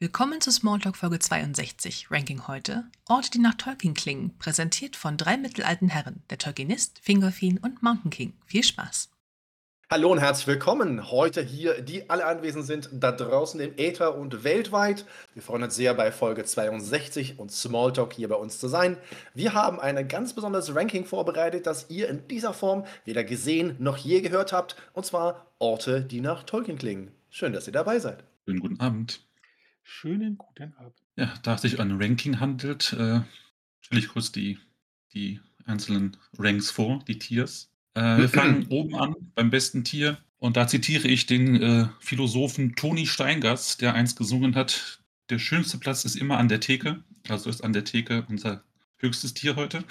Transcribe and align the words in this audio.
Willkommen 0.00 0.40
zu 0.40 0.52
Smalltalk 0.52 0.94
Folge 0.94 1.18
62, 1.18 2.12
Ranking 2.12 2.46
heute. 2.46 2.84
Orte, 3.08 3.32
die 3.32 3.40
nach 3.40 3.54
Tolkien 3.54 3.94
klingen, 3.94 4.32
präsentiert 4.38 4.94
von 4.94 5.16
drei 5.16 5.36
mittelalten 5.36 5.88
Herren, 5.88 6.22
der 6.30 6.38
Tolkienist, 6.38 7.00
Fingolfin 7.02 7.58
und 7.58 7.82
Mountain 7.82 8.12
King. 8.12 8.32
Viel 8.46 8.62
Spaß! 8.62 9.10
Hallo 9.90 10.12
und 10.12 10.20
herzlich 10.20 10.46
willkommen 10.46 11.10
heute 11.10 11.42
hier, 11.42 11.82
die 11.82 12.08
alle 12.08 12.26
anwesend 12.26 12.66
sind, 12.66 12.88
da 12.92 13.10
draußen 13.10 13.58
im 13.58 13.76
Äther 13.76 14.16
und 14.16 14.44
weltweit. 14.44 15.04
Wir 15.34 15.42
freuen 15.42 15.64
uns 15.64 15.74
sehr, 15.74 15.94
bei 15.94 16.12
Folge 16.12 16.44
62 16.44 17.40
und 17.40 17.50
Smalltalk 17.50 18.12
hier 18.12 18.28
bei 18.28 18.36
uns 18.36 18.60
zu 18.60 18.68
sein. 18.68 18.98
Wir 19.34 19.52
haben 19.54 19.80
ein 19.80 20.06
ganz 20.06 20.32
besonderes 20.32 20.76
Ranking 20.76 21.06
vorbereitet, 21.06 21.66
das 21.66 21.90
ihr 21.90 22.08
in 22.08 22.28
dieser 22.28 22.54
Form 22.54 22.84
weder 23.04 23.24
gesehen 23.24 23.74
noch 23.80 23.96
je 23.96 24.20
gehört 24.20 24.52
habt, 24.52 24.76
und 24.92 25.06
zwar 25.06 25.46
Orte, 25.58 26.02
die 26.02 26.20
nach 26.20 26.44
Tolkien 26.44 26.78
klingen. 26.78 27.10
Schön, 27.30 27.52
dass 27.52 27.66
ihr 27.66 27.72
dabei 27.72 27.98
seid. 27.98 28.22
Schönen 28.46 28.60
guten 28.60 28.78
Abend. 28.78 29.27
Schönen 29.90 30.36
guten 30.36 30.74
Abend. 30.74 31.02
Ja, 31.16 31.32
da 31.42 31.54
es 31.54 31.62
sich 31.62 31.78
um 31.78 31.80
ein 31.80 32.00
Ranking 32.00 32.38
handelt, 32.40 32.92
äh, 32.92 33.22
stelle 33.80 34.00
ich 34.00 34.08
kurz 34.08 34.30
die, 34.30 34.58
die 35.14 35.40
einzelnen 35.64 36.18
Ranks 36.38 36.70
vor, 36.70 37.02
die 37.08 37.18
Tiers. 37.18 37.72
Äh, 37.94 38.18
wir 38.18 38.28
fangen 38.28 38.66
oben 38.68 38.94
an 38.94 39.16
beim 39.34 39.48
besten 39.48 39.84
Tier 39.84 40.18
und 40.36 40.58
da 40.58 40.68
zitiere 40.68 41.08
ich 41.08 41.24
den 41.24 41.62
äh, 41.62 41.88
Philosophen 42.00 42.76
Toni 42.76 43.06
Steingass, 43.06 43.78
der 43.78 43.94
einst 43.94 44.18
gesungen 44.18 44.54
hat, 44.56 45.00
der 45.30 45.38
schönste 45.38 45.78
Platz 45.78 46.04
ist 46.04 46.16
immer 46.16 46.36
an 46.36 46.48
der 46.48 46.60
Theke. 46.60 47.02
Also 47.26 47.48
ist 47.48 47.64
an 47.64 47.72
der 47.72 47.84
Theke 47.84 48.26
unser 48.28 48.62
höchstes 48.98 49.32
Tier 49.32 49.56
heute. 49.56 49.84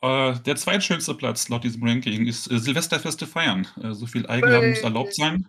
Äh, 0.00 0.40
der 0.40 0.56
zweitschönste 0.56 1.14
Platz 1.14 1.50
laut 1.50 1.64
diesem 1.64 1.82
Ranking 1.82 2.26
ist 2.26 2.50
äh, 2.50 2.58
Silvesterfeste 2.58 3.26
feiern. 3.26 3.68
Äh, 3.82 3.92
so 3.92 4.06
viel 4.06 4.26
Eigennamen 4.26 4.70
muss 4.70 4.80
erlaubt 4.80 5.14
sein. 5.14 5.46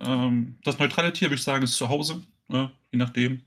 Ähm, 0.00 0.58
das 0.64 0.78
neutrale 0.78 1.12
Tier, 1.12 1.28
würde 1.28 1.36
ich 1.36 1.42
sagen, 1.42 1.64
ist 1.64 1.76
zu 1.76 1.90
Hause. 1.90 2.22
Je 2.50 2.98
nachdem. 2.98 3.42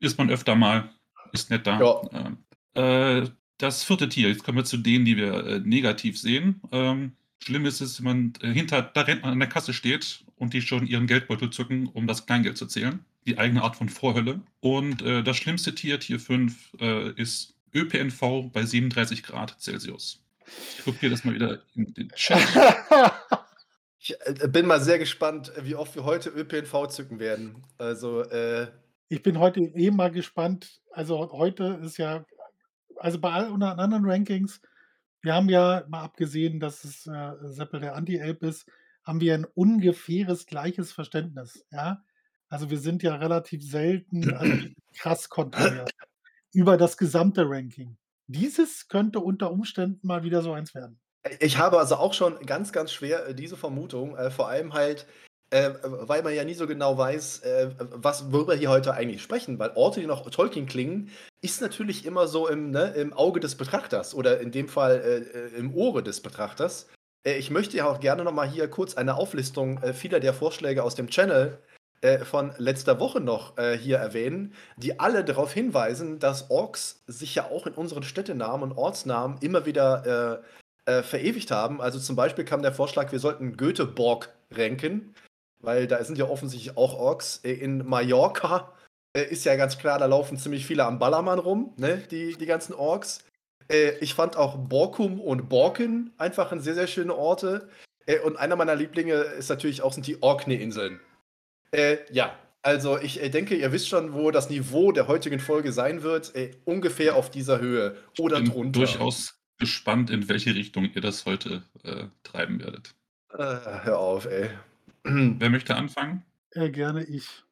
Ist 0.00 0.18
man 0.18 0.30
öfter 0.30 0.54
mal. 0.54 0.90
Ist 1.32 1.50
nett 1.50 1.66
da. 1.66 1.80
Ja. 1.80 2.02
Ähm, 2.12 2.38
äh, 2.74 3.28
das 3.58 3.82
vierte 3.82 4.08
Tier, 4.08 4.28
jetzt 4.28 4.44
kommen 4.44 4.58
wir 4.58 4.64
zu 4.64 4.76
denen, 4.76 5.04
die 5.04 5.16
wir 5.16 5.46
äh, 5.46 5.58
negativ 5.60 6.18
sehen. 6.18 6.60
Ähm, 6.70 7.12
schlimm 7.42 7.66
ist 7.66 7.80
es, 7.80 7.98
wenn 7.98 8.04
man 8.04 8.32
äh, 8.40 8.52
hinter 8.52 8.82
der 8.82 9.06
Rentner 9.06 9.30
an 9.30 9.38
der 9.38 9.48
Kasse 9.48 9.72
steht 9.72 10.24
und 10.36 10.54
die 10.54 10.62
schon 10.62 10.86
ihren 10.86 11.06
Geldbeutel 11.06 11.50
zücken, 11.50 11.88
um 11.88 12.06
das 12.06 12.26
Kleingeld 12.26 12.56
zu 12.56 12.66
zählen. 12.66 13.04
Die 13.26 13.36
eigene 13.36 13.62
Art 13.62 13.76
von 13.76 13.88
Vorhölle. 13.88 14.40
Und 14.60 15.02
äh, 15.02 15.22
das 15.22 15.36
schlimmste 15.36 15.74
Tier, 15.74 15.98
Tier 15.98 16.20
5, 16.20 16.76
äh, 16.80 17.10
ist 17.20 17.54
ÖPNV 17.74 18.50
bei 18.52 18.64
37 18.64 19.22
Grad 19.24 19.60
Celsius. 19.60 20.22
Ich 20.78 20.84
kopiere 20.84 21.10
das 21.10 21.24
mal 21.24 21.34
wieder 21.34 21.62
in 21.74 21.92
den 21.92 22.08
Chat. 22.10 22.40
ich 24.08 24.42
äh, 24.42 24.48
bin 24.48 24.66
mal 24.66 24.80
sehr 24.80 24.98
gespannt, 24.98 25.52
wie 25.60 25.74
oft 25.74 25.94
wir 25.94 26.04
heute 26.04 26.30
ÖPNV 26.30 26.88
zücken 26.88 27.18
werden. 27.18 27.62
Also, 27.78 28.22
äh 28.22 28.68
ich 29.08 29.22
bin 29.22 29.38
heute 29.38 29.60
eh 29.60 29.90
mal 29.90 30.10
gespannt. 30.10 30.80
Also 30.92 31.32
heute 31.32 31.80
ist 31.82 31.96
ja 31.96 32.24
also 32.98 33.20
bei 33.20 33.30
allen 33.30 33.62
anderen 33.62 34.04
Rankings, 34.04 34.60
wir 35.22 35.34
haben 35.34 35.48
ja 35.48 35.84
mal 35.88 36.02
abgesehen, 36.02 36.60
dass 36.60 36.84
es 36.84 37.06
äh, 37.06 37.32
Seppel 37.42 37.80
der 37.80 37.94
Anti-Elb 37.96 38.42
ist, 38.42 38.66
haben 39.04 39.20
wir 39.20 39.34
ein 39.34 39.46
ungefähres 39.54 40.46
gleiches 40.46 40.92
Verständnis. 40.92 41.64
Ja? 41.70 42.04
Also 42.48 42.70
wir 42.70 42.78
sind 42.78 43.02
ja 43.02 43.16
relativ 43.16 43.62
selten 43.62 44.34
also 44.34 44.52
krass 44.96 45.28
konträr 45.28 45.86
über 46.52 46.76
das 46.76 46.96
gesamte 46.96 47.48
Ranking. 47.48 47.96
Dieses 48.26 48.88
könnte 48.88 49.20
unter 49.20 49.50
Umständen 49.50 50.06
mal 50.06 50.22
wieder 50.22 50.42
so 50.42 50.52
eins 50.52 50.74
werden. 50.74 51.00
Ich 51.40 51.58
habe 51.58 51.78
also 51.78 51.96
auch 51.96 52.14
schon 52.14 52.38
ganz, 52.46 52.72
ganz 52.72 52.92
schwer 52.92 53.28
äh, 53.28 53.34
diese 53.34 53.56
Vermutung, 53.56 54.16
äh, 54.16 54.30
vor 54.30 54.48
allem 54.48 54.74
halt, 54.74 55.06
äh, 55.50 55.70
weil 55.82 56.22
man 56.22 56.34
ja 56.34 56.44
nie 56.44 56.54
so 56.54 56.66
genau 56.66 56.98
weiß, 56.98 57.40
äh, 57.40 57.70
was, 57.78 58.30
worüber 58.32 58.54
hier 58.54 58.68
heute 58.68 58.92
eigentlich 58.92 59.22
sprechen, 59.22 59.58
weil 59.58 59.72
Orte, 59.76 60.00
die 60.00 60.06
noch 60.06 60.28
Tolkien 60.28 60.66
klingen, 60.66 61.10
ist 61.40 61.62
natürlich 61.62 62.04
immer 62.04 62.26
so 62.26 62.48
im, 62.48 62.70
ne, 62.70 62.92
im 62.94 63.14
Auge 63.14 63.40
des 63.40 63.54
Betrachters 63.54 64.14
oder 64.14 64.40
in 64.40 64.50
dem 64.50 64.68
Fall 64.68 65.00
äh, 65.00 65.38
äh 65.38 65.58
im 65.58 65.74
Ohre 65.74 66.02
des 66.02 66.20
Betrachters. 66.20 66.88
Äh, 67.24 67.38
ich 67.38 67.50
möchte 67.50 67.78
ja 67.78 67.88
auch 67.88 68.00
gerne 68.00 68.24
nochmal 68.24 68.48
hier 68.48 68.68
kurz 68.68 68.94
eine 68.94 69.16
Auflistung 69.16 69.82
äh, 69.82 69.94
vieler 69.94 70.20
der 70.20 70.34
Vorschläge 70.34 70.82
aus 70.82 70.94
dem 70.94 71.08
Channel 71.08 71.58
von 72.22 72.52
letzter 72.58 73.00
Woche 73.00 73.18
noch 73.18 73.56
hier 73.80 73.96
erwähnen, 73.96 74.54
die 74.76 75.00
alle 75.00 75.24
darauf 75.24 75.52
hinweisen, 75.52 76.20
dass 76.20 76.48
Orks 76.48 77.02
sich 77.08 77.34
ja 77.34 77.50
auch 77.50 77.66
in 77.66 77.72
unseren 77.72 78.04
Städtenamen 78.04 78.70
und 78.70 78.78
Ortsnamen 78.78 79.38
immer 79.40 79.66
wieder 79.66 80.44
verewigt 81.02 81.50
haben. 81.50 81.80
Also 81.80 81.98
zum 81.98 82.16
Beispiel 82.16 82.44
kam 82.44 82.62
der 82.62 82.72
Vorschlag, 82.72 83.12
wir 83.12 83.18
sollten 83.18 83.56
Göteborg 83.56 84.30
ranken 84.50 85.14
weil 85.60 85.86
da 85.86 86.02
sind 86.04 86.18
ja 86.18 86.28
offensichtlich 86.28 86.76
auch 86.76 86.94
Orks. 86.94 87.40
Äh, 87.44 87.52
in 87.52 87.86
Mallorca 87.86 88.72
äh, 89.12 89.22
ist 89.22 89.44
ja 89.44 89.56
ganz 89.56 89.78
klar, 89.78 89.98
da 89.98 90.06
laufen 90.06 90.38
ziemlich 90.38 90.66
viele 90.66 90.84
am 90.84 90.98
Ballermann 90.98 91.38
rum, 91.38 91.74
ne? 91.76 92.02
die, 92.10 92.36
die 92.36 92.46
ganzen 92.46 92.74
Orks. 92.74 93.24
Äh, 93.70 93.92
ich 94.00 94.14
fand 94.14 94.36
auch 94.36 94.56
Borkum 94.56 95.20
und 95.20 95.48
Borken 95.48 96.12
einfach 96.18 96.52
ein 96.52 96.60
sehr, 96.60 96.74
sehr 96.74 96.86
schöne 96.86 97.14
Orte. 97.14 97.68
und 98.24 98.36
einer 98.36 98.56
meiner 98.56 98.74
Lieblinge 98.74 99.12
ist 99.12 99.50
natürlich 99.50 99.82
auch 99.82 99.92
sind 99.92 100.06
die 100.06 100.22
Orkney-Inseln. 100.22 101.00
ja, 102.10 102.34
also 102.62 102.98
ich 102.98 103.20
denke, 103.30 103.54
ihr 103.54 103.70
wisst 103.72 103.88
schon, 103.88 104.14
wo 104.14 104.30
das 104.30 104.48
Niveau 104.48 104.92
der 104.92 105.06
heutigen 105.06 105.38
Folge 105.38 105.72
sein 105.72 106.02
wird. 106.02 106.32
ungefähr 106.64 107.14
auf 107.14 107.30
dieser 107.30 107.60
Höhe 107.60 107.96
oder 108.18 108.40
drunter. 108.40 108.80
durchaus 108.80 109.37
gespannt, 109.58 110.10
in 110.10 110.28
welche 110.28 110.54
Richtung 110.54 110.90
ihr 110.94 111.00
das 111.00 111.26
heute 111.26 111.62
äh, 111.82 112.06
treiben 112.22 112.60
werdet. 112.60 112.94
Äh, 113.30 113.38
hör 113.84 113.98
auf, 113.98 114.26
ey. 114.26 114.50
Wer 115.04 115.50
möchte 115.50 115.76
anfangen? 115.76 116.24
Äh, 116.52 116.70
gerne 116.70 117.04
ich. 117.04 117.44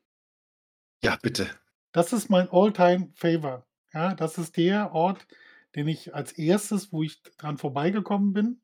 Ja, 1.03 1.19
bitte. 1.21 1.49
Das 1.93 2.13
ist 2.13 2.31
mein 2.31 2.49
All-Time-Favor. 2.51 3.67
Ja, 3.93 4.15
das 4.15 4.39
ist 4.39 4.57
der 4.57 4.93
Ort, 4.93 5.27
den 5.75 5.89
ich 5.89 6.15
als 6.15 6.33
erstes, 6.33 6.93
wo 6.93 7.03
ich 7.03 7.23
dran 7.39 7.59
vorbeigekommen 7.59 8.33
bin, 8.33 8.61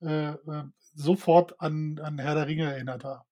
äh, 0.00 0.30
äh, 0.30 0.64
sofort 0.94 1.60
an, 1.60 1.98
an 2.00 2.18
Herr 2.18 2.34
der 2.34 2.46
Ringe 2.46 2.72
erinnert 2.72 3.04
habe. 3.04 3.22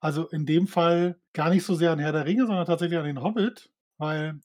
Also 0.00 0.28
in 0.28 0.44
dem 0.44 0.66
Fall 0.66 1.18
gar 1.32 1.50
nicht 1.50 1.64
so 1.64 1.74
sehr 1.74 1.92
an 1.92 1.98
Herr 1.98 2.12
der 2.12 2.26
Ringe, 2.26 2.46
sondern 2.46 2.66
tatsächlich 2.66 2.98
an 2.98 3.06
den 3.06 3.22
Hobbit, 3.22 3.70
weil 3.96 4.40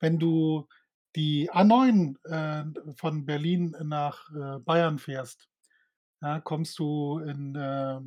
wenn 0.00 0.18
du 0.18 0.68
die 1.16 1.50
A9 1.50 2.16
äh, 2.24 2.94
von 2.96 3.24
Berlin 3.24 3.76
nach 3.82 4.30
äh, 4.34 4.58
Bayern 4.60 4.98
fährst, 4.98 5.48
ja, 6.20 6.40
kommst 6.40 6.78
du 6.78 7.18
in 7.18 7.54
äh, 7.54 8.00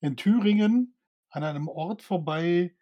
in 0.00 0.16
Thüringen 0.16 0.94
an 1.30 1.44
einem 1.44 1.68
Ort 1.68 2.02
vorbei, 2.02 2.74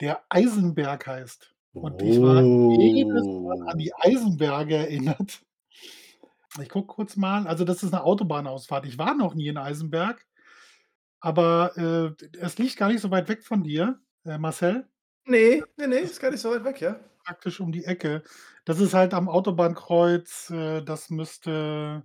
der 0.00 0.22
Eisenberg 0.28 1.06
heißt. 1.06 1.54
Und 1.72 2.02
ich 2.02 2.20
war 2.20 2.42
jedes 2.42 3.24
Mal 3.24 3.68
an 3.68 3.78
die 3.78 3.92
oh. 3.92 4.00
Eisenberge 4.00 4.76
erinnert. 4.76 5.40
Ich 6.60 6.68
gucke 6.68 6.86
kurz 6.86 7.16
mal. 7.16 7.46
Also, 7.46 7.64
das 7.64 7.82
ist 7.82 7.92
eine 7.92 8.02
Autobahnausfahrt. 8.02 8.86
Ich 8.86 8.98
war 8.98 9.14
noch 9.14 9.34
nie 9.34 9.48
in 9.48 9.58
Eisenberg, 9.58 10.26
aber, 11.20 11.76
äh, 11.76 12.38
es 12.38 12.58
liegt 12.58 12.76
gar 12.76 12.88
nicht 12.88 13.00
so 13.00 13.10
weit 13.10 13.28
weg 13.28 13.44
von 13.44 13.62
dir, 13.62 14.00
äh, 14.24 14.38
Marcel. 14.38 14.88
Nee, 15.24 15.62
nee, 15.76 15.86
nee, 15.86 15.98
ist 15.98 16.20
gar 16.20 16.30
nicht 16.30 16.40
so 16.40 16.50
weit 16.50 16.64
weg, 16.64 16.80
ja. 16.80 16.98
Praktisch 17.28 17.60
um 17.60 17.72
die 17.72 17.84
Ecke. 17.84 18.22
Das 18.64 18.80
ist 18.80 18.94
halt 18.94 19.14
am 19.14 19.28
Autobahnkreuz, 19.28 20.50
äh, 20.50 20.82
das 20.82 21.10
müsste 21.10 22.02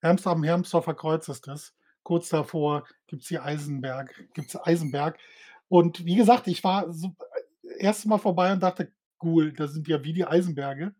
Herms 0.00 0.26
am 0.26 0.42
Hermsdorfer 0.42 0.94
Kreuz 0.94 1.28
ist 1.28 1.46
das 1.46 1.74
kurz 2.04 2.28
davor 2.28 2.84
gibt 3.08 3.22
es 3.22 3.28
die 3.28 3.40
Eisenberg, 3.40 4.14
gibt's 4.34 4.56
Eisenberg. 4.56 5.18
Und 5.68 6.04
wie 6.04 6.14
gesagt, 6.14 6.46
ich 6.46 6.62
war 6.62 6.92
so 6.92 7.16
äh, 7.64 7.78
erst 7.78 8.06
Mal 8.06 8.18
vorbei 8.18 8.52
und 8.52 8.62
dachte, 8.62 8.92
cool, 9.22 9.52
das 9.52 9.72
sind 9.72 9.88
ja 9.88 10.04
wie 10.04 10.12
die 10.12 10.26
Eisenberge. 10.26 10.94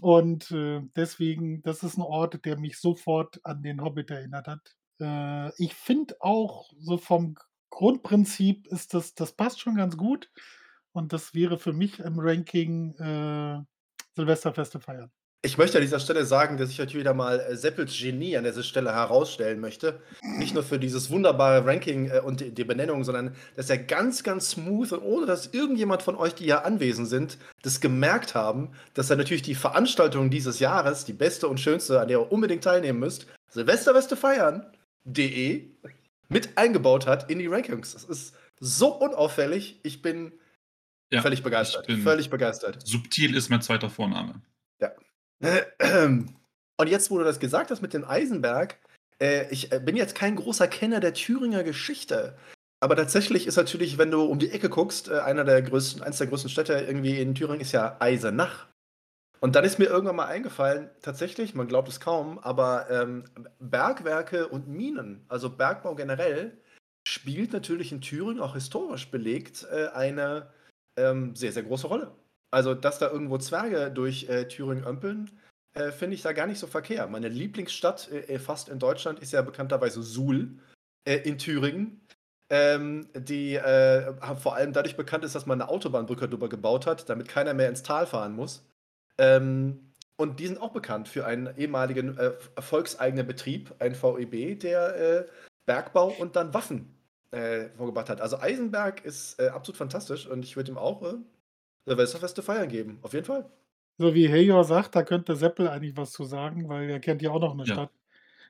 Und 0.00 0.50
äh, 0.52 0.82
deswegen, 0.96 1.62
das 1.62 1.82
ist 1.82 1.98
ein 1.98 2.02
Ort, 2.02 2.44
der 2.44 2.58
mich 2.58 2.78
sofort 2.78 3.40
an 3.44 3.62
den 3.62 3.82
Hobbit 3.82 4.10
erinnert 4.10 4.46
hat. 4.46 4.76
Äh, 5.00 5.50
ich 5.62 5.74
finde 5.74 6.16
auch 6.20 6.70
so 6.78 6.98
vom 6.98 7.36
Grundprinzip 7.70 8.66
ist 8.68 8.94
das, 8.94 9.14
das 9.14 9.32
passt 9.32 9.60
schon 9.60 9.76
ganz 9.76 9.96
gut. 9.96 10.30
Und 10.92 11.12
das 11.12 11.34
wäre 11.34 11.58
für 11.58 11.72
mich 11.72 11.98
im 12.00 12.18
Ranking 12.18 12.94
äh, 12.96 13.62
Silvesterfeste 14.14 14.78
feiern. 14.80 15.10
Ich 15.44 15.58
möchte 15.58 15.78
an 15.78 15.82
dieser 15.82 15.98
Stelle 15.98 16.24
sagen, 16.24 16.56
dass 16.56 16.70
ich 16.70 16.78
heute 16.78 16.94
wieder 16.94 17.14
mal 17.14 17.40
äh, 17.40 17.56
Seppels 17.56 17.98
Genie 17.98 18.36
an 18.36 18.44
dieser 18.44 18.62
Stelle 18.62 18.92
herausstellen 18.94 19.58
möchte. 19.58 20.00
Nicht 20.38 20.54
nur 20.54 20.62
für 20.62 20.78
dieses 20.78 21.10
wunderbare 21.10 21.66
Ranking 21.66 22.10
äh, 22.10 22.20
und 22.20 22.56
die, 22.56 22.64
Benennung, 22.64 23.02
sondern 23.02 23.34
dass 23.56 23.68
er 23.68 23.78
ganz, 23.78 24.22
ganz 24.22 24.50
smooth 24.50 24.92
und 24.92 25.00
ohne 25.00 25.26
dass 25.26 25.48
irgendjemand 25.48 26.02
von 26.02 26.14
euch, 26.14 26.34
die 26.36 26.46
ja 26.46 26.62
anwesend 26.62 27.08
sind, 27.08 27.38
das 27.62 27.80
gemerkt 27.80 28.36
haben, 28.36 28.70
dass 28.94 29.10
er 29.10 29.16
natürlich 29.16 29.42
die 29.42 29.56
Veranstaltung 29.56 30.30
dieses 30.30 30.60
Jahres, 30.60 31.04
die 31.06 31.12
beste 31.12 31.48
und 31.48 31.58
schönste, 31.58 32.00
an 32.00 32.06
der 32.06 32.20
ihr 32.20 32.30
unbedingt 32.30 32.62
teilnehmen 32.62 33.00
müsst, 33.00 33.26
Silvesterweste 33.50 34.16
feiern.de 34.16 35.64
mit 36.28 36.56
eingebaut 36.56 37.08
hat 37.08 37.28
in 37.28 37.40
die 37.40 37.48
Rankings. 37.48 37.94
Das 37.94 38.04
ist 38.04 38.36
so 38.60 38.94
unauffällig. 38.94 39.80
Ich 39.82 40.02
bin 40.02 40.32
ja, 41.12 41.22
völlig 41.22 41.42
begeistert. 41.42 41.90
Völlig 42.02 42.30
begeistert. 42.30 42.86
Subtil 42.86 43.36
ist 43.36 43.50
mein 43.50 43.62
zweiter 43.62 43.90
Vorname. 43.90 44.40
Ja. 44.80 44.92
Und 46.78 46.88
jetzt, 46.88 47.10
wo 47.10 47.18
du 47.18 47.24
das 47.24 47.38
gesagt 47.38 47.70
hast 47.70 47.82
mit 47.82 47.92
dem 47.92 48.04
Eisenberg, 48.04 48.78
äh, 49.20 49.48
ich 49.50 49.72
äh, 49.72 49.78
bin 49.78 49.96
jetzt 49.96 50.14
kein 50.14 50.36
großer 50.36 50.66
Kenner 50.68 51.00
der 51.00 51.14
Thüringer 51.14 51.62
Geschichte. 51.62 52.36
aber 52.80 52.96
tatsächlich 52.96 53.46
ist 53.46 53.56
natürlich, 53.56 53.98
wenn 53.98 54.10
du 54.10 54.22
um 54.22 54.40
die 54.40 54.50
Ecke 54.50 54.68
guckst, 54.68 55.08
äh, 55.08 55.20
einer 55.20 55.44
der 55.44 55.62
größten, 55.62 56.02
eins 56.02 56.18
der 56.18 56.26
größten 56.26 56.50
Städte 56.50 56.72
irgendwie 56.72 57.20
in 57.20 57.34
Thüringen 57.34 57.60
ist 57.60 57.72
ja 57.72 57.96
Eisenach. 58.00 58.66
Und 59.38 59.54
dann 59.54 59.64
ist 59.64 59.78
mir 59.78 59.86
irgendwann 59.86 60.16
mal 60.16 60.26
eingefallen, 60.26 60.90
tatsächlich, 61.02 61.54
man 61.54 61.68
glaubt 61.68 61.88
es 61.88 62.00
kaum, 62.00 62.38
aber 62.38 62.88
ähm, 62.90 63.24
Bergwerke 63.58 64.48
und 64.48 64.68
Minen, 64.68 65.24
also 65.28 65.50
Bergbau 65.50 65.94
generell, 65.94 66.56
spielt 67.06 67.52
natürlich 67.52 67.92
in 67.92 68.00
Thüringen 68.00 68.40
auch 68.40 68.54
historisch 68.54 69.10
belegt 69.10 69.66
äh, 69.70 69.88
eine 69.88 70.52
ähm, 70.96 71.34
sehr, 71.34 71.52
sehr 71.52 71.62
große 71.62 71.86
Rolle. 71.86 72.12
Also, 72.50 72.74
dass 72.74 72.98
da 72.98 73.10
irgendwo 73.10 73.38
Zwerge 73.38 73.90
durch 73.90 74.28
äh, 74.28 74.46
Thüringen 74.46 74.84
ömpeln, 74.84 75.30
äh, 75.74 75.90
finde 75.90 76.14
ich 76.14 76.22
da 76.22 76.32
gar 76.32 76.46
nicht 76.46 76.58
so 76.58 76.66
verkehrt. 76.66 77.10
Meine 77.10 77.28
Lieblingsstadt 77.28 78.10
äh, 78.10 78.38
fast 78.38 78.68
in 78.68 78.78
Deutschland 78.78 79.20
ist 79.20 79.32
ja 79.32 79.42
bekannterweise 79.42 80.02
Suhl 80.02 80.58
äh, 81.04 81.16
in 81.16 81.38
Thüringen. 81.38 82.00
Ähm, 82.50 83.08
die 83.14 83.54
äh, 83.54 84.12
vor 84.36 84.54
allem 84.56 84.74
dadurch 84.74 84.96
bekannt 84.96 85.24
ist, 85.24 85.34
dass 85.34 85.46
man 85.46 85.62
eine 85.62 85.70
Autobahnbrücke 85.70 86.28
drüber 86.28 86.50
gebaut 86.50 86.86
hat, 86.86 87.08
damit 87.08 87.26
keiner 87.26 87.54
mehr 87.54 87.70
ins 87.70 87.82
Tal 87.82 88.06
fahren 88.06 88.34
muss. 88.34 88.66
Ähm, 89.16 89.92
und 90.16 90.38
die 90.38 90.46
sind 90.46 90.60
auch 90.60 90.72
bekannt 90.72 91.08
für 91.08 91.24
einen 91.24 91.56
ehemaligen 91.56 92.18
äh, 92.18 92.32
erfolgseigenen 92.54 93.26
Betrieb, 93.26 93.74
ein 93.78 93.94
VEB, 93.94 94.60
der 94.60 94.96
äh, 94.96 95.26
Bergbau 95.64 96.08
und 96.08 96.36
dann 96.36 96.52
Waffen 96.52 96.94
äh, 97.32 97.68
vorgebracht 97.70 98.08
hat. 98.08 98.20
Also 98.20 98.38
Eisenberg 98.38 99.04
ist 99.04 99.40
äh, 99.40 99.48
absolut 99.48 99.76
fantastisch 99.76 100.26
und 100.26 100.44
ich 100.44 100.56
würde 100.56 100.70
ihm 100.72 100.78
auch 100.78 101.02
äh, 101.02 101.16
Silvesterfeste 101.86 102.42
feiern 102.42 102.68
geben. 102.68 102.98
Auf 103.02 103.12
jeden 103.12 103.24
Fall. 103.24 103.50
So 103.98 104.14
wie 104.14 104.28
Hejor 104.28 104.64
sagt, 104.64 104.94
da 104.94 105.02
könnte 105.02 105.36
Seppel 105.36 105.68
eigentlich 105.68 105.96
was 105.96 106.12
zu 106.12 106.24
sagen, 106.24 106.68
weil 106.68 106.88
er 106.88 107.00
kennt 107.00 107.22
ja 107.22 107.30
auch 107.30 107.40
noch 107.40 107.52
eine 107.52 107.64
Ja. 107.64 107.74
Stadt. 107.74 107.90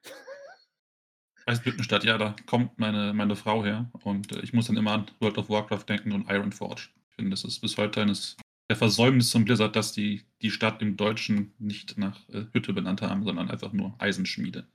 Eisenhüttenstadt, 1.47 2.05
ja, 2.05 2.19
da 2.19 2.37
kommt 2.47 2.79
meine, 2.79 3.13
meine 3.13 3.35
Frau 3.37 3.65
her 3.65 3.91
und 4.05 4.33
äh, 4.33 4.41
ich 4.41 4.53
muss 4.53 4.67
dann 4.67 4.77
immer 4.77 4.93
an 4.93 5.07
World 5.21 5.39
of 5.39 5.49
Warcraft 5.49 5.85
denken 5.89 6.13
und 6.13 6.31
Ironforge. 6.31 6.89
Ich 7.11 7.17
finde, 7.17 7.31
das 7.31 7.45
ist 7.45 7.61
bis 7.61 7.77
heute 7.77 8.03
eines 8.03 8.37
der 8.71 8.77
Versäumnis 8.77 9.31
zum 9.31 9.45
Blizzard, 9.45 9.77
dass 9.77 9.93
die 9.93 10.23
die 10.41 10.51
Stadt 10.51 10.81
im 10.83 10.97
Deutschen 10.97 11.53
nicht 11.59 11.99
nach 11.99 12.19
äh, 12.31 12.47
Hütte 12.53 12.73
benannt 12.73 13.03
haben, 13.03 13.25
sondern 13.25 13.51
einfach 13.51 13.73
nur 13.73 13.95
Eisenschmiede. 13.99 14.67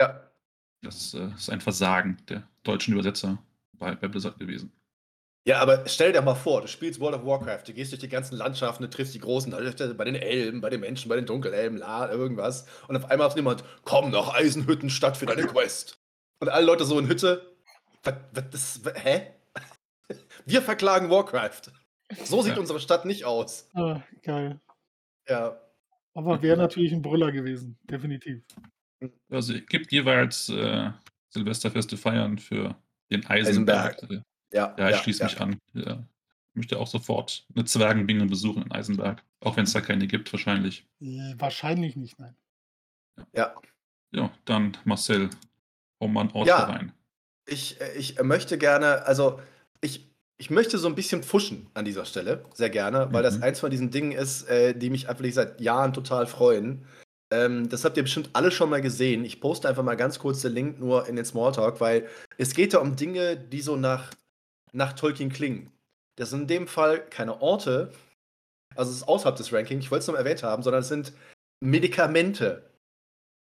Ja. 0.00 0.30
Das 0.82 1.14
äh, 1.14 1.28
ist 1.36 1.50
ein 1.50 1.60
Versagen 1.60 2.18
der 2.28 2.42
deutschen 2.62 2.92
Übersetzer 2.94 3.42
bei, 3.72 3.94
bei 3.94 4.08
Blizzard 4.08 4.38
gewesen. 4.38 4.72
Ja, 5.48 5.60
aber 5.60 5.86
stell 5.86 6.12
dir 6.12 6.22
mal 6.22 6.34
vor, 6.34 6.62
du 6.62 6.66
spielst 6.66 6.98
World 6.98 7.14
of 7.16 7.24
Warcraft, 7.24 7.62
du 7.68 7.72
gehst 7.72 7.92
durch 7.92 8.00
die 8.00 8.08
ganzen 8.08 8.36
Landschaften, 8.36 8.82
du 8.82 8.90
triffst 8.90 9.14
die 9.14 9.20
großen, 9.20 9.52
bei 9.96 10.04
den 10.04 10.16
Elben, 10.16 10.60
bei 10.60 10.70
den 10.70 10.80
Menschen, 10.80 11.08
bei 11.08 11.14
den 11.14 11.24
Dunkelelben, 11.26 11.78
la, 11.78 12.10
irgendwas. 12.10 12.66
Und 12.88 12.96
auf 12.96 13.04
einmal 13.10 13.28
sagt 13.28 13.36
jemand, 13.36 13.62
komm 13.84 14.10
nach 14.10 14.34
Eisenhüttenstadt 14.34 15.16
für 15.16 15.26
deine 15.26 15.46
Quest. 15.46 16.00
Und 16.40 16.48
alle 16.48 16.66
Leute 16.66 16.84
so 16.84 16.98
in 16.98 17.06
Hütte, 17.06 17.54
was, 18.02 18.14
was, 18.32 18.44
das, 18.50 18.84
wa- 18.84 18.94
hä? 18.94 19.30
Wir 20.46 20.62
verklagen 20.62 21.10
Warcraft. 21.10 21.70
So 22.24 22.42
sieht 22.42 22.54
Ja. 22.54 22.60
unsere 22.60 22.80
Stadt 22.80 23.04
nicht 23.04 23.24
aus. 23.24 23.68
Ah, 23.74 24.02
geil. 24.22 24.60
Ja. 25.28 25.60
Aber 26.14 26.42
wäre 26.42 26.56
natürlich 26.56 26.92
ein 26.92 27.02
Brüller 27.02 27.30
gewesen, 27.30 27.78
definitiv. 27.84 28.42
Also 29.30 29.54
es 29.54 29.66
gibt 29.66 29.92
jeweils 29.92 30.48
äh, 30.48 30.90
Silvesterfeste 31.30 31.96
feiern 31.96 32.38
für 32.38 32.76
den 33.10 33.26
Eisenberg. 33.26 33.96
Eisenberg. 33.98 34.22
Ja, 34.52 34.74
Ja, 34.78 34.88
ich 34.88 34.96
ja, 34.96 35.02
schließe 35.02 35.20
ja. 35.20 35.26
mich 35.26 35.40
an. 35.40 35.58
Ja. 35.74 36.02
Ich 36.50 36.56
möchte 36.56 36.78
auch 36.78 36.86
sofort 36.86 37.44
eine 37.54 37.64
Zwergenbinge 37.66 38.24
besuchen 38.26 38.62
in 38.62 38.72
Eisenberg. 38.72 39.22
Auch 39.40 39.56
wenn 39.56 39.64
es 39.64 39.72
da 39.72 39.80
keine 39.80 40.06
gibt, 40.06 40.32
wahrscheinlich. 40.32 40.86
Äh, 41.00 41.34
wahrscheinlich 41.36 41.96
nicht, 41.96 42.18
nein. 42.18 42.34
Ja. 43.34 43.54
Ja, 44.12 44.30
dann 44.44 44.76
Marcel, 44.84 45.28
hau 46.00 46.08
mal 46.08 46.22
einen 46.22 46.30
Ort 46.30 46.48
Ja. 46.48 46.64
rein. 46.64 46.92
Ich, 47.46 47.80
äh, 47.80 47.92
ich 47.96 48.20
möchte 48.22 48.56
gerne, 48.56 49.04
also 49.04 49.40
ich, 49.80 50.06
ich 50.38 50.50
möchte 50.50 50.78
so 50.78 50.88
ein 50.88 50.94
bisschen 50.94 51.22
pfuschen 51.22 51.68
an 51.74 51.84
dieser 51.84 52.04
Stelle, 52.06 52.44
sehr 52.54 52.70
gerne, 52.70 53.12
weil 53.12 53.22
das 53.22 53.36
Mhm. 53.38 53.42
eins 53.42 53.60
von 53.60 53.70
diesen 53.70 53.90
Dingen 53.90 54.12
ist, 54.12 54.44
äh, 54.48 54.74
die 54.74 54.90
mich 54.90 55.08
einfach 55.08 55.24
seit 55.30 55.60
Jahren 55.60 55.92
total 55.92 56.26
freuen. 56.26 56.86
Ähm, 57.32 57.68
das 57.68 57.84
habt 57.84 57.96
ihr 57.96 58.02
bestimmt 58.02 58.30
alle 58.34 58.50
schon 58.50 58.70
mal 58.70 58.80
gesehen. 58.80 59.24
Ich 59.24 59.40
poste 59.40 59.68
einfach 59.68 59.82
mal 59.82 59.96
ganz 59.96 60.18
kurz 60.18 60.42
den 60.42 60.52
Link 60.52 60.78
nur 60.78 61.08
in 61.08 61.16
den 61.16 61.24
Smalltalk, 61.24 61.80
weil 61.80 62.08
es 62.38 62.54
geht 62.54 62.72
ja 62.72 62.78
um 62.78 62.96
Dinge, 62.96 63.36
die 63.36 63.60
so 63.60 63.76
nach, 63.76 64.12
nach 64.72 64.92
Tolkien 64.92 65.30
klingen. 65.30 65.72
Das 66.16 66.30
sind 66.30 66.42
in 66.42 66.46
dem 66.46 66.68
Fall 66.68 67.04
keine 67.04 67.42
Orte, 67.42 67.92
also 68.74 68.90
es 68.90 68.98
ist 68.98 69.08
außerhalb 69.08 69.36
des 69.36 69.52
Rankings, 69.52 69.84
ich 69.84 69.90
wollte 69.90 70.02
es 70.02 70.08
nur 70.08 70.18
erwähnt 70.18 70.42
haben, 70.42 70.62
sondern 70.62 70.82
es 70.82 70.88
sind 70.88 71.12
Medikamente, 71.60 72.70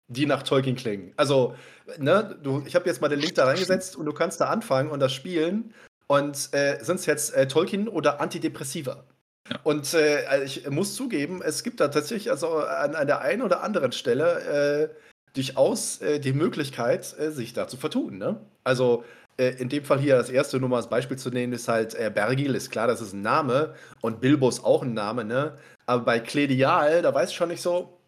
die 0.08 0.26
nach 0.26 0.42
Tolkien 0.42 0.76
klingen. 0.76 1.12
Also, 1.16 1.54
ne, 1.98 2.38
du, 2.42 2.62
ich 2.66 2.74
habe 2.74 2.86
jetzt 2.86 3.00
mal 3.00 3.08
den 3.08 3.20
Link 3.20 3.34
da 3.36 3.44
reingesetzt 3.44 3.96
und 3.96 4.06
du 4.06 4.12
kannst 4.12 4.40
da 4.40 4.48
anfangen 4.48 4.90
und 4.90 5.00
das 5.00 5.12
spielen. 5.12 5.72
Und 6.08 6.52
äh, 6.52 6.82
sind 6.82 6.96
es 6.96 7.06
jetzt 7.06 7.32
äh, 7.34 7.46
Tolkien 7.46 7.88
oder 7.88 8.20
Antidepressiva? 8.20 9.04
Ja. 9.48 9.58
Und 9.64 9.94
äh, 9.94 10.24
also 10.28 10.44
ich 10.44 10.68
muss 10.70 10.94
zugeben, 10.94 11.42
es 11.42 11.62
gibt 11.62 11.80
da 11.80 11.88
tatsächlich 11.88 12.30
also 12.30 12.58
an, 12.58 12.94
an 12.94 13.06
der 13.06 13.20
einen 13.20 13.42
oder 13.42 13.62
anderen 13.62 13.92
Stelle 13.92 14.90
äh, 14.92 15.10
durchaus 15.34 16.00
äh, 16.00 16.20
die 16.20 16.32
Möglichkeit, 16.32 17.14
äh, 17.18 17.30
sich 17.30 17.52
da 17.52 17.66
zu 17.68 17.76
vertun. 17.76 18.18
Ne? 18.18 18.40
Also 18.64 19.04
äh, 19.38 19.54
in 19.60 19.68
dem 19.68 19.84
Fall 19.84 19.98
hier 19.98 20.16
das 20.16 20.30
erste 20.30 20.60
nur 20.60 20.68
mal 20.68 20.76
als 20.76 20.90
Beispiel 20.90 21.16
zu 21.16 21.30
nehmen, 21.30 21.52
ist 21.52 21.68
halt 21.68 21.94
äh, 21.94 22.10
Bergil, 22.14 22.54
ist 22.54 22.70
klar, 22.70 22.86
das 22.86 23.00
ist 23.00 23.12
ein 23.14 23.22
Name 23.22 23.74
und 24.02 24.20
Bilbo 24.20 24.48
ist 24.48 24.62
auch 24.64 24.82
ein 24.82 24.92
Name, 24.94 25.24
ne? 25.24 25.56
Aber 25.86 26.04
bei 26.04 26.20
Kledial, 26.20 27.02
da 27.02 27.14
weiß 27.14 27.30
ich 27.30 27.36
schon 27.36 27.48
nicht 27.48 27.62
so, 27.62 27.98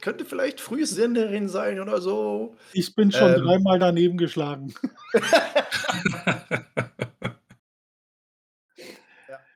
könnte 0.00 0.24
vielleicht 0.24 0.60
Frühsenderin 0.60 1.48
sein 1.48 1.78
oder 1.80 2.00
so. 2.00 2.56
Ich 2.72 2.94
bin 2.94 3.12
schon 3.12 3.34
Ähm. 3.34 3.42
dreimal 3.44 3.78
daneben 3.78 4.16
geschlagen. 4.16 4.74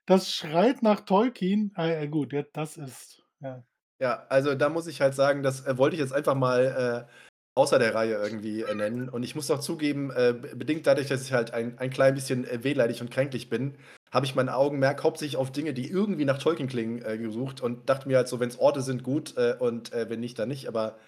Das 0.07 0.33
schreit 0.33 0.83
nach 0.83 1.01
Tolkien. 1.01 1.73
Ah, 1.75 1.87
ja, 1.87 2.07
gut, 2.07 2.33
ja, 2.33 2.43
das 2.53 2.77
ist. 2.77 3.23
Ja. 3.41 3.65
Ja, 4.01 4.27
also 4.29 4.55
da 4.55 4.69
muss 4.69 4.87
ich 4.87 5.01
halt 5.01 5.15
sagen, 5.15 5.43
das 5.43 5.67
äh, 5.67 5.79
wollte 5.79 5.95
ich 5.95 6.01
jetzt 6.01 6.13
einfach 6.13 6.35
mal 6.35 7.07
äh, 7.09 7.13
außer 7.55 7.79
der 7.79 7.95
Reihe 7.95 8.17
irgendwie 8.17 8.63
äh, 8.63 8.75
nennen. 8.75 9.09
Und 9.09 9.23
ich 9.23 9.35
muss 9.35 9.51
auch 9.51 9.61
zugeben, 9.61 10.11
äh, 10.11 10.35
be- 10.39 10.57
bedingt 10.57 10.87
dadurch, 10.87 11.09
dass 11.09 11.23
ich 11.23 11.33
halt 11.33 11.53
ein, 11.53 11.79
ein 11.79 11.91
klein 11.91 12.15
bisschen 12.15 12.45
äh, 12.45 12.65
wehleidig 12.65 13.01
und 13.01 13.11
kränklich 13.11 13.49
bin, 13.49 13.77
habe 14.13 14.27
ich 14.27 14.35
mein 14.35 14.49
Augenmerk 14.49 15.03
hauptsächlich 15.05 15.37
auf 15.37 15.53
Dinge, 15.53 15.73
die 15.75 15.89
irgendwie 15.89 16.25
nach 16.25 16.39
Tolkien 16.39 16.69
klingen, 16.69 17.03
äh, 17.03 17.17
gesucht 17.19 17.61
und 17.61 17.89
dachte 17.89 18.09
mir 18.09 18.17
halt 18.17 18.29
so, 18.29 18.41
wenn 18.41 18.49
es 18.49 18.59
Orte 18.59 18.83
sind, 18.83 19.05
gut 19.05 19.37
äh, 19.37 19.57
und 19.59 19.93
äh, 19.93 20.11
wenn 20.11 20.21
nicht, 20.21 20.39
dann 20.39 20.49
nicht. 20.49 20.67
Aber 20.69 20.99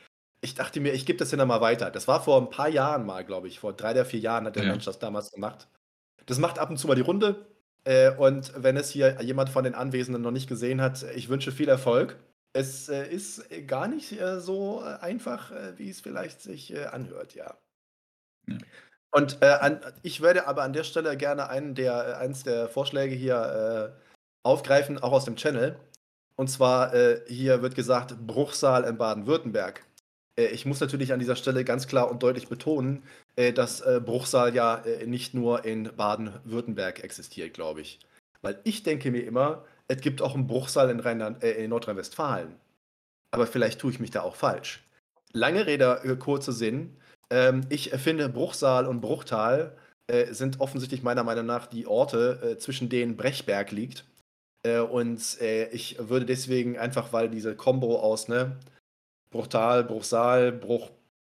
ich 0.40 0.54
dachte 0.54 0.80
mir, 0.80 0.92
ich 0.92 1.06
gebe 1.06 1.18
das 1.18 1.32
ja 1.32 1.38
noch 1.38 1.46
mal 1.46 1.60
weiter. 1.60 1.90
Das 1.90 2.06
war 2.08 2.22
vor 2.22 2.40
ein 2.40 2.50
paar 2.50 2.68
Jahren 2.68 3.04
mal, 3.04 3.24
glaube 3.24 3.48
ich. 3.48 3.58
Vor 3.58 3.72
drei 3.72 3.90
oder 3.90 4.04
vier 4.04 4.20
Jahren 4.20 4.46
hat 4.46 4.56
der 4.56 4.64
Ja. 4.64 4.70
Mensch 4.70 4.84
das 4.84 5.00
damals 5.00 5.32
gemacht. 5.32 5.68
Das 6.26 6.38
macht 6.38 6.58
ab 6.58 6.70
und 6.70 6.76
zu 6.78 6.86
mal 6.86 6.94
die 6.94 7.02
Runde. 7.02 7.46
Äh, 7.86 8.10
und 8.16 8.52
wenn 8.56 8.76
es 8.76 8.90
hier 8.90 9.22
jemand 9.22 9.48
von 9.48 9.64
den 9.64 9.74
Anwesenden 9.74 10.22
noch 10.22 10.32
nicht 10.32 10.48
gesehen 10.48 10.80
hat, 10.80 11.04
ich 11.14 11.28
wünsche 11.28 11.52
viel 11.52 11.68
Erfolg. 11.68 12.16
Es 12.52 12.88
äh, 12.88 13.06
ist 13.06 13.50
äh, 13.52 13.62
gar 13.62 13.86
nicht 13.86 14.14
so 14.38 14.80
einfach, 14.80 15.52
wie 15.76 15.88
es 15.88 16.00
vielleicht 16.00 16.40
sich 16.40 16.76
anhört, 16.92 17.34
ja. 17.34 17.56
Ja. 18.48 18.58
Und 19.12 19.38
äh, 19.40 19.46
an, 19.46 19.80
ich 20.02 20.20
werde 20.20 20.46
aber 20.46 20.62
an 20.62 20.72
der 20.72 20.84
Stelle 20.84 21.16
gerne 21.16 21.48
einen 21.48 21.74
der, 21.74 22.18
eins 22.18 22.42
der 22.42 22.68
Vorschläge 22.68 23.14
hier 23.14 23.94
äh, 23.96 24.00
aufgreifen, 24.42 24.98
auch 24.98 25.12
aus 25.12 25.24
dem 25.24 25.36
Channel. 25.36 25.78
Und 26.36 26.48
zwar 26.48 26.92
äh, 26.92 27.22
hier 27.26 27.62
wird 27.62 27.74
gesagt, 27.74 28.14
Bruchsal 28.26 28.84
in 28.84 28.98
Baden-Württemberg. 28.98 29.85
Äh, 30.36 30.46
ich 30.46 30.66
muss 30.66 30.80
natürlich 30.80 31.12
an 31.12 31.18
dieser 31.18 31.36
Stelle 31.36 31.64
ganz 31.64 31.86
klar 31.86 32.10
und 32.10 32.22
deutlich 32.22 32.48
betonen, 32.48 33.02
äh, 33.36 33.52
dass 33.52 33.80
äh, 33.80 34.00
Bruchsal 34.04 34.54
ja 34.54 34.82
nicht 35.04 35.34
nur 35.34 35.64
in 35.64 35.90
Baden-Württemberg 35.96 37.02
existiert, 37.02 37.54
glaube 37.54 37.80
ich. 37.80 37.98
Weil 38.42 38.60
ich 38.64 38.82
denke 38.82 39.10
mir 39.10 39.24
immer, 39.24 39.64
es 39.88 40.00
gibt 40.00 40.22
auch 40.22 40.34
einen 40.34 40.46
Bruchsal 40.46 40.90
in, 40.90 41.00
äh, 41.00 41.64
in 41.64 41.70
Nordrhein-Westfalen. 41.70 42.54
Aber 43.32 43.46
vielleicht 43.46 43.80
tue 43.80 43.90
ich 43.90 44.00
mich 44.00 44.10
da 44.10 44.22
auch 44.22 44.36
falsch. 44.36 44.84
Lange 45.32 45.66
Rede, 45.66 46.16
kurzer 46.18 46.52
Sinn. 46.52 46.96
Ähm, 47.30 47.66
ich 47.68 47.90
finde, 47.90 48.28
Bruchsal 48.28 48.86
und 48.86 49.00
Bruchtal 49.00 49.76
sind 50.30 50.60
offensichtlich 50.60 51.02
meiner 51.02 51.24
Meinung 51.24 51.46
nach 51.46 51.66
die 51.66 51.88
Orte, 51.88 52.58
zwischen 52.60 52.88
denen 52.88 53.16
Brechberg 53.16 53.72
liegt. 53.72 54.04
Und 54.64 55.20
ich 55.72 55.96
würde 55.98 56.26
deswegen 56.26 56.78
einfach, 56.78 57.12
weil 57.12 57.28
diese 57.28 57.56
Kombo 57.56 57.98
aus, 57.98 58.28
ne, 58.28 58.56
Bruchtal, 59.30 59.84
Bruchsal, 59.84 60.52
Bruch, 60.52 60.90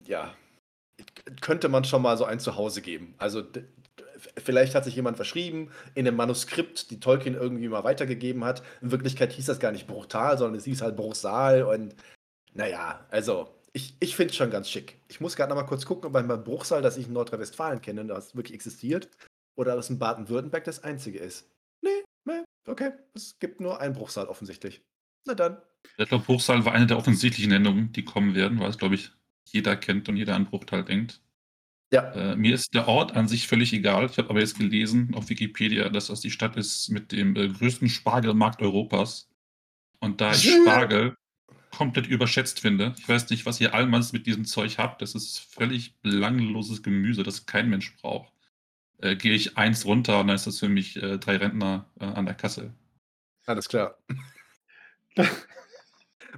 ja, 0.06 0.34
könnte 1.40 1.68
man 1.68 1.84
schon 1.84 2.02
mal 2.02 2.16
so 2.16 2.24
ein 2.24 2.40
Zuhause 2.40 2.82
geben. 2.82 3.14
Also 3.18 3.42
vielleicht 4.38 4.74
hat 4.74 4.84
sich 4.84 4.96
jemand 4.96 5.16
verschrieben 5.16 5.70
in 5.94 6.06
einem 6.06 6.16
Manuskript, 6.16 6.90
die 6.90 7.00
Tolkien 7.00 7.34
irgendwie 7.34 7.68
mal 7.68 7.84
weitergegeben 7.84 8.44
hat. 8.44 8.62
In 8.80 8.90
Wirklichkeit 8.90 9.32
hieß 9.32 9.46
das 9.46 9.60
gar 9.60 9.72
nicht 9.72 9.86
Bruchtal, 9.86 10.38
sondern 10.38 10.58
es 10.58 10.64
hieß 10.64 10.82
halt 10.82 10.96
Bruchsal 10.96 11.62
und 11.62 11.94
naja, 12.54 13.06
also 13.10 13.48
ich, 13.72 13.94
ich 14.00 14.16
finde 14.16 14.30
es 14.30 14.36
schon 14.36 14.50
ganz 14.50 14.70
schick. 14.70 14.98
Ich 15.08 15.20
muss 15.20 15.36
gerade 15.36 15.50
noch 15.50 15.60
mal 15.60 15.68
kurz 15.68 15.84
gucken, 15.84 16.06
ob 16.06 16.12
meinem 16.12 16.44
Bruchsal, 16.44 16.80
das 16.80 16.96
ich 16.96 17.06
in 17.06 17.12
Nordrhein-Westfalen 17.12 17.82
kenne, 17.82 18.06
das 18.06 18.34
wirklich 18.34 18.54
existiert 18.54 19.10
oder 19.54 19.76
das 19.76 19.90
in 19.90 19.98
Baden-Württemberg 19.98 20.64
das 20.64 20.82
einzige 20.82 21.18
ist. 21.18 21.50
Nee, 21.82 22.02
nee, 22.24 22.42
okay, 22.66 22.92
es 23.14 23.38
gibt 23.38 23.60
nur 23.60 23.80
einen 23.80 23.94
Bruchsal 23.94 24.28
offensichtlich. 24.28 24.82
Na 25.26 25.34
dann. 25.34 25.58
Ich 25.98 26.08
glaube, 26.08 26.24
Bruchsal 26.24 26.64
war 26.64 26.72
eine 26.72 26.86
der 26.86 26.98
offensichtlichen 26.98 27.50
Nennungen, 27.50 27.92
die 27.92 28.04
kommen 28.04 28.34
werden, 28.34 28.58
weil 28.60 28.70
es, 28.70 28.78
glaube 28.78 28.94
ich, 28.94 29.10
jeder 29.44 29.76
kennt 29.76 30.08
und 30.08 30.16
jeder 30.16 30.34
an 30.34 30.46
Bruchtal 30.46 30.84
denkt. 30.84 31.20
Ja. 31.92 32.12
Äh, 32.12 32.36
mir 32.36 32.54
ist 32.54 32.74
der 32.74 32.88
Ort 32.88 33.14
an 33.14 33.28
sich 33.28 33.46
völlig 33.46 33.72
egal. 33.72 34.06
Ich 34.06 34.18
habe 34.18 34.30
aber 34.30 34.40
jetzt 34.40 34.58
gelesen 34.58 35.14
auf 35.14 35.28
Wikipedia, 35.28 35.88
dass 35.88 36.08
das 36.08 36.20
die 36.20 36.30
Stadt 36.30 36.56
ist 36.56 36.88
mit 36.90 37.12
dem 37.12 37.36
äh, 37.36 37.48
größten 37.48 37.88
Spargelmarkt 37.88 38.60
Europas. 38.60 39.28
Und 40.00 40.20
da 40.20 40.32
ich. 40.32 40.50
Spargel 40.50 41.16
komplett 41.70 42.06
überschätzt 42.06 42.60
finde, 42.60 42.94
ich 42.98 43.08
weiß 43.08 43.28
nicht, 43.30 43.44
was 43.44 43.60
ihr 43.60 43.74
allmanns 43.74 44.12
mit 44.12 44.26
diesem 44.26 44.46
Zeug 44.46 44.78
habt, 44.78 45.02
das 45.02 45.14
ist 45.14 45.38
völlig 45.38 46.00
belangloses 46.00 46.82
Gemüse, 46.82 47.22
das 47.22 47.44
kein 47.44 47.68
Mensch 47.68 47.94
braucht. 47.96 48.32
Äh, 48.98 49.16
Gehe 49.16 49.34
ich 49.34 49.58
eins 49.58 49.84
runter 49.84 50.20
und 50.20 50.28
dann 50.28 50.36
ist 50.36 50.46
das 50.46 50.58
für 50.58 50.70
mich 50.70 50.96
äh, 50.96 51.18
drei 51.18 51.36
Rentner 51.36 51.90
äh, 52.00 52.04
an 52.06 52.24
der 52.24 52.34
Kasse. 52.34 52.72
Alles 53.44 53.68
klar. 53.68 53.98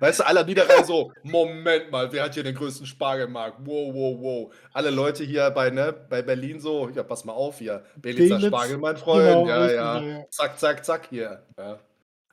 Weißt 0.00 0.20
du, 0.20 0.26
alle 0.26 0.44
Niederrhein 0.44 0.84
so, 0.84 1.12
Moment 1.22 1.90
mal, 1.90 2.12
wer 2.12 2.24
hat 2.24 2.34
hier 2.34 2.44
den 2.44 2.54
größten 2.54 2.86
Spargelmarkt? 2.86 3.58
Wow, 3.60 3.92
wow, 3.92 4.20
wow. 4.20 4.54
Alle 4.72 4.90
Leute 4.90 5.24
hier 5.24 5.50
bei, 5.50 5.70
ne, 5.70 5.92
bei 5.92 6.22
Berlin 6.22 6.60
so, 6.60 6.88
ja, 6.90 7.02
pass 7.02 7.24
mal 7.24 7.32
auf 7.32 7.58
hier. 7.58 7.84
Belitzer 7.96 8.36
Belitz, 8.36 8.46
Spargel, 8.46 8.78
mein 8.78 8.96
Freund. 8.96 9.26
genau, 9.26 9.48
ja, 9.48 9.70
ja. 9.70 10.00
ja, 10.00 10.18
ja. 10.18 10.30
Zack, 10.30 10.58
zack, 10.58 10.84
zack 10.84 11.08
hier. 11.08 11.44
Ja. 11.56 11.80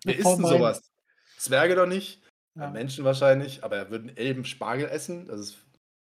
Wer 0.04 0.14
isst 0.14 0.24
Vor 0.24 0.38
denn 0.38 0.46
sowas? 0.46 0.92
Zwerge 1.38 1.76
doch 1.76 1.88
nicht. 1.88 2.22
Ja. 2.56 2.70
Menschen 2.70 3.04
wahrscheinlich, 3.04 3.64
aber 3.64 3.90
würden 3.90 4.16
Elben 4.16 4.46
Spargel 4.46 4.88
essen? 4.88 5.26
Das 5.26 5.40
ist. 5.40 5.58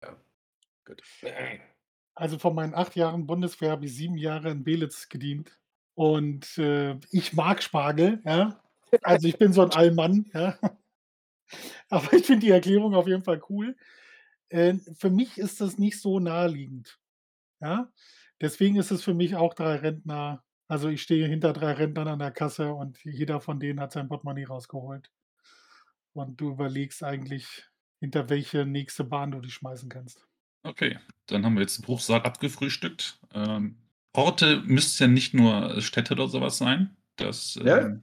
Ja. 0.02 0.16
Gut. 0.84 1.02
Also 2.14 2.38
von 2.38 2.54
meinen 2.54 2.74
acht 2.74 2.96
Jahren 2.96 3.26
Bundeswehr 3.26 3.70
habe 3.70 3.84
ich 3.84 3.94
sieben 3.94 4.16
Jahre 4.16 4.50
in 4.50 4.64
Belitz 4.64 5.08
gedient. 5.08 5.58
Und 5.94 6.58
äh, 6.58 6.98
ich 7.10 7.34
mag 7.34 7.62
Spargel, 7.62 8.20
ja. 8.24 8.59
Also 9.02 9.28
ich 9.28 9.38
bin 9.38 9.52
so 9.52 9.62
ein 9.62 9.70
Allmann, 9.72 10.26
ja. 10.34 10.58
Aber 11.90 12.12
ich 12.12 12.26
finde 12.26 12.46
die 12.46 12.52
Erklärung 12.52 12.94
auf 12.94 13.08
jeden 13.08 13.24
Fall 13.24 13.42
cool. 13.48 13.76
Äh, 14.48 14.74
für 14.96 15.10
mich 15.10 15.38
ist 15.38 15.60
das 15.60 15.78
nicht 15.78 16.00
so 16.00 16.20
naheliegend. 16.20 16.98
Ja. 17.60 17.90
Deswegen 18.40 18.76
ist 18.76 18.90
es 18.90 19.02
für 19.02 19.14
mich 19.14 19.36
auch 19.36 19.54
drei 19.54 19.76
Rentner. 19.76 20.42
Also 20.68 20.88
ich 20.88 21.02
stehe 21.02 21.26
hinter 21.26 21.52
drei 21.52 21.72
Rentnern 21.72 22.08
an 22.08 22.18
der 22.20 22.30
Kasse 22.30 22.72
und 22.72 22.98
jeder 23.04 23.40
von 23.40 23.58
denen 23.60 23.80
hat 23.80 23.92
sein 23.92 24.08
Portemonnaie 24.08 24.44
rausgeholt. 24.44 25.10
Und 26.12 26.40
du 26.40 26.50
überlegst 26.50 27.02
eigentlich, 27.04 27.66
hinter 28.00 28.28
welche 28.30 28.64
nächste 28.64 29.04
Bahn 29.04 29.30
du 29.30 29.40
dich 29.40 29.54
schmeißen 29.54 29.88
kannst. 29.88 30.26
Okay, 30.62 30.98
dann 31.26 31.44
haben 31.44 31.54
wir 31.54 31.62
jetzt 31.62 31.82
Bruchsal 31.82 32.22
abgefrühstückt. 32.22 33.18
Ähm, 33.34 33.76
Orte 34.12 34.62
müssten 34.64 35.02
ja 35.04 35.08
nicht 35.08 35.34
nur 35.34 35.80
Städte 35.80 36.14
oder 36.14 36.28
sowas 36.28 36.58
sein. 36.58 36.96
Das, 37.16 37.56
Ja. 37.62 37.78
ähm, 37.78 38.02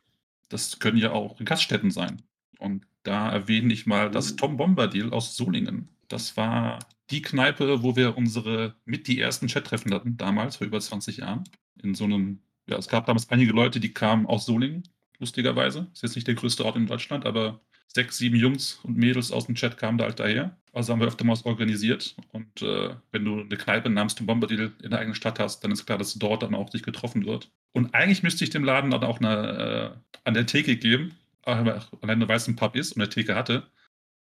das 0.50 0.80
können 0.80 0.98
ja 0.98 1.12
auch 1.12 1.38
Gaststätten 1.44 1.92
sein. 1.92 2.22
Und 2.60 2.86
da 3.04 3.32
erwähne 3.32 3.74
ich 3.74 3.86
mal 3.86 4.10
das 4.12 4.32
Mhm. 4.34 4.38
Tom 4.38 4.58
Bombadil 4.58 5.12
aus 5.12 5.36
Solingen. 5.36 5.89
Das 6.08 6.38
war 6.38 6.80
die 7.10 7.22
Kneipe, 7.22 7.84
wo 7.84 7.96
wir 7.96 8.18
unsere 8.18 8.75
mit 8.86 9.08
die 9.08 9.20
ersten 9.20 9.48
Chat-Treffen 9.48 9.94
hatten, 9.94 10.18
damals, 10.18 10.58
vor 10.58 10.68
über 10.68 10.80
20 10.80 11.18
Jahren. 11.18 11.44
In 11.82 11.96
so 11.96 12.06
einem, 12.06 12.39
ja, 12.68 12.77
es 12.77 12.88
gab 12.89 13.06
damals 13.06 13.30
einige 13.30 13.54
Leute, 13.54 13.80
die 13.80 13.94
kamen 13.94 14.25
aus 14.25 14.46
Solingen, 14.46 14.84
lustigerweise. 15.20 15.88
Ist 15.94 16.04
jetzt 16.04 16.16
nicht 16.16 16.27
der 16.27 16.36
größte 16.36 16.66
Ort 16.66 16.75
in 16.75 16.88
Deutschland, 16.88 17.25
aber 17.25 17.62
sechs, 17.88 18.18
sieben 18.18 18.36
Jungs 18.36 18.80
und 18.84 18.98
Mädels 18.98 19.32
aus 19.32 19.46
dem 19.46 19.56
Chat 19.56 19.77
kamen 19.77 19.98
da 19.98 20.06
halt 20.06 20.20
daher. 20.20 20.58
Also 20.77 20.93
haben 20.93 21.00
wir 21.00 21.07
öfter 21.07 21.25
mal 21.25 21.34
was 21.34 21.43
organisiert. 21.43 22.15
Und 22.31 22.62
äh, 22.62 22.96
wenn 23.12 23.25
du 23.25 23.41
eine 23.41 23.57
Kneipe 23.57 23.89
namens 23.89 24.13
Tom 24.13 24.27
Bombadil 24.27 24.74
in 24.84 24.91
der 24.91 25.00
eigenen 25.00 25.15
Stadt 25.15 25.39
hast, 25.39 25.63
dann 25.63 25.72
ist 25.72 25.88
klar, 25.88 25.98
dass 25.98 26.13
dort 26.13 26.43
dann 26.43 26.53
auch 26.53 26.69
sich 26.69 26.84
getroffen 26.84 27.25
wird. 27.25 27.51
Und 27.72 27.96
eigentlich 27.96 28.22
müsste 28.22 28.43
ich 28.43 28.51
dem 28.51 28.63
Laden 28.63 28.91
dann 28.91 29.03
auch 29.03 29.19
eine, 29.19 29.96
äh, 30.13 30.19
an 30.24 30.36
der 30.36 30.46
Theke 30.46 30.77
geben, 30.77 31.15
aber 31.41 31.84
alleine 32.01 32.27
weil 32.27 32.38
es 32.38 32.48
ein 32.48 32.55
Pub 32.55 32.75
ist 32.75 32.91
und 32.91 33.01
eine 33.01 33.10
Theke 33.10 33.34
hatte. 33.34 33.72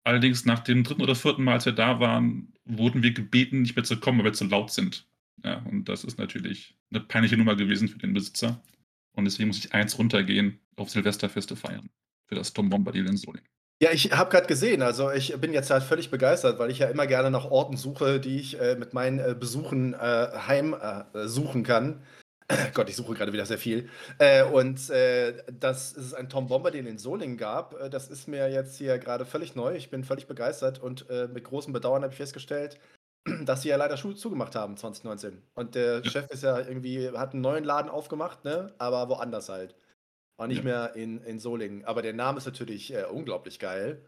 Allerdings 0.05 0.45
nach 0.45 0.61
dem 0.61 0.85
dritten 0.85 1.03
oder 1.03 1.17
vierten 1.17 1.43
Mal, 1.43 1.55
als 1.55 1.67
wir 1.67 1.73
da 1.73 1.99
waren, 1.99 2.53
wurden 2.65 3.03
wir 3.03 3.11
gebeten, 3.11 3.63
nicht 3.63 3.75
mehr 3.75 3.85
zu 3.85 3.99
kommen, 3.99 4.19
weil 4.19 4.27
wir 4.27 4.33
zu 4.33 4.45
laut 4.45 4.71
sind. 4.71 5.05
Ja, 5.45 5.57
und 5.65 5.89
das 5.89 6.05
ist 6.05 6.17
natürlich 6.17 6.77
eine 6.93 7.01
peinliche 7.01 7.37
Nummer 7.37 7.57
gewesen 7.57 7.89
für 7.89 7.99
den 7.99 8.15
Besitzer. 8.15 8.63
Und 9.15 9.25
deswegen 9.25 9.49
muss 9.49 9.59
ich 9.59 9.75
eins 9.75 9.99
runtergehen, 9.99 10.61
auf 10.77 10.91
Silvesterfeste 10.91 11.57
feiern. 11.57 11.91
Für 12.27 12.37
das 12.37 12.53
Tom 12.53 12.69
Bombadil 12.69 13.07
in 13.09 13.17
Solingen. 13.17 13.56
Ja, 13.83 13.91
ich 13.93 14.11
habe 14.13 14.31
gerade 14.31 14.47
gesehen, 14.47 14.81
also 14.81 15.11
ich 15.11 15.39
bin 15.39 15.53
jetzt 15.53 15.71
halt 15.71 15.83
völlig 15.83 16.11
begeistert, 16.11 16.59
weil 16.59 16.71
ich 16.71 16.79
ja 16.79 16.89
immer 16.89 17.07
gerne 17.07 17.31
nach 17.31 17.51
Orten 17.51 17.77
suche, 17.77 18.19
die 18.21 18.41
ich 18.41 18.59
äh, 18.59 18.75
mit 18.75 18.95
meinen 18.95 19.19
äh, 19.19 19.35
Besuchen 19.39 19.93
äh, 19.93 19.99
heim 20.47 20.75
äh, 20.75 21.29
suchen 21.29 21.63
kann. 21.63 22.03
Gott, 22.75 22.89
ich 22.89 22.97
suche 22.97 23.13
gerade 23.13 23.35
wieder 23.35 23.45
sehr 23.45 23.59
viel. 23.59 23.91
Äh, 24.19 24.45
und 24.45 24.89
äh, 24.89 25.35
dass 25.53 25.95
es 25.95 26.15
einen 26.15 26.31
Tom 26.31 26.47
Bombadil 26.47 26.87
in 26.87 26.97
Solingen 26.97 27.37
gab, 27.37 27.75
äh, 27.79 27.91
das 27.91 28.09
ist 28.09 28.29
mir 28.29 28.49
jetzt 28.49 28.79
hier 28.79 28.99
gerade 28.99 29.27
völlig 29.27 29.55
neu. 29.57 29.75
Ich 29.75 29.91
bin 29.91 30.05
völlig 30.05 30.27
begeistert 30.27 30.79
und 30.79 31.11
äh, 31.11 31.29
mit 31.29 31.45
großem 31.45 31.75
Bedauern 31.75 32.03
habe 32.03 32.13
ich 32.13 32.19
festgestellt, 32.19 32.79
dass 33.45 33.61
sie 33.61 33.69
ja 33.69 33.77
leider 33.77 33.99
Schuhe 33.99 34.15
zugemacht 34.15 34.55
haben 34.55 34.79
2019. 34.79 35.43
Und 35.55 35.75
der. 35.75 36.03
Chef 36.03 36.31
ist 36.31 36.45
ja 36.45 36.61
irgendwie, 36.61 37.11
hat 37.11 37.35
einen 37.35 37.43
neuen 37.43 37.65
Laden 37.65 37.91
aufgemacht, 37.91 38.43
ne? 38.43 38.73
aber 38.79 39.11
woanders 39.11 39.51
halt. 39.51 39.75
War 40.39 40.47
nicht 40.49 40.59
Ja. 40.59 40.65
mehr 40.65 40.97
in, 40.97 41.19
in 41.23 41.39
Solingen. 41.39 41.85
Aber 41.85 42.03
der 42.03 42.13
Name 42.13 42.39
ist 42.39 42.47
natürlich 42.47 42.93
äh, 42.93 43.05
unglaublich 43.05 43.59
geil. 43.59 44.03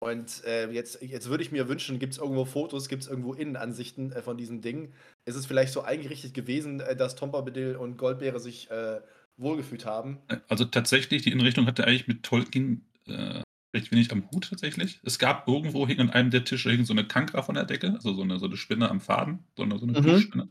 Und 0.00 0.42
äh, 0.44 0.68
jetzt, 0.70 1.00
jetzt 1.00 1.28
würde 1.28 1.44
ich 1.44 1.52
mir 1.52 1.68
wünschen, 1.68 2.00
gibt 2.00 2.14
es 2.14 2.18
irgendwo 2.18 2.44
Fotos, 2.44 2.88
gibt 2.88 3.02
es 3.02 3.08
irgendwo 3.08 3.34
Innenansichten 3.34 4.10
äh, 4.12 4.22
von 4.22 4.36
diesem 4.36 4.60
Ding? 4.60 4.92
Ist 5.26 5.36
es 5.36 5.46
vielleicht 5.46 5.72
so 5.72 5.82
eingerichtet 5.82 6.34
gewesen, 6.34 6.80
äh, 6.80 6.96
dass 6.96 7.14
Tom 7.14 7.30
Bombadil 7.30 7.76
und 7.76 7.98
Goldbeere 7.98 8.40
sich 8.40 8.68
äh, 8.70 9.00
wohlgefühlt 9.36 9.86
haben? 9.86 10.18
Also 10.48 10.64
tatsächlich, 10.64 11.22
die 11.22 11.30
Innenrichtung 11.30 11.66
hatte 11.66 11.86
eigentlich 11.86 12.08
mit 12.08 12.24
Tolkien 12.24 12.84
äh, 13.06 13.42
recht 13.74 13.92
wenig 13.92 14.10
am 14.10 14.28
Hut 14.30 14.48
tatsächlich. 14.50 15.00
Es 15.04 15.20
gab 15.20 15.46
irgendwo 15.46 15.86
hing 15.86 16.00
an 16.00 16.10
einem 16.10 16.30
der 16.30 16.44
Tische 16.44 16.70
hing 16.70 16.84
so 16.84 16.92
eine 16.92 17.06
Kankra 17.06 17.42
von 17.42 17.54
der 17.54 17.64
Decke, 17.64 17.92
also 17.92 18.12
so 18.12 18.22
eine, 18.22 18.38
so 18.40 18.46
eine 18.46 18.56
Spinne 18.56 18.90
am 18.90 19.00
Faden, 19.00 19.44
so 19.56 19.62
eine, 19.62 19.78
so 19.78 19.86
eine 19.86 20.48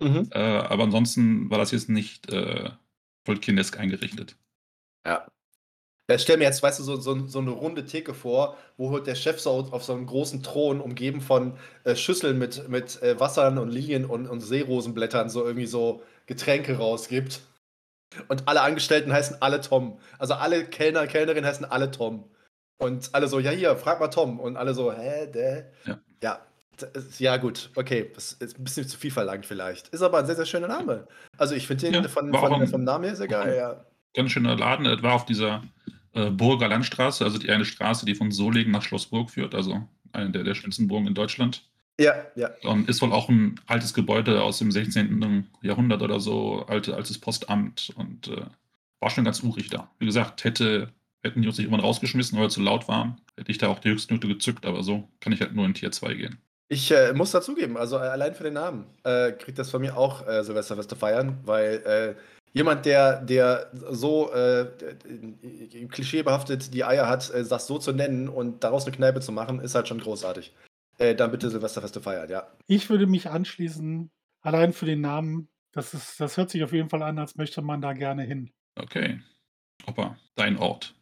Mhm. 0.00 0.28
Äh, 0.30 0.38
aber 0.38 0.84
ansonsten 0.84 1.50
war 1.50 1.58
das 1.58 1.70
jetzt 1.72 1.88
nicht 1.88 2.32
äh, 2.32 2.70
Tolkienesk 3.24 3.78
eingerichtet. 3.78 4.36
Ja. 5.08 5.26
Ja, 6.10 6.18
stell 6.18 6.38
mir 6.38 6.44
jetzt, 6.44 6.62
weißt 6.62 6.78
du, 6.78 6.84
so, 6.84 6.96
so, 6.96 7.26
so 7.26 7.38
eine 7.38 7.50
runde 7.50 7.84
Theke 7.84 8.14
vor, 8.14 8.56
wo 8.78 8.90
halt 8.92 9.06
der 9.06 9.14
Chef 9.14 9.40
so 9.40 9.50
auf 9.50 9.84
so 9.84 9.92
einem 9.92 10.06
großen 10.06 10.42
Thron, 10.42 10.80
umgeben 10.80 11.20
von 11.20 11.58
äh, 11.84 11.96
Schüsseln 11.96 12.38
mit, 12.38 12.66
mit 12.68 13.02
äh, 13.02 13.20
Wassern 13.20 13.58
und 13.58 13.68
Lilien 13.68 14.06
und, 14.06 14.26
und 14.26 14.40
Seerosenblättern, 14.40 15.28
so 15.28 15.44
irgendwie 15.44 15.66
so 15.66 16.02
Getränke 16.24 16.78
rausgibt. 16.78 17.40
Und 18.28 18.48
alle 18.48 18.62
Angestellten 18.62 19.12
heißen 19.12 19.42
alle 19.42 19.60
Tom. 19.60 19.98
Also 20.18 20.32
alle 20.32 20.64
Kellner, 20.64 21.06
Kellnerinnen 21.06 21.44
heißen 21.44 21.66
alle 21.66 21.90
Tom. 21.90 22.24
Und 22.78 23.10
alle 23.14 23.28
so, 23.28 23.38
ja, 23.38 23.50
hier, 23.50 23.76
frag 23.76 24.00
mal 24.00 24.08
Tom. 24.08 24.40
Und 24.40 24.56
alle 24.56 24.72
so, 24.72 24.90
hä, 24.90 25.26
der? 25.26 25.70
Ja. 25.84 26.00
Ja, 26.22 26.40
ist- 26.94 27.20
ja, 27.20 27.36
gut, 27.36 27.70
okay. 27.76 28.10
Das 28.14 28.32
ist 28.32 28.58
ein 28.58 28.64
bisschen 28.64 28.88
zu 28.88 28.96
viel 28.96 29.10
verlangt 29.10 29.44
vielleicht. 29.44 29.88
Ist 29.88 30.00
aber 30.00 30.18
ein 30.20 30.26
sehr, 30.26 30.36
sehr 30.36 30.46
schöner 30.46 30.68
Name. 30.68 31.06
Also 31.36 31.54
ich 31.54 31.66
finde 31.66 31.90
den 31.90 31.94
Ja, 32.02 32.08
von, 32.08 32.32
von, 32.32 32.66
vom 32.66 32.84
Namen 32.84 33.04
her 33.04 33.14
sehr 33.16 33.28
geil, 33.28 33.56
ja. 33.56 33.84
Ganz 34.14 34.32
schöner 34.32 34.56
Laden. 34.56 34.86
Es 34.86 35.02
war 35.02 35.14
auf 35.14 35.26
dieser 35.26 35.62
äh, 36.12 36.30
Burger 36.30 36.68
Landstraße, 36.68 37.24
also 37.24 37.38
die 37.38 37.50
eine 37.50 37.64
Straße, 37.64 38.06
die 38.06 38.14
von 38.14 38.30
Solingen 38.30 38.72
nach 38.72 38.82
Schlossburg 38.82 39.30
führt, 39.30 39.54
also 39.54 39.86
eine 40.12 40.30
der, 40.30 40.44
der 40.44 40.54
schönsten 40.54 40.88
Burgen 40.88 41.06
in 41.06 41.14
Deutschland. 41.14 41.64
Ja, 42.00 42.14
ja. 42.36 42.50
Und 42.62 42.88
ist 42.88 43.02
wohl 43.02 43.12
auch 43.12 43.28
ein 43.28 43.60
altes 43.66 43.92
Gebäude 43.92 44.42
aus 44.42 44.58
dem 44.58 44.70
16. 44.70 45.48
Jahrhundert 45.62 46.00
oder 46.02 46.20
so, 46.20 46.64
alte, 46.68 46.94
altes 46.94 47.18
Postamt 47.18 47.92
und 47.96 48.28
äh, 48.28 48.42
war 49.00 49.10
schon 49.10 49.24
ganz 49.24 49.42
urig 49.42 49.68
da. 49.68 49.90
Wie 49.98 50.06
gesagt, 50.06 50.44
hätte, 50.44 50.92
hätten 51.22 51.42
die 51.42 51.48
uns 51.48 51.58
nicht 51.58 51.66
irgendwann 51.66 51.84
rausgeschmissen, 51.84 52.38
weil 52.38 52.46
wir 52.46 52.50
zu 52.50 52.62
laut 52.62 52.86
waren, 52.86 53.20
hätte 53.36 53.50
ich 53.50 53.58
da 53.58 53.68
auch 53.68 53.80
die 53.80 53.90
Höchstnote 53.90 54.28
gezückt, 54.28 54.64
aber 54.64 54.82
so 54.82 55.08
kann 55.20 55.32
ich 55.32 55.40
halt 55.40 55.54
nur 55.54 55.66
in 55.66 55.74
Tier 55.74 55.90
2 55.90 56.14
gehen. 56.14 56.38
Ich 56.68 56.90
äh, 56.92 57.12
muss 57.14 57.32
dazugeben, 57.32 57.76
also 57.76 57.96
äh, 57.96 58.00
allein 58.00 58.34
für 58.34 58.44
den 58.44 58.54
Namen 58.54 58.86
äh, 59.02 59.32
kriegt 59.32 59.58
das 59.58 59.70
von 59.70 59.80
mir 59.80 59.96
auch 59.96 60.26
äh, 60.28 60.44
Silvesterfeste 60.44 60.96
feiern, 60.96 61.38
weil 61.44 62.16
äh, 62.16 62.20
jemand, 62.52 62.86
der, 62.86 63.20
der 63.22 63.70
so 63.90 64.32
äh, 64.32 64.66
klischeebehaftet 65.90 66.74
die 66.74 66.84
Eier 66.84 67.08
hat, 67.08 67.30
äh, 67.30 67.44
das 67.44 67.66
so 67.66 67.78
zu 67.78 67.92
nennen 67.92 68.28
und 68.28 68.64
daraus 68.64 68.86
eine 68.86 68.94
Kneipe 68.96 69.20
zu 69.20 69.32
machen, 69.32 69.60
ist 69.60 69.74
halt 69.74 69.88
schon 69.88 70.00
großartig. 70.00 70.54
Äh, 70.98 71.14
dann 71.14 71.30
bitte 71.30 71.50
Silvesterfeste 71.50 72.00
feiern, 72.00 72.28
ja. 72.28 72.48
Ich 72.66 72.90
würde 72.90 73.06
mich 73.06 73.30
anschließen, 73.30 74.10
allein 74.40 74.72
für 74.72 74.86
den 74.86 75.00
Namen. 75.00 75.48
Das, 75.72 75.94
ist, 75.94 76.18
das 76.18 76.36
hört 76.36 76.50
sich 76.50 76.64
auf 76.64 76.72
jeden 76.72 76.88
Fall 76.88 77.02
an, 77.02 77.18
als 77.18 77.36
möchte 77.36 77.62
man 77.62 77.80
da 77.80 77.92
gerne 77.92 78.24
hin. 78.24 78.50
Okay. 78.74 79.20
Hoppa, 79.86 80.16
dein 80.34 80.58
Ort. 80.58 80.94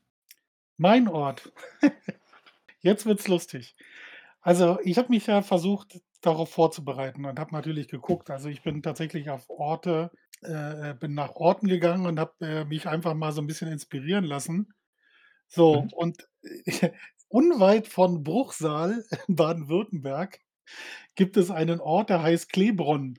Mein 0.76 1.08
Ort. 1.08 1.50
Jetzt 2.80 3.06
wird's 3.06 3.26
lustig. 3.26 3.74
Also, 4.40 4.78
ich 4.82 4.98
habe 4.98 5.08
mich 5.08 5.26
ja 5.26 5.42
versucht, 5.42 6.00
darauf 6.20 6.50
vorzubereiten 6.50 7.24
und 7.24 7.38
habe 7.38 7.52
natürlich 7.52 7.88
geguckt. 7.88 8.30
Also, 8.30 8.48
ich 8.48 8.62
bin 8.62 8.82
tatsächlich 8.82 9.30
auf 9.30 9.48
Orte, 9.48 10.10
äh, 10.42 10.94
bin 10.94 11.14
nach 11.14 11.32
Orten 11.34 11.68
gegangen 11.68 12.06
und 12.06 12.18
habe 12.18 12.34
äh, 12.40 12.64
mich 12.64 12.86
einfach 12.86 13.14
mal 13.14 13.32
so 13.32 13.40
ein 13.40 13.46
bisschen 13.46 13.68
inspirieren 13.70 14.24
lassen. 14.24 14.72
So, 15.48 15.82
Mhm. 15.82 15.88
und 15.92 16.28
unweit 17.28 17.88
von 17.88 18.22
Bruchsal 18.24 19.04
in 19.28 19.36
Baden-Württemberg 19.36 20.40
gibt 21.14 21.36
es 21.36 21.50
einen 21.50 21.80
Ort, 21.80 22.10
der 22.10 22.22
heißt 22.22 22.50
Klebronn. 22.52 23.18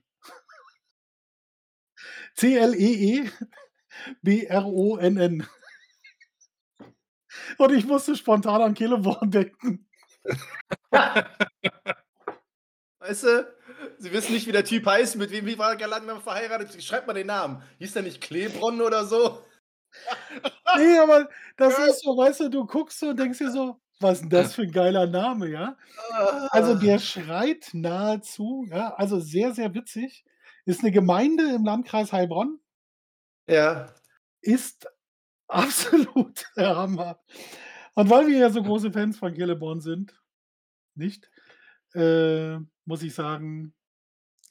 C-L-E-E-B-R-O-N-N. 4.23 5.45
Und 7.57 7.71
ich 7.73 7.85
musste 7.85 8.15
spontan 8.15 8.61
an 8.61 8.75
Celeborn 8.75 9.31
denken. 9.31 9.87
Weißt 12.99 13.23
du, 13.23 13.56
Sie 13.99 14.11
wissen 14.13 14.33
nicht, 14.33 14.47
wie 14.47 14.51
der 14.51 14.65
Typ 14.65 14.85
heißt, 14.85 15.15
mit 15.17 15.31
wem 15.31 15.45
wie 15.45 15.57
war 15.57 15.79
er 15.79 15.87
lange 15.87 16.19
verheiratet. 16.21 16.81
Schreibt 16.83 17.07
mal 17.07 17.13
den 17.13 17.27
Namen. 17.27 17.63
Hieß 17.79 17.93
der 17.93 18.03
nicht 18.03 18.21
Klebron 18.21 18.81
oder 18.81 19.05
so? 19.05 19.43
Nee, 20.73 20.97
aber 20.99 21.29
das 21.57 21.77
ist 21.79 22.01
so, 22.03 22.17
weißt 22.17 22.41
du, 22.41 22.49
du 22.49 22.65
guckst 22.65 22.99
so 22.99 23.09
und 23.09 23.19
denkst 23.19 23.37
dir 23.39 23.51
so: 23.51 23.79
„Was 23.99 24.21
'n 24.21 24.29
das 24.29 24.53
für 24.53 24.63
'n 24.63 24.71
geiler 24.71 25.07
Name“, 25.07 25.49
ja? 25.49 25.77
Also, 26.51 26.75
Ah. 26.75 26.75
der 26.75 26.99
schreit 26.99 27.69
nahezu, 27.73 28.65
ja, 28.69 28.93
also 28.95 29.19
sehr, 29.19 29.53
sehr 29.53 29.73
witzig. 29.75 30.25
Ist 30.65 30.83
'ne 30.83 30.91
Gemeinde 30.91 31.43
im 31.55 31.65
Landkreis 31.65 32.13
Heilbronn. 32.13 32.59
Ja. 33.47 33.87
Ist 34.43 34.87
absolut 35.49 36.45
der 36.57 36.75
Hammer. 36.77 37.21
Und 37.95 38.09
weil 38.09 38.27
wir 38.27 38.37
ja 38.39 38.49
so 38.51 38.63
große 38.63 38.91
Fans 38.93 39.17
von 39.19 39.35
Celeborn 39.35 39.81
sind 39.81 40.21
nicht, 40.95 41.31
äh, 41.95 42.57
muss 42.85 43.03
ich 43.03 43.15
sagen, 43.15 43.75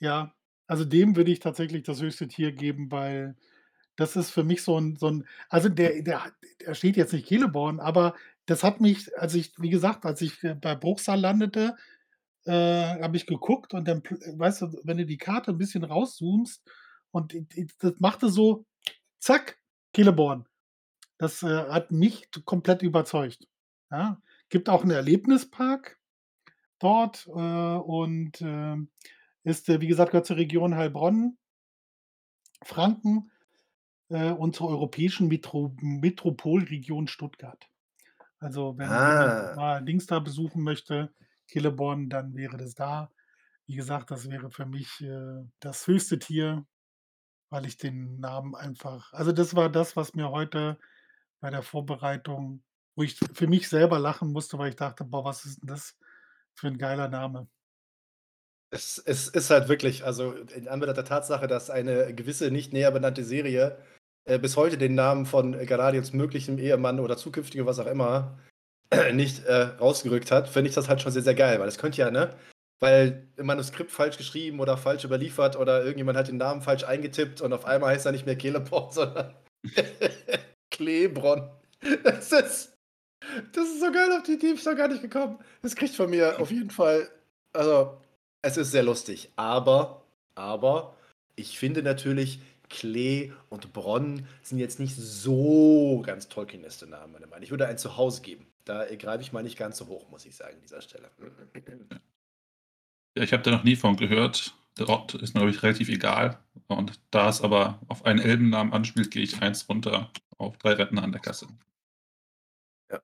ja, 0.00 0.34
also 0.66 0.84
dem 0.84 1.16
würde 1.16 1.30
ich 1.32 1.40
tatsächlich 1.40 1.82
das 1.84 2.00
höchste 2.02 2.28
Tier 2.28 2.52
geben, 2.52 2.90
weil 2.90 3.36
das 3.96 4.16
ist 4.16 4.30
für 4.30 4.44
mich 4.44 4.62
so 4.64 4.76
'n 4.78 4.96
so 4.96 5.08
'n 5.08 5.26
also 5.50 5.68
der 5.70 6.02
der 6.02 6.22
der 6.66 6.74
steht 6.74 6.96
jetzt 6.96 7.12
nicht 7.14 7.28
Celeborn, 7.28 7.80
aber 7.80 8.14
das 8.46 8.64
hat 8.64 8.80
mich 8.80 9.16
als 9.18 9.34
ich 9.34 9.52
wie 9.58 9.70
gesagt, 9.70 10.06
als 10.06 10.22
ich, 10.22 10.42
äh, 10.44 10.54
bei 10.56 10.74
Bruchsal 10.76 11.20
landete, 11.20 11.76
äh, 12.46 12.52
habe 13.02 13.16
ich 13.18 13.26
geguckt 13.26 13.74
und 13.74 13.88
dann 13.88 14.02
weißt 14.04 14.62
du, 14.62 14.80
wenn 14.84 14.98
du 14.98 15.06
die 15.06 15.18
Karte 15.18 15.52
'n 15.52 15.58
bisschen 15.58 15.84
rauszoomst 15.84 16.62
und 17.12 17.34
das 17.80 17.94
machte 18.00 18.30
so 18.30 18.66
zack, 19.20 19.58
Celeborn. 19.96 20.46
Das, 21.18 21.42
äh, 21.44 21.48
hat 21.70 21.92
mich 21.92 22.30
komplett 22.46 22.82
überzeugt, 22.82 23.48
ja? 23.92 24.20
Gibt 24.50 24.68
auch 24.70 24.84
'n 24.84 24.90
Erlebnispark 24.92 25.98
dort, 26.80 27.26
äh, 27.28 27.32
und, 27.32 28.40
ähm, 28.42 28.90
ist, 29.46 29.70
äh, 29.70 29.80
wie 29.82 29.88
gesagt, 29.88 30.12
gehört 30.12 30.26
zur 30.26 30.38
Region 30.38 30.76
Heilbronn 30.76 31.36
Franken, 32.64 33.30
äh, 34.10 34.30
und 34.32 34.56
zur 34.56 34.68
europäischen 34.70 35.28
Metro 35.28 35.74
Metropolregion 35.80 37.08
Stuttgart. 37.08 37.68
Also, 38.40 38.78
wenn 38.78 39.02
Ah. 39.04 39.56
mal 39.56 39.84
Dings 39.84 40.06
da 40.06 40.20
besuchen 40.20 40.62
möchte, 40.62 41.14
Celeborn, 41.50 42.10
dann 42.10 42.34
wäre 42.36 42.56
das 42.58 42.74
da. 42.74 43.12
Wie 43.66 43.76
gesagt, 43.76 44.10
das 44.12 44.30
wäre 44.30 44.50
für 44.50 44.66
mich, 44.66 45.00
äh, 45.02 45.44
das 45.60 45.86
höchste 45.88 46.18
Tier, 46.20 46.66
weil 47.50 47.66
ich 47.66 47.78
den 47.78 48.20
Namen 48.20 48.54
einfach 48.56 49.12
also 49.14 49.32
das 49.32 49.56
war 49.56 49.70
das, 49.70 49.96
was 49.96 50.14
mir 50.14 50.30
heute 50.30 50.78
bei 51.40 51.50
der 51.50 51.62
Vorbereitung 51.62 52.64
wo 52.96 53.02
ich 53.04 53.16
für 53.34 53.46
mich 53.48 53.68
selber 53.70 53.98
lachen 54.00 54.32
musste, 54.32 54.58
weil 54.58 54.70
ich 54.70 54.76
dachte: 54.76 55.04
„Boah, 55.04 55.24
was 55.24 55.44
ist 55.46 55.62
'n 55.64 55.68
das 55.68 55.98
für 56.54 56.68
'n 56.68 56.78
geiler 56.78 57.08
Name?“ 57.08 57.48
Es 58.76 58.98
es 58.98 59.28
ist 59.28 59.50
halt 59.50 59.68
wirklich 59.68 60.04
also 60.04 60.32
in 60.54 60.68
Anbetracht 60.68 60.98
der 60.98 61.04
Tatsache, 61.06 61.46
dass 61.46 61.70
eine 61.70 62.14
gewisse 62.14 62.50
nicht 62.50 62.72
näher 62.74 62.90
benannte 62.90 63.24
Serie, 63.24 63.78
äh, 64.26 64.38
bis 64.38 64.56
heute 64.56 64.76
den 64.76 64.94
Namen 64.94 65.24
von 65.26 65.52
Galadriels 65.66 66.12
möglichem 66.12 66.58
Ehemann 66.58 67.00
oder 67.00 67.16
zukünftige, 67.16 67.64
was 67.66 67.78
auch 67.78 67.86
immer, 67.86 68.38
nicht, 69.12 69.44
äh, 69.46 69.62
rausgerückt 69.80 70.30
hat, 70.30 70.48
finde 70.48 70.68
ich 70.68 70.74
das 70.74 70.88
halt 70.88 71.00
schon 71.00 71.12
sehr, 71.12 71.22
sehr 71.22 71.34
geil, 71.34 71.58
weil 71.60 71.68
es 71.68 71.78
könnte 71.78 72.00
ja, 72.02 72.10
ne 72.10 72.34
weil 72.78 73.28
im 73.36 73.46
Manuskript 73.46 73.90
falsch 73.90 74.18
geschrieben 74.18 74.60
oder 74.60 74.76
falsch 74.76 75.04
überliefert 75.04 75.56
oder 75.56 75.80
irgendjemand 75.82 76.18
hat 76.18 76.28
den 76.28 76.36
Namen 76.36 76.60
falsch 76.60 76.84
eingetippt 76.84 77.40
und 77.40 77.54
auf 77.54 77.64
einmal 77.64 77.94
heißt 77.94 78.04
er 78.04 78.12
nicht 78.12 78.26
mehr 78.26 78.38
Celeborn, 78.38 78.92
sondern 78.92 79.34
Klebron. 80.70 81.50
Das 82.04 82.32
ist 82.32 82.76
das 83.52 83.64
ist 83.64 83.80
so 83.80 83.90
geil, 83.90 84.12
auf 84.12 84.24
die 84.24 84.32
Idee 84.34 84.48
bin 84.48 84.56
ich 84.56 84.64
noch 84.66 84.76
gar 84.76 84.88
nicht 84.88 85.02
gekommen. 85.02 85.38
Das 85.62 85.74
kriegt 85.74 85.94
von 85.94 86.10
mir 86.10 86.38
auf 86.38 86.50
jeden 86.50 86.70
Fall 86.70 87.08
also, 87.56 87.96
es 88.46 88.56
ist 88.56 88.70
sehr 88.70 88.82
lustig, 88.82 89.30
aber 89.36 90.02
aber 90.36 90.96
ich 91.34 91.58
finde 91.58 91.82
natürlich, 91.82 92.40
Klee 92.68 93.32
und 93.48 93.72
Bronn 93.72 94.26
sind 94.42 94.58
jetzt 94.58 94.78
nicht 94.80 94.96
so 94.96 96.02
ganz 96.04 96.28
Tolkien-neste 96.28 96.86
Namen, 96.86 97.12
meiner 97.12 97.26
Meinung 97.26 97.42
Ich 97.42 97.50
würde 97.50 97.66
ein 97.66 97.78
Zuhause 97.78 98.22
geben. 98.22 98.46
Da, 98.64 98.84
greife 98.96 99.22
ich 99.22 99.32
mal 99.32 99.42
nicht 99.42 99.56
ganz 99.56 99.78
so 99.78 99.86
hoch, 99.86 100.08
muss 100.10 100.26
ich 100.26 100.34
sagen, 100.34 100.56
an 100.56 100.62
dieser 100.62 100.80
Stelle. 100.80 101.10
Ja, 103.16 103.22
ich 103.22 103.32
habe 103.32 103.42
da 103.42 103.50
noch 103.52 103.64
nie 103.64 103.76
von 103.76 103.96
gehört. 103.96 104.54
Der 104.78 104.88
Ort 104.88 105.14
ist 105.14 105.34
mir, 105.34 105.40
glaube 105.40 105.52
ich, 105.52 105.62
relativ 105.62 105.88
egal. 105.88 106.38
Und 106.66 107.00
da 107.10 107.28
es 107.28 107.40
aber 107.40 107.80
auf 107.88 108.04
einen 108.04 108.18
Elbennamen 108.18 108.72
anspielt, 108.72 109.10
gehe 109.12 109.22
ich 109.22 109.40
eins 109.40 109.68
runter 109.68 110.10
auf 110.38 110.58
3 110.58 110.72
Rentner 110.72 111.02
an 111.02 111.12
der 111.12 111.20
Kasse. 111.20 111.46
Ja. 112.90 113.00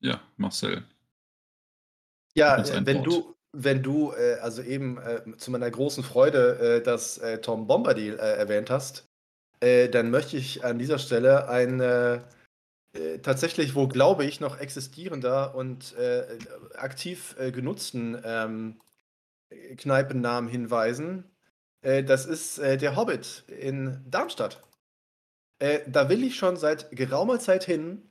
Ja, 0.00 0.20
Marcel. 0.36 0.84
Ja, 2.34 2.62
äh, 2.62 2.86
wenn 2.86 2.98
Wort. 2.98 3.06
du 3.06 3.34
wenn 3.52 3.82
du, 3.82 4.12
äh, 4.12 4.34
also 4.40 4.62
eben, 4.62 4.98
äh, 4.98 5.22
zu 5.36 5.50
meiner 5.50 5.70
großen 5.70 6.04
Freude, 6.04 6.58
äh, 6.78 6.82
das, 6.82 7.18
äh, 7.18 7.40
Tom 7.40 7.66
Bombadil, 7.66 8.14
äh, 8.14 8.36
erwähnt 8.36 8.70
hast, 8.70 9.08
äh, 9.60 9.88
dann 9.88 10.10
möchte 10.10 10.36
ich 10.36 10.64
an 10.64 10.78
dieser 10.78 10.98
Stelle 10.98 11.48
ein, 11.48 12.22
tatsächlich 13.22 13.74
wohl, 13.74 13.86
glaube 13.88 14.24
ich, 14.24 14.40
noch 14.40 14.58
existierender 14.58 15.54
und, 15.54 15.94
aktiv, 16.74 17.36
genutzten, 17.52 18.20
ähm, 18.24 18.80
äh, 19.50 19.76
Kneipennamen 19.76 20.48
hinweisen. 20.48 21.24
Das 21.82 22.26
ist, 22.26 22.58
der 22.58 22.96
Hobbit 22.96 23.44
in 23.46 24.04
Darmstadt. 24.10 24.62
Da 25.58 26.08
will 26.08 26.24
ich 26.24 26.36
schon 26.36 26.56
seit 26.56 26.90
geraumer 26.90 27.38
Zeit 27.38 27.62
hin, 27.62 28.07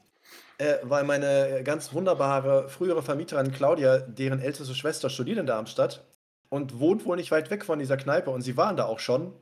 äh, 0.58 0.78
weil 0.84 1.04
meine 1.04 1.62
ganz 1.64 1.94
wunderbare 1.94 2.70
frühere 2.70 3.04
Vermieterin 3.04 3.52
Claudia, 3.52 4.00
deren 4.00 4.40
älteste 4.40 4.76
Schwester 4.76 5.10
studiert 5.10 5.38
in 5.40 5.46
Darmstadt 5.48 6.06
und 6.50 6.80
wohnt 6.80 7.06
wohl 7.06 7.18
nicht 7.18 7.32
weit 7.32 7.50
weg 7.52 7.66
von 7.66 7.80
dieser 7.80 7.98
Kneipe 7.98 8.30
und 8.32 8.42
sie 8.42 8.58
waren 8.58 8.78
da 8.78 8.86
auch 8.86 9.00
schon. 9.00 9.34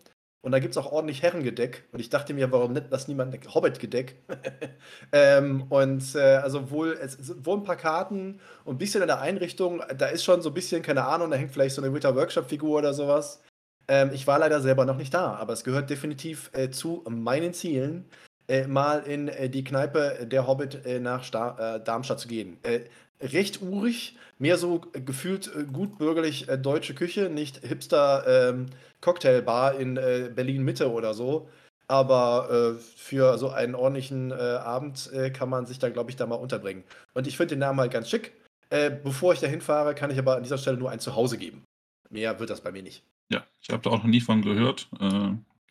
Und 0.41 0.51
da 0.51 0.60
gibt's 0.60 0.78
auch 0.78 0.91
ordentlich 0.91 1.23
Herrengedeck 1.23 1.86
und 1.91 1.99
ich 1.99 2.10
dachte 2.10 2.34
mir: 2.36 2.51
„Warum 2.51 2.73
nennt 2.73 2.93
das 2.93 3.08
niemand 3.08 3.36
Hobbitgedeck?“ 3.54 4.15
Ähm, 5.12 5.63
und, 5.69 6.15
äh, 6.15 6.19
also 6.38 6.69
wohl 6.71 6.93
es 7.01 7.17
wohl 7.45 7.58
'n 7.58 7.63
paar 7.63 7.75
Karten 7.78 8.39
und 8.65 8.78
bisschen 8.78 9.01
in 9.01 9.08
der 9.08 9.21
Einrichtung, 9.21 9.82
da 9.97 10.08
ist 10.08 10.23
schon 10.23 10.41
so 10.41 10.49
'n 10.49 10.54
bisschen, 10.54 10.82
keine 10.82 11.06
Ahnung, 11.06 11.32
da 11.32 11.38
hängt 11.38 11.51
vielleicht 11.51 11.75
so 11.75 11.82
'ne 11.82 11.93
Weta-Workshop-Figur 11.93 12.78
oder 12.80 12.93
so 12.93 13.08
was. 13.08 13.41
Ähm, 13.88 14.12
ich 14.13 14.28
war 14.28 14.39
leider 14.39 14.62
selber 14.62 14.86
noch 14.86 14.97
nicht 14.97 15.13
da, 15.13 15.36
aber 15.36 15.54
es 15.54 15.63
gehört 15.63 15.89
definitiv, 15.89 16.49
äh, 16.54 16.69
zu 16.71 17.04
meinen 17.10 17.54
Zielen, 17.54 18.06
äh, 18.47 18.67
mal 18.67 18.99
in, 18.99 19.27
äh, 19.27 19.49
die 19.49 19.63
Kneipe 19.63 20.25
Der 20.25 20.47
Hobbit, 20.47 20.86
äh, 20.86 20.99
nach 20.99 21.23
Sta 21.23 21.75
äh, 21.75 21.84
Darmstadt 21.84 22.19
zu 22.19 22.27
gehen. 22.27 22.58
Äh, 22.63 22.81
recht 23.21 23.62
urig, 23.62 24.17
mehr 24.38 24.58
so 24.58 24.79
gefühlt, 24.79 25.49
äh, 25.55 25.63
gut 25.63 25.97
bürgerlich, 25.97 26.47
deutsche 26.62 26.93
Küche, 26.93 27.29
nicht 27.29 27.65
Hipster, 27.65 28.49
ähm, 28.49 28.67
Cocktailbar 29.01 29.75
in, 29.75 29.97
äh, 29.97 30.29
Berlin-Mitte 30.34 30.91
oder 30.91 31.13
so. 31.13 31.49
Aber, 31.88 32.79
für 32.95 33.38
so 33.38 33.49
einen 33.49 33.75
ordentlichen, 33.75 34.34
Abend, 34.34 35.12
kann 35.36 35.49
man 35.49 35.67
sich 35.67 35.77
da, 35.77 35.89
glaube 35.89 36.10
ich, 36.10 36.15
da 36.15 36.25
mal 36.25 36.34
unterbringen. 36.34 36.84
Und 37.13 37.27
ich 37.27 37.38
finde 37.38 37.53
den 37.53 37.60
Namen 37.60 37.79
halt 37.79 37.93
ganz 37.93 38.10
schick. 38.10 38.34
Bevor 39.03 39.34
ich 39.34 39.39
da 39.39 39.45
hinfahre, 39.45 39.93
kann 39.93 40.10
ich 40.10 40.17
aber 40.17 40.36
an 40.36 40.41
dieser 40.41 40.58
Stelle 40.58 40.77
nur 40.77 40.89
ein 40.89 40.99
Zuhause 40.99 41.38
geben. 41.38 41.63
Mehr 42.10 42.39
wird 42.39 42.49
das 42.49 42.62
bei 42.62 42.71
mir 42.71 42.81
nicht. 42.81 43.03
Ja, 43.31 43.45
ich 43.62 43.69
habe 43.69 43.84
da 43.84 43.91
auch 43.91 43.99
noch 43.99 44.05
nie 44.05 44.19
von 44.19 44.41
gehört, 44.41 44.88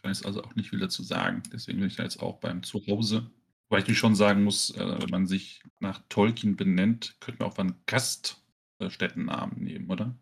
kann 0.05 0.12
jetzt 0.12 0.27
also 0.27 0.45
auch 0.45 0.55
nicht 0.55 0.71
viel 0.71 0.79
dazu 0.81 1.03
sagen. 1.03 1.43
Deswegen 1.53 1.79
bin 1.81 1.88
ich 1.88 1.97
da 1.97 2.03
jetzt 2.05 2.21
auch 2.23 2.38
beim 2.40 2.62
Zuhause. 2.62 3.31
Wobei 3.71 3.83
ich 3.88 3.99
schon 3.99 4.14
sagen 4.14 4.45
muss, 4.45 4.71
äh, 4.77 5.03
wenn 5.03 5.11
man 5.11 5.27
sich 5.27 5.62
nach 5.81 6.03
Tolkien 6.11 6.57
benennt, 6.57 7.17
könnte 7.21 7.40
man 7.43 7.51
auch 7.53 7.57
mal 7.59 7.64
'n 7.69 7.77
Gast 7.87 8.45
äh, 8.81 8.90
Städtennamen 8.90 9.62
nehmen, 9.64 9.90
oder? 9.90 10.17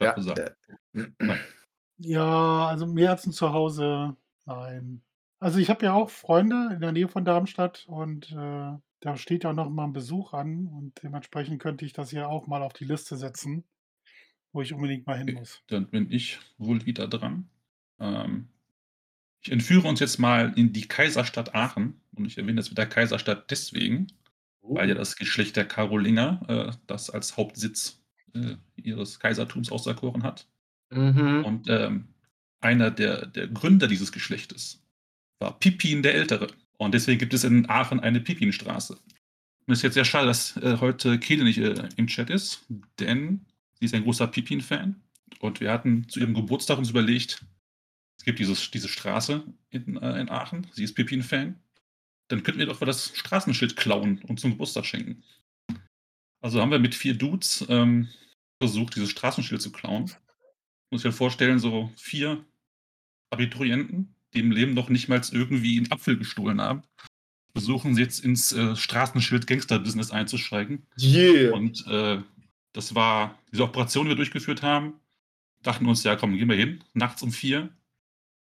Ja, 0.00 0.10
Statt 0.10 0.14
zu 0.14 0.22
sagen 0.22 0.42
äh. 0.94 1.38
Ja, 2.00 2.68
also 2.68 2.86
mehr 2.86 3.10
als 3.10 3.26
'n 3.26 3.32
Zuhause, 3.32 4.16
nein. 4.44 5.02
Also, 5.40 5.58
ich 5.58 5.68
habe 5.68 5.84
ja 5.84 5.94
auch 5.94 6.10
Freunde 6.10 6.70
in 6.74 6.80
der 6.80 6.92
Nähe 6.92 7.08
von 7.08 7.24
Darmstadt 7.24 7.86
und, 7.88 8.30
äh, 8.30 8.78
da 9.00 9.16
steht 9.16 9.42
ja 9.42 9.52
noch 9.52 9.68
mal 9.68 9.84
'n 9.84 9.92
Besuch 9.92 10.32
an 10.32 10.68
und 10.68 11.02
dementsprechend 11.02 11.60
könnte 11.60 11.84
ich 11.84 11.92
das 11.92 12.12
ja 12.12 12.28
auch 12.28 12.46
mal 12.46 12.62
auf 12.62 12.72
die 12.72 12.84
Liste 12.84 13.16
setzen, 13.16 13.64
wo 14.52 14.62
ich 14.62 14.74
unbedingt 14.74 15.06
mal 15.06 15.18
hin 15.18 15.32
muss. 15.32 15.62
dann 15.68 15.88
bin 15.90 16.10
ich 16.10 16.38
wohl 16.58 16.84
wieder 16.86 17.08
dran. 17.08 17.48
Ähm, 18.00 18.48
ich 19.42 19.52
entführe 19.52 19.86
uns 19.88 20.00
jetzt 20.00 20.18
mal 20.18 20.52
in 20.56 20.72
die 20.72 20.86
Kaiserstadt 20.88 21.54
Aachen 21.54 22.00
und 22.14 22.26
ich 22.26 22.38
erwähne 22.38 22.56
das 22.56 22.70
mit 22.70 22.78
der 22.78 22.88
Kaiserstadt 22.88 23.50
deswegen, 23.50 24.08
weil 24.62 24.88
ja 24.88 24.94
das 24.94 25.16
Geschlecht 25.16 25.56
der 25.56 25.64
Karolinger, 25.64 26.40
äh, 26.48 26.76
das 26.86 27.10
als 27.10 27.36
Hauptsitz, 27.36 28.02
äh, 28.34 28.56
ihres 28.76 29.20
Kaisertums 29.20 29.70
auserkoren 29.70 30.22
hat. 30.22 30.46
Mhm. 30.90 31.44
Und, 31.44 31.68
ähm, 31.68 32.08
einer 32.60 32.90
der 32.90 33.26
der 33.26 33.46
Gründer 33.46 33.86
dieses 33.86 34.10
Geschlechtes 34.10 34.82
war 35.38 35.58
Pippin 35.58 36.02
der 36.02 36.14
Ältere. 36.14 36.48
Und 36.76 36.92
deswegen 36.92 37.18
gibt 37.18 37.34
es 37.34 37.44
in 37.44 37.68
Aachen 37.68 38.00
eine 38.00 38.20
Pippinstraße. 38.20 38.94
Und 38.94 39.72
es 39.72 39.78
ist 39.78 39.82
jetzt 39.82 39.94
sehr 39.94 40.04
schade, 40.04 40.26
dass, 40.26 40.56
äh, 40.56 40.78
heute 40.80 41.18
Kehle 41.18 41.44
nicht, 41.44 41.58
äh, 41.58 41.88
im 41.96 42.06
Chat 42.06 42.30
ist, 42.30 42.64
denn 42.98 43.44
sie 43.78 43.84
ist 43.84 43.94
ein 43.94 44.02
großer 44.02 44.26
Pippin-Fan 44.26 44.96
und 45.40 45.60
wir 45.60 45.70
hatten 45.70 46.08
zu 46.08 46.20
ihrem 46.20 46.34
Geburtstag 46.34 46.78
uns 46.78 46.90
überlegt, 46.90 47.44
gibt 48.28 48.40
dieses 48.40 48.70
diese 48.70 48.88
Straße 48.88 49.42
in, 49.70 49.96
äh, 49.96 50.20
in 50.20 50.28
Aachen, 50.28 50.66
sie 50.72 50.84
ist 50.84 50.94
Pippin-Fan. 50.94 51.58
Dann 52.28 52.42
könnten 52.42 52.58
wir 52.58 52.66
doch 52.66 52.78
mal 52.78 52.86
das 52.86 53.16
Straßenschild 53.16 53.74
klauen 53.74 54.20
und 54.28 54.38
zum 54.38 54.50
Geburtstag 54.50 54.84
schenken. 54.84 55.24
Also 56.42 56.60
haben 56.60 56.70
wir 56.70 56.78
mit 56.78 56.94
vier 56.94 57.14
Dudes 57.14 57.64
ähm, 57.70 58.08
versucht, 58.62 58.96
dieses 58.96 59.08
Straßenschild 59.08 59.62
zu 59.62 59.72
klauen. 59.72 60.12
Muss 60.90 61.00
ich 61.00 61.04
mir 61.06 61.12
vorstellen, 61.12 61.58
so 61.58 61.90
vier 61.96 62.44
Abiturienten, 63.30 64.14
die 64.34 64.40
im 64.40 64.52
Leben 64.52 64.74
noch 64.74 64.90
nicht 64.90 65.08
mal 65.08 65.22
irgendwie 65.32 65.78
einen 65.78 65.90
Apfel 65.90 66.18
gestohlen 66.18 66.60
haben, 66.60 66.82
versuchen 67.52 67.96
jetzt 67.96 68.22
ins 68.22 68.52
äh, 68.52 68.76
Straßenschild-Gangster-Business 68.76 70.10
einzusteigen. 70.10 70.86
Yeah. 71.00 71.54
Und 71.54 71.86
äh, 71.86 72.20
das 72.74 72.94
war 72.94 73.38
diese 73.50 73.62
Operation, 73.64 74.04
die 74.04 74.10
wir 74.10 74.16
durchgeführt 74.16 74.60
haben. 74.60 75.00
Dachten 75.62 75.86
uns, 75.86 76.04
ja 76.04 76.14
komm, 76.14 76.36
gehen 76.36 76.50
wir 76.50 76.56
hin, 76.56 76.84
nachts 76.92 77.22
um 77.22 77.32
vier, 77.32 77.70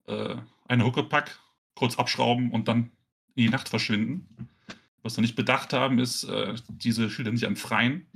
äh, 0.08 0.36
eine 0.68 0.86
Huckepack, 0.86 1.40
kurz 1.76 1.98
abschrauben 1.98 2.52
und 2.52 2.68
dann 2.68 2.92
in 3.36 3.44
die 3.44 3.50
Nacht 3.50 3.70
verschwinden. 3.70 4.50
Was 5.04 5.16
wir 5.16 5.22
nicht 5.22 5.36
bedacht 5.36 5.74
haben, 5.74 6.00
ist, 6.00 6.24
äh, 6.26 6.56
diese 6.68 7.10
Schilder 7.10 7.34
ja 7.34 7.48
im 7.48 7.56
Freien 7.56 8.08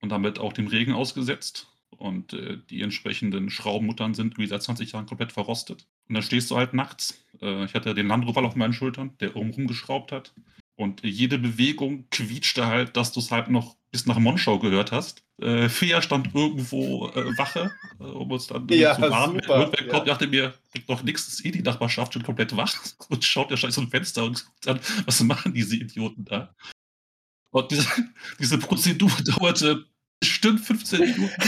und 0.00 0.10
damit 0.10 0.38
auch 0.38 0.52
dem 0.52 0.66
Regen 0.66 0.92
ausgesetzt. 0.92 1.68
Und 1.90 2.32
äh, 2.32 2.58
die 2.70 2.82
entsprechenden 2.82 3.50
Schraubenmuttern 3.50 4.14
sind 4.14 4.38
wie 4.38 4.46
seit 4.46 4.62
20 4.62 4.92
Jahren 4.92 5.06
komplett 5.06 5.32
verrostet. 5.32 5.86
Und 6.08 6.14
dann 6.14 6.22
stehst 6.22 6.50
du 6.50 6.56
halt 6.56 6.72
nachts. 6.72 7.24
Äh, 7.40 7.64
ich 7.64 7.74
hatte 7.74 7.94
den 7.94 8.08
Landrover 8.08 8.44
auf 8.44 8.56
meinen 8.56 8.72
Schultern, 8.72 9.16
der 9.20 9.36
oben 9.36 9.50
rumgeschraubt 9.50 10.12
hat. 10.12 10.32
Und 10.76 11.02
jede 11.04 11.38
Bewegung 11.38 12.06
quietschte 12.10 12.66
halt, 12.66 12.96
dass 12.96 13.12
du 13.12 13.20
es 13.20 13.32
halt 13.32 13.48
noch 13.48 13.76
bis 13.90 14.06
nach 14.06 14.18
Monschau 14.18 14.58
gehört 14.58 14.92
hast. 14.92 15.24
Äh, 15.40 15.68
Fea 15.68 16.02
stand 16.02 16.34
irgendwo 16.34 17.08
äh, 17.10 17.36
Wache, 17.38 17.70
äh, 18.00 18.02
um 18.02 18.30
uns 18.32 18.48
dann 18.48 18.66
Ja, 18.70 18.96
zu 18.96 19.02
warnen. 19.02 19.40
super, 19.40 19.60
Irgendwer 19.60 19.86
ja. 19.86 19.92
kommt, 19.92 20.08
dachte 20.08 20.26
mir, 20.26 20.54
doch 20.88 21.02
nichts, 21.04 21.28
ist 21.28 21.44
eh 21.44 21.52
die 21.52 21.62
Nachbarschaft 21.62 22.12
schon 22.12 22.24
komplett 22.24 22.56
wach 22.56 22.74
und 23.08 23.24
schaut 23.24 23.50
ja 23.50 23.56
scheiße 23.56 23.76
zum 23.76 23.88
Fenster 23.90 24.24
und 24.24 24.38
sagt 24.38 24.66
dann, 24.66 24.80
was 25.06 25.22
machen 25.22 25.54
diese 25.54 25.76
Idioten 25.76 26.24
da? 26.24 26.54
Und 27.50 27.70
diese, 27.70 27.86
diese 28.40 28.58
Prozedur 28.58 29.10
dauerte 29.24 29.86
bestimmt 30.20 30.60
15 30.60 31.00
Minuten, 31.00 31.42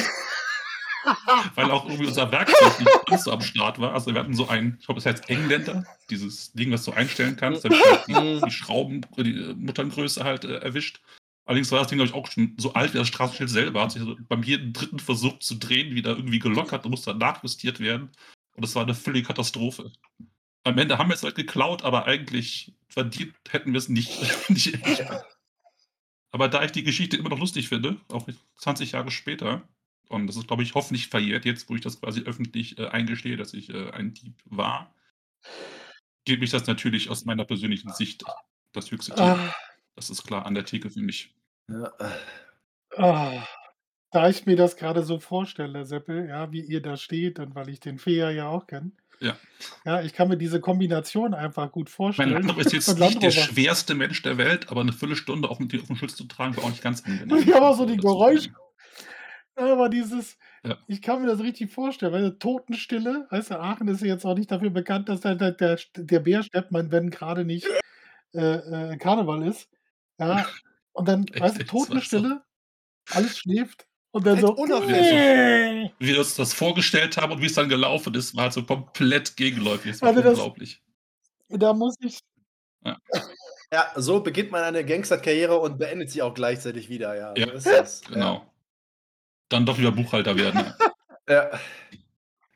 weil 1.57 1.70
auch 1.72 1.87
irgendwie 1.87 2.07
unser 2.07 2.31
Werkzeug 2.31 2.79
nicht 2.79 3.07
ganz 3.07 3.24
so 3.24 3.33
am 3.33 3.40
Start 3.40 3.81
war. 3.81 3.92
Also 3.94 4.14
wir 4.14 4.20
hatten 4.20 4.35
so 4.35 4.46
ein, 4.48 4.76
ich 4.79 4.87
glaube, 4.87 5.00
das 5.00 5.07
heißt 5.07 5.29
Engländer, 5.29 5.85
dieses 6.09 6.53
Ding, 6.53 6.70
was 6.70 6.85
du 6.85 6.92
einstellen 6.92 7.37
kannst, 7.37 7.64
damit 7.64 7.85
halt 7.85 8.07
die, 8.07 8.40
die 8.44 8.50
Schrauben, 8.53 9.00
die 9.16 9.55
Mutterngröße 9.57 10.22
halt 10.22 10.44
äh, 10.44 10.59
erwischt. 10.59 11.00
Allerdings 11.44 11.72
war 11.72 11.81
das 11.81 11.88
Ding, 11.88 11.98
glaube 11.98 12.11
ich, 12.11 12.14
auch 12.14 12.31
schon 12.31 12.55
so 12.59 12.74
alt 12.74 12.94
wie 12.94 12.98
das 12.98 13.09
Straßenschild 13.09 13.50
selber. 13.50 13.83
Hat 13.83 13.92
sich 13.92 14.03
so 14.03 14.16
beim 14.29 14.42
jeden 14.42 14.72
dritten 14.72 14.98
Versuch 14.98 15.38
zu 15.40 15.57
drehen 15.57 15.94
wieder 15.94 16.11
irgendwie 16.11 16.38
gelockert 16.38 16.85
und 16.85 16.92
musste 16.92 17.11
dann 17.11 17.18
nachjustiert 17.18 17.81
werden. 17.81 18.11
Und 18.55 18.64
das 18.64 18.74
war 18.74 18.83
eine 18.83 18.94
völlige 18.94 19.26
Katastrophe. 19.26 19.90
Am 20.64 20.79
Ende 20.79 20.98
haben 20.98 21.09
wir 21.09 21.14
es 21.14 21.22
halt 21.22 21.35
geklaut, 21.35 21.83
aber 21.83 22.07
eigentlich 22.07 22.74
verdient 22.88 23.35
hätten 23.48 23.72
wir 23.72 23.79
es 23.79 23.88
nicht. 23.88 24.20
nicht. 24.50 24.79
Aber 26.31 26.48
da 26.48 26.62
ich 26.64 26.72
die 26.72 26.85
Geschichte 26.85 27.16
immer 27.16 27.31
noch 27.31 27.38
lustig 27.38 27.68
finde, 27.68 28.00
auch 28.09 28.29
20 28.57 28.92
Jahre 28.92 29.11
später, 29.11 29.68
und 30.09 30.26
das 30.26 30.37
ist, 30.37 30.46
glaube 30.46 30.62
ich, 30.62 30.74
hoffentlich 30.74 31.09
verjährt 31.09 31.44
jetzt, 31.44 31.68
wo 31.68 31.74
ich 31.74 31.81
das 31.81 32.00
quasi 32.00 32.22
öffentlich 32.22 32.79
äh, 32.79 32.88
eingestehe, 32.88 33.37
dass 33.37 33.55
ich 33.55 33.70
äh, 33.70 33.90
ein 33.90 34.14
Dieb 34.14 34.35
war, 34.44 34.94
geht 36.24 36.40
mich 36.40 36.50
das 36.50 36.66
natürlich 36.66 37.11
aus 37.11 37.24
meiner 37.24 37.44
persönlichen 37.44 37.92
Sicht 37.92 38.24
das 38.72 38.90
höchste 38.90 39.14
Thema. 39.14 39.55
Das 40.01 40.09
ist 40.11 40.25
klar 40.27 40.47
an 40.47 40.55
der 40.55 40.65
Theke 40.65 40.89
für 40.91 41.01
mich. 41.01 41.35
Ja. 41.69 41.93
ah. 42.97 43.47
Da 44.13 44.29
ich 44.29 44.45
mir 44.47 44.57
das 44.57 44.77
gerade 44.77 45.05
so 45.05 45.21
vorstelle, 45.21 45.85
Seppel, 45.85 46.27
ja, 46.29 46.51
wie 46.51 46.63
ihr 46.63 46.83
da 46.83 46.97
steht 46.97 47.39
und 47.39 47.55
weil 47.55 47.69
ich 47.69 47.79
den 47.79 47.99
Fea 47.99 48.31
ja 48.31 48.49
auch 48.49 48.67
kenne. 48.67 48.91
Ja. 49.21 49.37
Ja, 49.85 50.01
ich 50.03 50.15
kann 50.15 50.29
mir 50.29 50.39
diese 50.39 50.61
Kombination 50.61 51.35
einfach 51.35 51.71
gut 51.71 51.87
Mein 51.89 51.93
vorstellen. 51.93 52.33
Landrover 52.33 52.61
ist 52.63 52.73
jetzt 52.73 52.89
Und 52.89 52.99
nicht 52.99 53.23
der 53.23 53.31
Landrover. 53.31 53.53
schwerste 53.53 53.95
Mensch 53.95 54.23
der 54.23 54.37
Welt, 54.39 54.71
aber 54.71 54.81
eine 54.81 54.93
Viertelstunde 54.93 55.49
auf 55.49 55.59
dem, 55.59 55.69
auf 55.81 55.87
dem 55.87 55.97
Schutz 55.97 56.17
zu 56.17 56.25
tragen, 56.25 56.57
war 56.57 56.65
auch 56.65 56.71
nicht 56.71 56.83
ganz 56.83 57.05
angenehm. 57.05 57.37
Ich 57.37 57.55
habe 57.55 57.67
auch 57.67 57.77
so 57.77 57.85
die 57.87 57.99
Geräusche. 57.99 58.51
Aber 59.55 59.89
dieses, 59.91 60.39
Ja. 60.65 60.79
ich 60.89 61.03
kann 61.03 61.21
mir 61.21 61.29
das 61.29 61.41
richtig 61.41 61.71
vorstellen, 61.71 62.13
weil 62.13 62.39
Totenstille, 62.39 63.27
weißt 63.31 63.51
du, 63.51 63.61
Aachen 63.61 63.89
ist 63.89 64.01
ja 64.01 64.07
jetzt 64.09 64.25
auch 64.25 64.35
nicht 64.37 64.51
dafür 64.51 64.71
bekannt, 64.71 65.09
dass 65.11 65.21
da 65.21 65.35
der, 65.35 65.53
der, 65.53 65.79
der 65.97 66.21
Bär 66.21 66.43
steppt, 66.43 66.73
man, 66.73 66.91
wenn 66.91 67.11
gerade 67.11 67.45
nicht 67.45 67.69
äh, 68.33 68.93
äh, 68.93 68.97
Karneval 68.97 69.47
ist. 69.47 69.69
Ja, 70.20 70.46
und 70.92 71.09
dann, 71.09 71.24
weißt 71.37 71.56
du, 71.56 71.59
das. 71.64 71.66
Totenstille, 71.68 72.42
alles 73.11 73.38
schläft 73.38 73.87
und 74.12 74.26
dann 74.26 74.37
Halt 74.37 74.46
so. 74.46 74.52
unaufmerksam. 74.54 75.90
Wie 75.98 76.06
wir 76.09 76.18
uns 76.18 76.35
das 76.37 76.52
vorgestellt 76.52 77.16
haben 77.16 77.33
und 77.33 77.40
wie 77.42 77.46
es 77.46 77.54
dann 77.54 77.68
gelaufen 77.68 78.14
ist, 78.14 78.37
war 78.37 78.44
halt 78.44 78.52
so 78.52 78.62
komplett 78.64 79.37
gegenläufig. 79.37 79.92
Es 79.92 80.02
war 80.02 80.11
Also 80.11 80.20
das- 80.22 80.30
unglaublich. 80.38 80.83
Da 81.48 81.72
muss 81.72 81.96
ich, 82.00 82.20
Ja, 82.85 82.96
so 83.96 84.20
beginnt 84.20 84.50
man 84.52 84.62
eine 84.62 84.85
Gangsterkarriere 84.85 85.59
und 85.59 85.78
beendet 85.78 86.11
sie 86.11 86.22
auch 86.22 86.35
gleichzeitig 86.35 86.88
wieder, 86.88 87.16
ja. 87.16 87.35
Ja, 87.37 87.46
so 87.46 87.52
ist 87.54 87.66
das. 87.66 88.00
Genau. 88.09 88.46
Dann 89.48 89.66
doch 89.66 89.78
wieder 89.78 89.90
Buchhalter 89.90 90.37
werden. 90.37 90.72
Ja. 91.28 91.50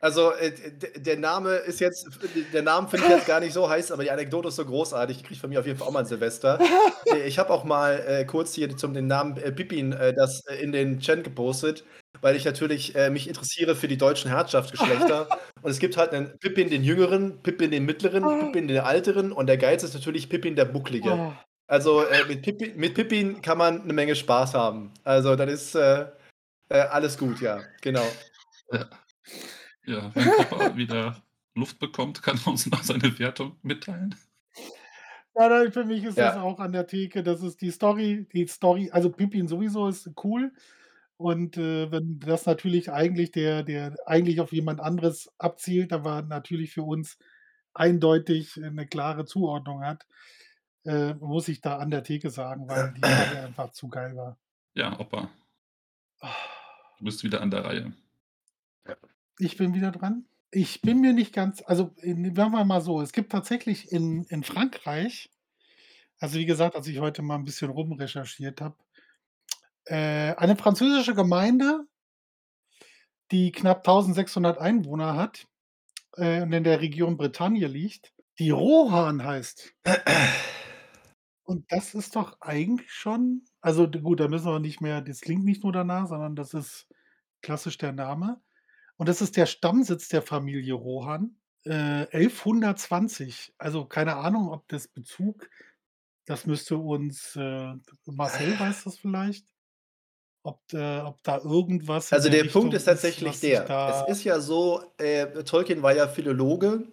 Also, 0.05 0.33
äh, 0.35 0.53
der 0.97 1.17
Name 1.17 1.55
ist 1.55 1.81
jetzt, 1.81 2.07
der 2.53 2.61
Name 2.61 2.88
finde 2.88 3.07
ich 3.07 3.12
jetzt 3.12 3.27
gar 3.27 3.40
nicht 3.40 3.55
so 3.55 3.71
heiß, 3.71 3.90
aber 3.90 4.03
die 4.03 4.11
Anekdote 4.11 4.49
ist 4.49 4.57
so 4.57 4.67
großartig. 4.67 5.17
Die 5.17 5.23
kriegt 5.23 5.40
von 5.40 5.49
mir 5.49 5.59
auf 5.59 5.64
jeden 5.64 5.79
Fall 5.79 5.88
auch 5.88 5.93
mal 5.93 6.01
ein 6.01 6.07
Silvester. 6.07 6.59
Ich 7.27 7.38
habe 7.38 7.51
auch 7.51 7.64
mal 7.64 8.03
äh, 8.07 8.25
kurz 8.25 8.55
hier 8.55 8.77
zum 8.77 8.93
den 8.93 9.07
Namen 9.07 9.37
äh, 9.37 9.53
Pippin 9.53 9.93
äh, 9.93 10.12
das 10.12 10.45
äh, 10.47 10.57
in 10.57 10.73
den 10.73 11.01
Chat 11.01 11.23
gepostet, 11.23 11.85
weil 12.21 12.35
ich 12.35 12.45
natürlich 12.45 12.95
äh, 12.97 13.09
mich 13.09 13.29
interessiere 13.29 13.77
für 13.77 13.88
die 13.88 13.97
deutschen 13.97 14.31
Herrschaftsgeschlechter. 14.31 15.29
und 15.62 15.71
es 15.71 15.79
gibt 15.79 15.97
halt 15.97 16.12
einen 16.12 16.37
Pippin 16.38 16.69
den 16.71 16.83
Jüngeren, 16.83 17.43
Pippin 17.43 17.71
den 17.71 17.85
Mittleren, 17.85 18.23
Pippin 18.40 18.69
den 18.69 18.81
Alteren 18.81 19.33
und 19.33 19.47
der 19.47 19.59
Geiz 19.59 19.83
ist 19.85 19.95
natürlich 19.95 20.29
Pippin 20.29 20.57
der 20.57 20.64
Bucklige. 20.64 21.11
oh, 21.12 21.33
Also 21.67 22.05
äh, 22.05 22.25
mit, 22.27 22.43
Pippin, 22.43 22.77
mit 22.77 22.95
Pippin 22.95 23.40
kann 23.40 23.59
man 23.59 23.83
eine 23.83 23.93
Menge 23.93 24.17
Spaß 24.17 24.55
haben. 24.55 24.93
Also 25.05 25.37
das 25.37 25.51
ist 25.51 25.75
äh, 25.77 26.07
äh, 26.69 26.81
alles 26.81 27.17
gut, 27.17 27.40
ja, 27.40 27.62
genau. 27.81 28.07
Ja, 28.73 28.88
wenn 29.87 30.12
Papa 30.37 30.77
wieder 30.77 31.23
Luft 31.55 31.79
bekommt, 31.79 32.23
kann 32.23 32.38
er 32.44 32.49
uns 32.49 32.66
noch 32.66 32.83
seine 32.83 33.18
Wertung 33.18 33.57
mitteilen. 33.62 34.14
Ja, 35.37 35.49
nein, 35.49 35.73
für 35.73 35.85
mich 35.85 36.05
ist 36.05 36.16
Ja. 36.18 36.29
das 36.29 36.37
auch 36.37 36.61
an 36.61 36.73
der 36.73 36.87
Theke. 36.87 37.23
Das 37.23 37.42
ist 37.42 37.61
die 37.61 37.70
Story, 37.70 38.27
die 38.33 38.47
Story, 38.47 38.90
also 38.92 39.11
Pippin 39.11 39.49
sowieso 39.49 39.88
ist 39.88 40.11
cool. 40.23 40.53
Und 41.16 41.57
äh, 41.57 41.90
wenn 41.92 42.18
das 42.20 42.47
natürlich 42.47 42.90
eigentlich 42.90 43.31
der, 43.31 43.62
der 43.62 43.97
eigentlich 44.07 44.40
auf 44.40 44.53
jemand 44.53 44.81
anderes 44.81 45.33
abzielt, 45.38 45.92
aber 45.92 46.23
natürlich 46.23 46.73
für 46.73 46.83
uns 46.83 47.18
eindeutig 47.73 48.61
eine 48.62 48.87
klare 48.87 49.25
Zuordnung 49.25 49.83
hat, 49.85 50.07
äh, 50.85 51.14
muss 51.14 51.49
ich 51.49 51.61
da 51.61 51.79
an 51.79 51.90
der 51.90 52.03
Theke 52.03 52.31
sagen, 52.31 52.68
weil 52.68 52.92
die 52.94 53.01
Story 53.01 53.38
einfach 53.44 53.70
zu 53.73 53.88
geil 53.88 54.14
war. 54.16 54.38
Ja, 54.75 54.99
Opa, 54.99 55.31
Ah, 56.20 56.31
du 56.99 57.05
bist 57.05 57.23
wieder 57.25 57.40
an 57.42 57.51
der 57.51 57.64
Reihe. 57.64 57.92
Ich 59.38 59.57
bin 59.57 59.75
wieder 59.75 59.90
dran. 59.92 60.27
Ich 60.51 60.81
bin 60.83 61.01
mir 61.01 61.12
nicht 61.12 61.33
ganz, 61.33 61.62
also 61.66 61.94
in, 62.01 62.35
sagen 62.35 62.53
wir 62.53 62.64
mal 62.64 62.81
so, 62.81 63.01
es 63.01 63.12
gibt 63.12 63.33
tatsächlich 63.33 63.90
in, 63.90 64.25
in 64.25 64.44
Frankreich, 64.44 65.31
also 66.20 66.38
wie 66.38 66.47
gesagt, 66.47 66.77
als 66.77 66.88
ich 66.88 67.01
heute 67.01 67.23
mal 67.23 67.37
ein 67.37 67.44
bisschen 67.44 67.70
rumrecherchiert 67.70 68.61
habe, 68.61 68.77
äh, 69.87 70.35
eine 70.37 70.57
französische 70.57 71.14
Gemeinde, 71.14 71.87
die 73.31 73.53
knapp 73.53 73.85
1600 73.85 74.59
Einwohner 74.59 75.14
hat 75.16 75.47
äh, 76.16 76.42
und 76.42 76.53
in 76.53 76.64
der 76.64 76.81
Region 76.81 77.16
Bretagne 77.16 77.66
liegt, 77.68 78.14
die 78.38 78.51
Rohan 78.51 79.25
heißt. 79.25 79.75
Und 81.47 81.70
das 81.73 81.94
ist 81.94 82.16
doch 82.16 82.40
eigentlich 82.40 82.90
schon, 82.90 83.44
also 83.61 83.87
d- 83.87 84.01
gut, 84.01 84.20
da 84.20 84.29
müssen 84.29 84.47
wir 84.47 84.61
nicht 84.61 84.81
mehr, 84.81 85.01
das 85.03 85.20
klingt 85.20 85.44
nicht 85.44 85.62
nur 85.62 85.73
danach, 85.73 86.07
sondern 86.09 86.37
das 86.37 86.55
ist 86.55 86.87
klassisch 87.42 87.79
der 87.79 87.92
Name. 87.92 88.40
Und 88.97 89.09
das 89.09 89.21
ist 89.21 89.37
der 89.37 89.47
Stammsitz 89.47 90.09
der 90.09 90.23
Familie 90.23 90.75
Rohan. 90.75 91.37
Äh, 91.65 92.07
1120. 92.13 93.55
Also 93.59 93.87
keine 93.87 94.17
Ahnung, 94.17 94.51
ob 94.51 94.69
das 94.69 94.89
Bezug, 94.89 95.49
das 96.27 96.47
müsste 96.47 96.77
uns, 96.77 97.37
äh, 97.37 97.75
Marcel 98.07 98.59
weiß 98.59 98.85
das 98.85 98.99
vielleicht, 98.99 99.47
ob, 100.43 100.61
äh, 100.73 101.01
ob 101.01 101.23
da 101.23 101.39
irgendwas. 101.39 102.13
Also 102.13 102.29
der 102.29 102.45
Richtung 102.45 102.63
Punkt 102.63 102.77
ist 102.77 102.85
tatsächlich 102.85 103.41
der. 103.41 104.05
Es 104.09 104.19
ist 104.19 104.25
ja 104.25 104.41
so, 104.41 104.85
äh, 104.99 105.43
Tolkien 105.45 105.83
war 105.83 105.95
ja 105.95 106.07
Philologe 106.07 106.87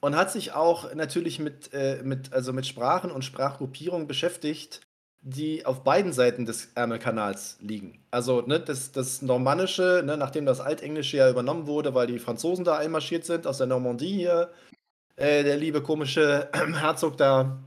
und 0.00 0.16
hat 0.16 0.30
sich 0.30 0.52
auch 0.52 0.94
natürlich 0.94 1.38
mit, 1.38 1.72
äh, 1.72 2.02
mit, 2.04 2.32
also 2.32 2.52
mit 2.52 2.66
Sprachen 2.66 3.10
und 3.10 3.24
Sprachgruppierungen 3.24 4.06
beschäftigt, 4.06 4.83
die 5.26 5.64
auf 5.64 5.82
beiden 5.84 6.12
Seiten 6.12 6.44
des 6.44 6.72
Ärmelkanals 6.74 7.56
liegen. 7.60 7.98
Also 8.10 8.42
ne, 8.42 8.60
das, 8.60 8.92
das 8.92 9.22
Normannische, 9.22 10.02
ne, 10.04 10.18
nachdem 10.18 10.44
das 10.44 10.60
Altenglische 10.60 11.16
ja 11.16 11.30
übernommen 11.30 11.66
wurde, 11.66 11.94
weil 11.94 12.06
die 12.06 12.18
Franzosen 12.18 12.64
da 12.64 12.76
einmarschiert 12.76 13.24
sind 13.24 13.46
aus 13.46 13.56
der 13.56 13.66
Normandie 13.66 14.12
hier, 14.12 14.52
äh, 15.16 15.42
der 15.42 15.56
liebe 15.56 15.82
komische 15.82 16.50
Herzog 16.52 17.16
da, 17.16 17.58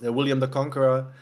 der 0.00 0.16
William 0.16 0.40
the 0.40 0.48
Conqueror. 0.48 1.12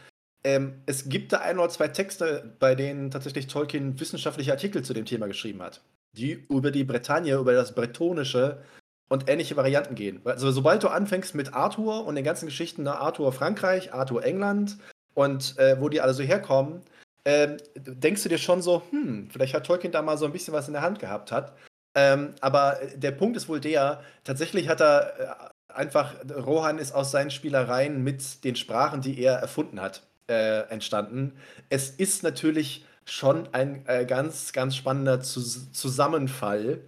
Ähm, 0.45 0.81
es 0.85 1.09
gibt 1.09 1.33
da 1.33 1.39
ein 1.39 1.59
oder 1.59 1.69
zwei 1.69 1.89
Texte, 1.89 2.55
bei 2.59 2.73
denen 2.73 3.11
tatsächlich 3.11 3.47
Tolkien 3.47 3.99
wissenschaftliche 3.99 4.51
Artikel 4.51 4.81
zu 4.81 4.93
dem 4.93 5.05
Thema 5.05 5.27
geschrieben 5.27 5.61
hat, 5.61 5.81
die 6.13 6.45
über 6.49 6.71
die 6.71 6.85
Bretagne, 6.85 7.35
über 7.35 7.51
das 7.51 7.75
Bretonische 7.75 8.63
und 9.09 9.29
ähnliche 9.29 9.57
Varianten 9.57 9.95
gehen. 9.95 10.21
Also 10.23 10.51
sobald 10.51 10.83
du 10.83 10.87
anfängst 10.87 11.35
mit 11.35 11.53
Arthur 11.53 12.05
und 12.05 12.15
den 12.15 12.23
ganzen 12.23 12.45
Geschichten, 12.45 12.83
ne, 12.83 12.95
Arthur 12.97 13.33
Frankreich, 13.33 13.93
Arthur 13.93 14.23
England 14.23 14.77
und 15.13 15.57
äh, 15.57 15.79
wo 15.79 15.89
die 15.89 16.01
alle 16.01 16.13
so 16.13 16.23
herkommen, 16.23 16.81
ähm, 17.25 17.57
denkst 17.75 18.23
du 18.23 18.29
dir 18.29 18.37
schon 18.37 18.61
so, 18.61 18.83
hm, 18.89 19.29
vielleicht 19.31 19.53
hat 19.53 19.65
Tolkien 19.65 19.91
da 19.91 20.01
mal 20.01 20.17
so 20.17 20.25
ein 20.25 20.33
bisschen 20.33 20.53
was 20.53 20.67
in 20.67 20.73
der 20.73 20.81
Hand 20.81 20.99
gehabt 20.99 21.31
hat. 21.31 21.53
Ähm, 21.95 22.33
aber 22.41 22.79
der 22.95 23.11
Punkt 23.11 23.37
ist 23.37 23.47
wohl 23.47 23.59
der, 23.59 24.01
tatsächlich 24.23 24.67
hat 24.67 24.81
er 24.81 25.51
äh, 25.69 25.73
einfach, 25.73 26.15
Rohan 26.29 26.79
ist 26.79 26.91
aus 26.91 27.11
seinen 27.11 27.31
Spielereien 27.31 28.03
mit 28.03 28.43
den 28.43 28.55
Sprachen, 28.55 29.01
die 29.01 29.19
er 29.19 29.35
erfunden 29.35 29.79
hat, 29.79 30.03
äh, 30.27 30.61
entstanden. 30.69 31.33
Es 31.69 31.89
ist 31.89 32.23
natürlich 32.23 32.85
schon 33.05 33.47
ein 33.53 33.85
äh, 33.87 34.05
ganz, 34.05 34.53
ganz 34.53 34.75
spannender 34.75 35.21
Zus 35.21 35.71
Zusammenfall, 35.71 36.81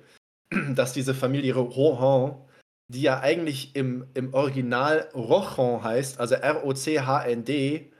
dass 0.76 0.94
diese 0.94 1.14
Familie 1.14 1.56
Rohan, 1.56 2.36
die 2.88 3.02
ja 3.02 3.20
eigentlich 3.20 3.76
im, 3.76 4.08
im 4.14 4.34
Original 4.34 5.10
Rochon 5.14 5.84
heißt, 5.84 6.20
also 6.20 6.36
R-O-C-H-N-D, 6.36 7.92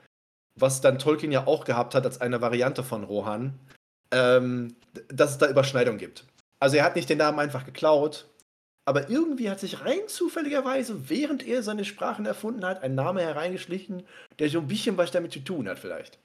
was 0.58 0.80
dann 0.80 0.98
Tolkien 0.98 1.32
ja 1.32 1.46
auch 1.46 1.64
gehabt 1.64 1.94
hat 1.94 2.04
als 2.04 2.20
eine 2.20 2.40
Variante 2.40 2.82
von 2.82 3.04
Rohan, 3.04 3.58
ähm, 4.10 4.74
dass 5.08 5.32
es 5.32 5.38
da 5.38 5.48
Überschneidung 5.48 5.98
gibt. 5.98 6.24
Also 6.58 6.76
er 6.76 6.84
hat 6.84 6.96
nicht 6.96 7.08
den 7.08 7.18
Namen 7.18 7.38
einfach 7.38 7.64
geklaut, 7.64 8.26
aber 8.86 9.10
irgendwie 9.10 9.50
hat 9.50 9.60
sich 9.60 9.84
rein 9.84 10.06
zufälligerweise, 10.06 11.10
während 11.10 11.46
er 11.46 11.62
seine 11.62 11.84
Sprachen 11.84 12.24
erfunden 12.24 12.64
hat, 12.64 12.82
ein 12.82 12.94
Name 12.94 13.20
hereingeschlichen, 13.20 14.04
der 14.38 14.48
so 14.48 14.60
ein 14.60 14.68
bisschen 14.68 14.96
was 14.96 15.10
damit 15.10 15.32
zu 15.32 15.40
tun 15.40 15.68
hat 15.68 15.78
vielleicht. 15.78 16.18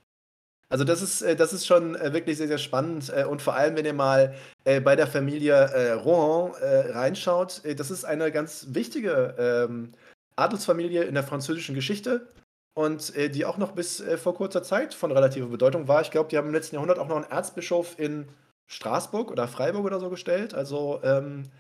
Also 0.71 0.85
das 0.85 1.01
ist, 1.01 1.21
äh, 1.21 1.35
das 1.35 1.51
ist 1.51 1.67
schon 1.67 1.95
äh, 1.95 2.13
wirklich 2.13 2.37
sehr, 2.37 2.47
sehr 2.47 2.57
spannend. 2.57 3.11
Äh, 3.13 3.25
und 3.25 3.41
vor 3.41 3.55
allem, 3.55 3.75
wenn 3.75 3.85
ihr 3.85 3.93
mal 3.93 4.33
bei 4.63 4.95
der 4.95 5.07
Familie 5.07 5.95
Rohan 6.03 6.51
reinschaut, 6.61 7.63
das 7.77 7.89
ist 7.89 8.05
eine 8.05 8.31
ganz 8.31 8.67
wichtige 8.69 9.35
ähm, 9.67 9.91
Adelsfamilie 10.35 11.01
in 11.01 11.15
der 11.15 11.23
französischen 11.23 11.73
Geschichte 11.73 12.27
und 12.73 13.13
die 13.15 13.45
auch 13.45 13.57
noch 13.57 13.73
bis 13.73 14.01
vor 14.17 14.33
kurzer 14.33 14.63
Zeit 14.63 14.93
von 14.93 15.11
relativer 15.11 15.47
Bedeutung 15.47 15.87
war. 15.89 16.01
Ich 16.01 16.11
glaube, 16.11 16.29
die 16.29 16.37
haben 16.37 16.47
im 16.47 16.53
letzten 16.53 16.75
Jahrhundert 16.75 16.99
auch 16.99 17.07
noch 17.07 17.17
einen 17.17 17.29
Erzbischof 17.29 17.99
in 17.99 18.29
Straßburg 18.67 19.29
oder 19.29 19.49
Freiburg 19.49 19.85
oder 19.85 19.99
so 19.99 20.09
gestellt. 20.09 20.53
Also 20.53 21.01
ähm, 21.03 21.51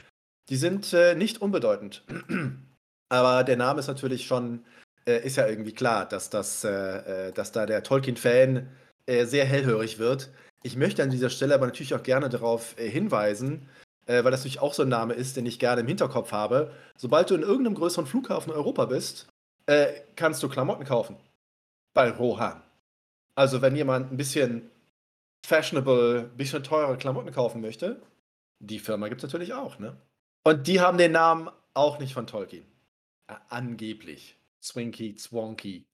die 0.47 0.55
sind 0.55 0.95
nicht 1.17 1.41
unbedeutend. 1.41 2.05
Aber 3.09 3.43
der 3.43 3.57
Name 3.57 3.81
ist 3.81 3.87
natürlich 3.87 4.25
schon, 4.25 4.63
ist 5.05 5.35
ja 5.35 5.47
irgendwie 5.47 5.73
klar, 5.73 6.07
dass, 6.07 6.29
das, 6.29 6.61
dass 6.61 7.51
da 7.51 7.65
der 7.65 7.83
Tolkien-Fan 7.83 8.69
äh, 9.11 9.25
sehr 9.25 9.45
hellhörig 9.45 9.99
wird. 9.99 10.29
Ich 10.63 10.75
möchte 10.75 11.01
an 11.01 11.09
dieser 11.09 11.29
Stelle 11.29 11.55
aber 11.55 11.65
natürlich 11.65 11.93
auch 11.95 12.03
gerne 12.03 12.29
darauf 12.29 12.77
äh, 12.79 12.87
hinweisen, 12.87 13.67
äh, 14.05 14.23
weil 14.23 14.31
das 14.31 14.41
natürlich 14.41 14.61
auch 14.61 14.73
so 14.73 14.83
ein 14.83 14.89
Name 14.89 15.13
ist, 15.13 15.37
den 15.37 15.45
ich 15.45 15.59
gerne 15.59 15.81
im 15.81 15.87
Hinterkopf 15.87 16.31
habe. 16.31 16.71
Sobald 16.95 17.29
du 17.29 17.35
in 17.35 17.41
irgendeinem 17.41 17.75
größeren 17.75 18.05
Flughafen 18.05 18.51
in 18.51 18.57
Europa 18.57 18.85
bist, 18.85 19.27
äh, 19.71 20.03
kannst 20.15 20.43
du 20.43 20.49
Klamotten 20.49 20.83
kaufen. 20.83 21.15
Bei 21.93 22.09
Rohan. 22.09 22.61
Also, 23.35 23.61
wenn 23.61 23.75
jemand 23.75 24.11
ein 24.11 24.17
bisschen 24.17 24.69
fashionable, 25.45 26.29
ein 26.31 26.37
bisschen 26.37 26.63
teure 26.63 26.97
Klamotten 26.97 27.31
kaufen 27.31 27.61
möchte, 27.61 28.01
die 28.59 28.79
Firma 28.79 29.07
gibt 29.07 29.23
es 29.23 29.23
natürlich 29.23 29.53
auch, 29.53 29.79
ne? 29.79 29.95
Und 30.43 30.67
die 30.67 30.81
haben 30.81 30.97
den 30.97 31.13
Namen 31.13 31.49
auch 31.73 31.99
nicht 31.99 32.13
von 32.13 32.27
Tolkien. 32.27 32.65
Äh, 33.27 33.35
angeblich. 33.49 34.37
Swinky, 34.61 35.15
Zwonky. 35.15 35.85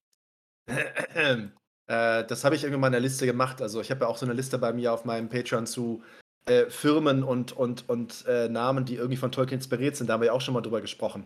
Äh, 1.89 2.25
das 2.25 2.43
habe 2.43 2.53
ich 2.53 2.63
irgendwann 2.63 2.81
mal 2.81 2.87
in 2.87 2.93
der 2.93 3.01
Liste 3.01 3.25
gemacht. 3.25 3.61
Also 3.61 3.79
ich 3.79 3.91
habe 3.91 4.01
ja 4.01 4.07
auch 4.07 4.17
so 4.17 4.25
eine 4.25 4.33
Liste 4.33 4.57
bei 4.57 4.73
mir 4.73 4.91
auf 4.91 5.05
meinem 5.05 5.29
Patreon 5.29 5.65
zu 5.65 6.03
äh, 6.45 6.69
Firmen 6.69 7.23
und, 7.23 7.53
und, 7.53 7.87
und 7.87 8.25
äh, 8.27 8.49
Namen, 8.49 8.83
die 8.83 8.95
irgendwie 8.95 9.15
von 9.15 9.31
Tolkien 9.31 9.59
inspiriert 9.59 9.95
sind. 9.95 10.07
Da 10.07 10.15
haben 10.15 10.21
wir 10.21 10.27
ja 10.27 10.33
auch 10.33 10.41
schon 10.41 10.53
mal 10.53 10.59
drüber 10.59 10.81
gesprochen. 10.81 11.25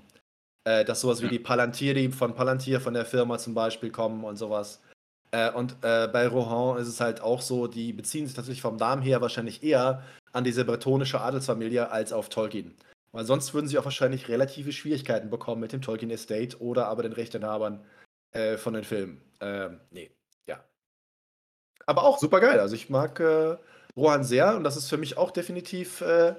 Äh, 0.64 0.86
dass 0.86 1.02
sowas 1.02 1.22
wie 1.22 1.28
die 1.28 1.40
Palantieri 1.40 2.12
von 2.12 2.36
Palantir 2.36 2.80
von 2.80 2.94
der 2.94 3.06
Firma 3.06 3.38
zum 3.38 3.54
Beispiel 3.54 3.92
kommen 3.92 4.24
und 4.24 4.38
sowas. 4.38 4.82
Äh, 5.32 5.52
und 5.52 5.78
äh, 5.82 6.08
bei 6.08 6.28
Rohan 6.28 6.78
ist 6.78 6.88
es 6.88 7.02
halt 7.02 7.22
auch 7.22 7.42
so, 7.42 7.68
die 7.68 7.94
beziehen 7.94 8.28
sich 8.28 8.36
tatsächlich 8.36 8.62
vom 8.62 8.76
Namen 8.76 9.02
her 9.02 9.22
wahrscheinlich 9.22 9.64
eher 9.64 10.04
an 10.34 10.44
diese 10.44 10.64
bretonische 10.66 11.22
Adelsfamilie 11.22 11.90
als 11.90 12.14
auf 12.14 12.30
Tolkien. 12.30 12.76
Weil 13.12 13.26
sonst 13.26 13.54
würden 13.54 13.68
sie 13.68 13.78
auch 13.78 13.86
wahrscheinlich 13.86 14.30
relative 14.30 14.72
Schwierigkeiten 14.72 15.30
bekommen 15.30 15.62
mit 15.62 15.74
dem 15.74 15.82
Tolkien 15.82 16.12
Estate 16.12 16.62
oder 16.62 16.88
aber 16.88 17.04
den 17.04 17.14
Rechteinhabern 17.14 17.84
von 18.56 18.74
den 18.74 18.86
Filmen. 18.86 19.22
Ähm, 19.42 19.82
nee, 19.90 20.10
aber 21.86 22.04
auch 22.04 22.20
super 22.20 22.40
geil. 22.40 22.60
Also 22.60 22.76
ich 22.76 22.90
mag 22.90 23.20
äh, 23.20 23.58
Rohan 23.96 24.24
sehr 24.24 24.56
und 24.56 24.64
das 24.64 24.78
ist 24.78 24.90
für 24.90 24.98
mich 24.98 25.18
auch 25.18 25.32
definitiv 25.32 26.02
äh, 26.02 26.36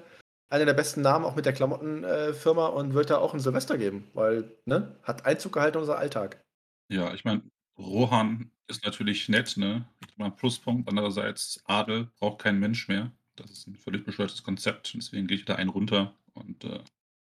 einer 0.53 0.65
der 0.65 0.75
besten 0.75 1.01
Namen, 1.01 1.25
auch 1.25 1.35
mit 1.35 1.47
der 1.47 1.53
Klamottenfirma 1.53 2.67
äh, 2.67 2.71
und 2.71 2.93
wird 2.93 3.09
da 3.09 3.17
auch 3.17 3.33
ein 3.33 3.39
Silvester 3.39 3.75
geben, 3.75 4.07
weil, 4.13 4.55
ne, 4.65 4.95
hat 5.01 5.25
Einzug 5.25 5.53
gehalten 5.53 5.77
in 5.77 5.81
unser 5.81 5.97
Alltag. 5.97 6.45
Ja, 6.89 7.11
ich 7.15 7.25
meine, 7.25 7.41
Rohan 7.75 8.51
ist 8.67 8.85
natürlich 8.85 9.29
nett, 9.29 9.57
ne? 9.57 9.87
Mal 10.15 10.25
ein 10.25 10.35
Pluspunkt. 10.35 10.87
Andererseits, 10.87 11.59
Adel 11.65 12.07
braucht 12.19 12.43
kein 12.43 12.59
Mensch 12.59 12.87
mehr. 12.87 13.11
Das 13.35 13.49
ist 13.49 13.67
ein 13.67 13.75
völlig 13.75 14.05
bescheuertes 14.05 14.43
Konzept. 14.43 14.93
Deswegen 14.95 15.25
gehe 15.25 15.37
ich 15.37 15.45
da 15.45 15.55
einen 15.55 15.71
runter 15.71 16.13
und 16.33 16.63
äh, 16.65 16.81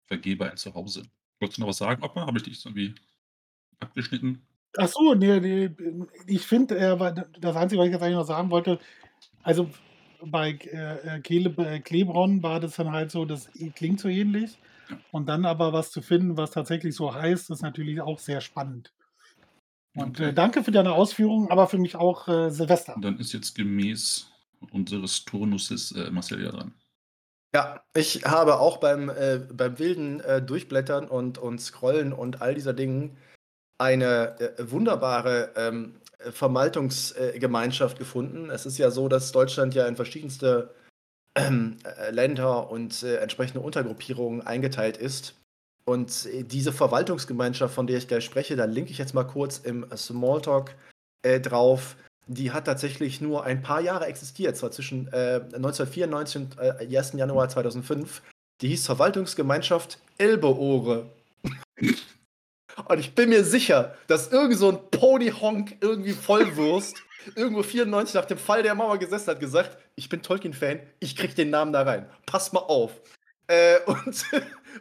vergebe 0.05 0.51
ein 0.51 0.59
Zuhause. 0.59 1.05
Wolltest 1.41 1.57
du 1.57 1.63
noch 1.63 1.69
was 1.69 1.79
sagen, 1.79 2.03
Opa? 2.03 2.27
Habe 2.27 2.37
ich 2.37 2.45
dich 2.45 2.63
irgendwie 2.63 2.95
abgeschnitten? 3.81 4.47
Ach 4.77 4.89
so, 4.89 5.15
ne, 5.15 5.41
ne, 5.41 5.75
ich 6.27 6.43
finde, 6.43 6.77
äh, 6.77 7.25
das 7.41 7.57
Einzige, 7.57 7.81
was 7.81 7.87
ich 7.87 7.93
jetzt 7.93 8.03
eigentlich 8.03 8.17
noch 8.17 8.27
sagen 8.27 8.51
wollte, 8.51 8.79
also 9.43 9.71
bei 10.27 10.59
äh, 10.73 11.19
äh 11.19 11.19
äh, 11.19 11.81
Klebron 11.81 12.43
war 12.43 12.61
das 12.61 12.77
dann 12.77 12.93
halt 12.93 13.11
so, 13.11 13.25
das 13.25 13.49
klingt 13.75 14.01
so 14.01 14.09
ähnlich. 14.09 14.59
Und 15.11 15.29
dann 15.29 15.45
aber 15.47 15.73
was 15.73 15.91
zu 15.91 16.03
finden, 16.03 16.37
was 16.37 16.51
tatsächlich 16.51 16.95
so 16.95 17.15
heißt, 17.15 17.51
ist 17.51 17.63
natürlich 17.63 18.01
auch 18.01 18.19
sehr 18.19 18.41
spannend. 18.41 18.93
Und 19.97 20.21
äh, 20.21 20.35
danke 20.35 20.65
für 20.65 20.73
deine 20.73 20.93
Ausführungen, 20.93 21.51
aber 21.51 21.69
für 21.69 21.79
mich 21.79 21.97
auch 21.97 22.29
äh, 22.29 22.51
Silvester. 22.51 22.97
Dann 23.01 23.19
ist 23.19 23.33
jetzt 23.33 23.55
gemäß 23.55 24.31
unseres 24.73 25.25
Turnuses 25.25 25.93
äh, 25.93 26.11
Marcel 26.11 26.43
ja 26.43 26.51
dran. 26.51 26.75
Ja, 27.55 27.85
ich 27.95 28.25
habe 28.25 28.59
auch 28.59 28.79
beim, 28.79 29.09
äh, 29.09 29.39
beim 29.53 29.79
wilden 29.79 30.21
äh, 30.21 30.43
Durchblättern 30.43 31.09
und, 31.09 31.39
und 31.39 31.61
Scrollen 31.61 32.13
und 32.13 32.43
all 32.43 32.55
dieser 32.55 32.73
Dingen 32.73 33.17
eine 33.79 34.39
äh, 34.41 34.71
wunderbare 34.71 35.53
ähm, 35.57 35.95
Verwaltungsgemeinschaft 36.33 37.99
gefunden. 37.99 38.51
Es 38.51 38.67
ist 38.67 38.79
ja 38.79 38.91
so, 38.91 39.09
dass 39.09 39.33
Deutschland 39.33 39.75
ja 39.75 39.87
in 39.87 39.97
verschiedenste 39.97 40.75
ähm, 41.35 41.77
äh, 41.85 42.11
Länder 42.11 42.71
und 42.71 43.03
äh, 43.03 43.17
entsprechende 43.17 43.61
Untergruppierungen 43.61 44.43
eingeteilt 44.43 44.97
ist. 44.97 45.35
Und 45.85 46.27
äh, 46.27 46.45
diese 46.45 46.73
Verwaltungsgemeinschaft, 46.73 47.75
von 47.75 47.87
der 47.87 47.99
ich 47.99 48.09
gleich 48.09 48.25
spreche, 48.25 48.57
da 48.57 48.65
linke 48.65 48.91
ich 48.91 48.99
jetzt 48.99 49.15
mal 49.15 49.25
kurz 49.25 49.59
im 49.59 49.87
Smalltalk 49.97 50.75
äh, 51.23 51.41
drauf. 51.41 51.97
Die 52.27 52.53
hat 52.53 52.65
tatsächlich 52.65 53.21
nur 53.21 53.45
ein 53.45 53.63
paar 53.63 53.83
Jahre 53.83 54.07
existiert, 54.07 54.57
zwar 54.57 54.71
zwischen 54.71 55.13
1994 55.13 56.41
und 56.41 56.59
1. 56.59 57.13
Januar 57.13 57.51
2005. 57.51 58.23
Die 58.63 58.69
hieß 58.69 58.87
Verwaltungsgemeinschaft 58.87 59.99
Elbeohre. 60.17 61.05
Und 62.87 62.99
ich 62.99 63.15
bin 63.15 63.29
mir 63.29 63.45
sicher, 63.45 63.95
dass 64.07 64.33
irgend 64.33 64.59
so 64.59 64.71
ein 64.71 64.79
Pony-Honk 64.91 65.77
irgendwie 65.81 66.13
Vollwurst 66.13 67.03
irgendwo 67.37 67.63
94 67.63 68.15
nach 68.15 68.25
dem 68.25 68.39
Fall 68.39 68.63
der 68.63 68.75
Mauer 68.75 68.99
gesessen 68.99 69.31
hat, 69.31 69.41
gesagt, 69.41 69.79
ich 69.95 70.09
bin 70.09 70.23
Tolkien-Fan, 70.23 70.81
ich 71.01 71.17
krieg 71.17 71.35
den 71.35 71.51
Namen 71.51 71.73
da 71.73 71.83
rein. 71.83 72.09
Pass 72.27 72.53
mal 72.53 72.61
auf. 72.61 72.93
Äh, 73.47 73.81
und, 73.87 74.25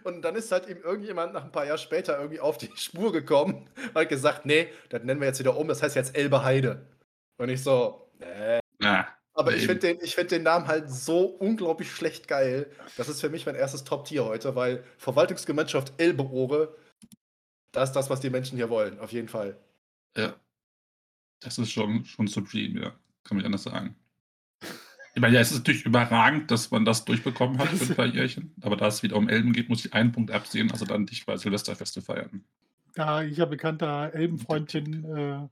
und 0.03 0.21
dann 0.21 0.35
ist 0.35 0.51
halt 0.51 0.67
eben 0.67 0.81
irgendjemand 0.81 1.33
nach 1.33 1.43
ein 1.43 1.51
paar 1.51 1.65
Jahren 1.65 1.77
später 1.77 2.17
irgendwie 2.17 2.39
auf 2.39 2.57
die 2.57 2.69
Spur 2.75 3.11
gekommen 3.11 3.69
und 3.75 3.95
hat 3.95 4.09
gesagt, 4.09 4.45
nee, 4.45 4.69
das 4.89 5.03
nennen 5.03 5.19
wir 5.19 5.27
jetzt 5.27 5.39
wieder 5.39 5.57
um, 5.57 5.67
das 5.67 5.81
heißt 5.83 5.95
jetzt 5.95 6.17
Elbe 6.17 6.43
Heide. 6.43 6.85
Und 7.37 7.49
ich 7.49 7.63
so, 7.63 8.09
nee. 8.19 8.59
Ja, 8.81 9.07
aber 9.33 9.55
ich 9.55 9.65
finde 9.65 9.95
den, 9.95 9.99
find 9.99 10.31
den 10.31 10.43
Namen 10.43 10.67
halt 10.67 10.91
so 10.91 11.25
unglaublich 11.25 11.91
schlecht 11.91 12.27
geil. 12.27 12.69
Das 12.97 13.09
ist 13.09 13.19
für 13.19 13.29
mich 13.29 13.45
mein 13.45 13.55
erstes 13.55 13.83
Top-Tier 13.83 14.25
heute, 14.25 14.55
weil 14.55 14.83
Verwaltungsgemeinschaft 14.97 15.93
Elbeohre 15.97 16.75
das 17.73 17.89
ist 17.89 17.95
das, 17.95 18.09
was 18.09 18.21
die 18.21 18.29
Menschen 18.29 18.55
hier 18.55 18.69
wollen, 18.69 18.99
auf 18.99 19.11
jeden 19.11 19.27
Fall. 19.27 19.57
Ja. 20.15 20.35
Das 21.41 21.57
ist 21.57 21.71
schon, 21.71 22.05
schon 22.05 22.27
supreme, 22.27 22.81
ja. 22.81 22.93
Kann 23.23 23.37
man 23.37 23.45
anders 23.45 23.63
sagen. 23.63 23.95
Ich 25.15 25.21
meine, 25.21 25.35
ja, 25.35 25.41
es 25.41 25.51
ist 25.51 25.59
natürlich 25.59 25.85
überragend, 25.85 26.49
dass 26.49 26.71
man 26.71 26.85
das 26.85 27.03
durchbekommen 27.05 27.57
hat 27.57 27.69
für 27.69 27.91
ein 27.91 27.95
paar 27.95 28.05
Jährchen. 28.05 28.53
Aber 28.61 28.77
da 28.77 28.87
es 28.87 29.03
wieder 29.03 29.15
um 29.15 29.27
Elben 29.27 29.53
geht, 29.53 29.69
muss 29.69 29.85
ich 29.85 29.93
einen 29.93 30.11
Punkt 30.11 30.31
absehen, 30.31 30.71
also 30.71 30.85
dann 30.85 31.05
dich 31.05 31.25
bei 31.25 31.35
Silvesterfeste 31.35 32.01
feiern. 32.01 32.43
Da 32.95 33.23
ich 33.23 33.37
ja 33.37 33.45
bekannter 33.45 34.13
Elbenfreundchen 34.13 35.05
äh, 35.15 35.47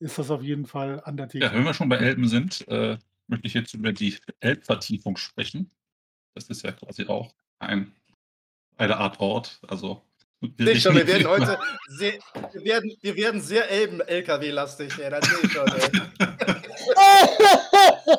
ist 0.00 0.18
das 0.18 0.30
auf 0.30 0.42
jeden 0.42 0.66
Fall 0.66 1.00
an 1.04 1.16
der 1.16 1.28
Theke. 1.28 1.44
Ja, 1.44 1.52
wenn 1.52 1.64
wir 1.64 1.74
schon 1.74 1.88
bei 1.88 1.96
Elben 1.96 2.28
sind, 2.28 2.66
äh, 2.68 2.98
möchte 3.26 3.46
ich 3.46 3.54
jetzt 3.54 3.74
über 3.74 3.92
die 3.92 4.16
Elbvertiefung 4.40 5.16
sprechen. 5.16 5.70
Das 6.34 6.48
ist 6.48 6.62
ja 6.62 6.72
quasi 6.72 7.06
auch 7.06 7.34
ein, 7.58 7.92
eine 8.76 8.96
Art 8.96 9.20
Ort, 9.20 9.60
also 9.66 10.02
Ich 10.56 10.82
schon, 10.82 10.94
wir 10.94 11.06
werden 11.06 11.26
heute 11.26 11.58
sehr, 11.88 12.12
wir 12.52 12.64
werden, 12.64 12.92
wir 13.00 13.16
werden 13.16 13.40
sehr 13.40 13.68
Elben-LKW-lastig. 13.70 14.96
Ja, 14.96 15.10
das 15.10 15.28
sehe 15.28 15.38
ich 15.42 15.52
schon, 15.52 15.66
ey. 15.66 15.90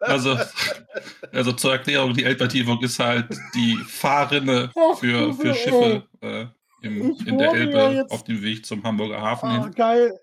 Also, 0.00 0.38
also 1.32 1.52
zur 1.52 1.72
Erklärung, 1.72 2.14
die 2.14 2.24
Elbvertiefung 2.24 2.80
ist 2.82 2.98
halt 2.98 3.26
die 3.54 3.76
Fahrrinne 3.86 4.70
für, 5.00 5.34
für 5.34 5.54
Schiffe 5.54 6.06
äh, 6.20 6.46
im, 6.82 7.16
in 7.26 7.38
der 7.38 7.52
Elbe 7.52 8.06
auf 8.10 8.24
dem 8.24 8.42
Weg 8.42 8.64
zum 8.64 8.82
Hamburger 8.84 9.20
Hafen 9.20 9.50
hin. 9.50 9.60
Ah, 9.62 9.68
geil. 9.68 10.20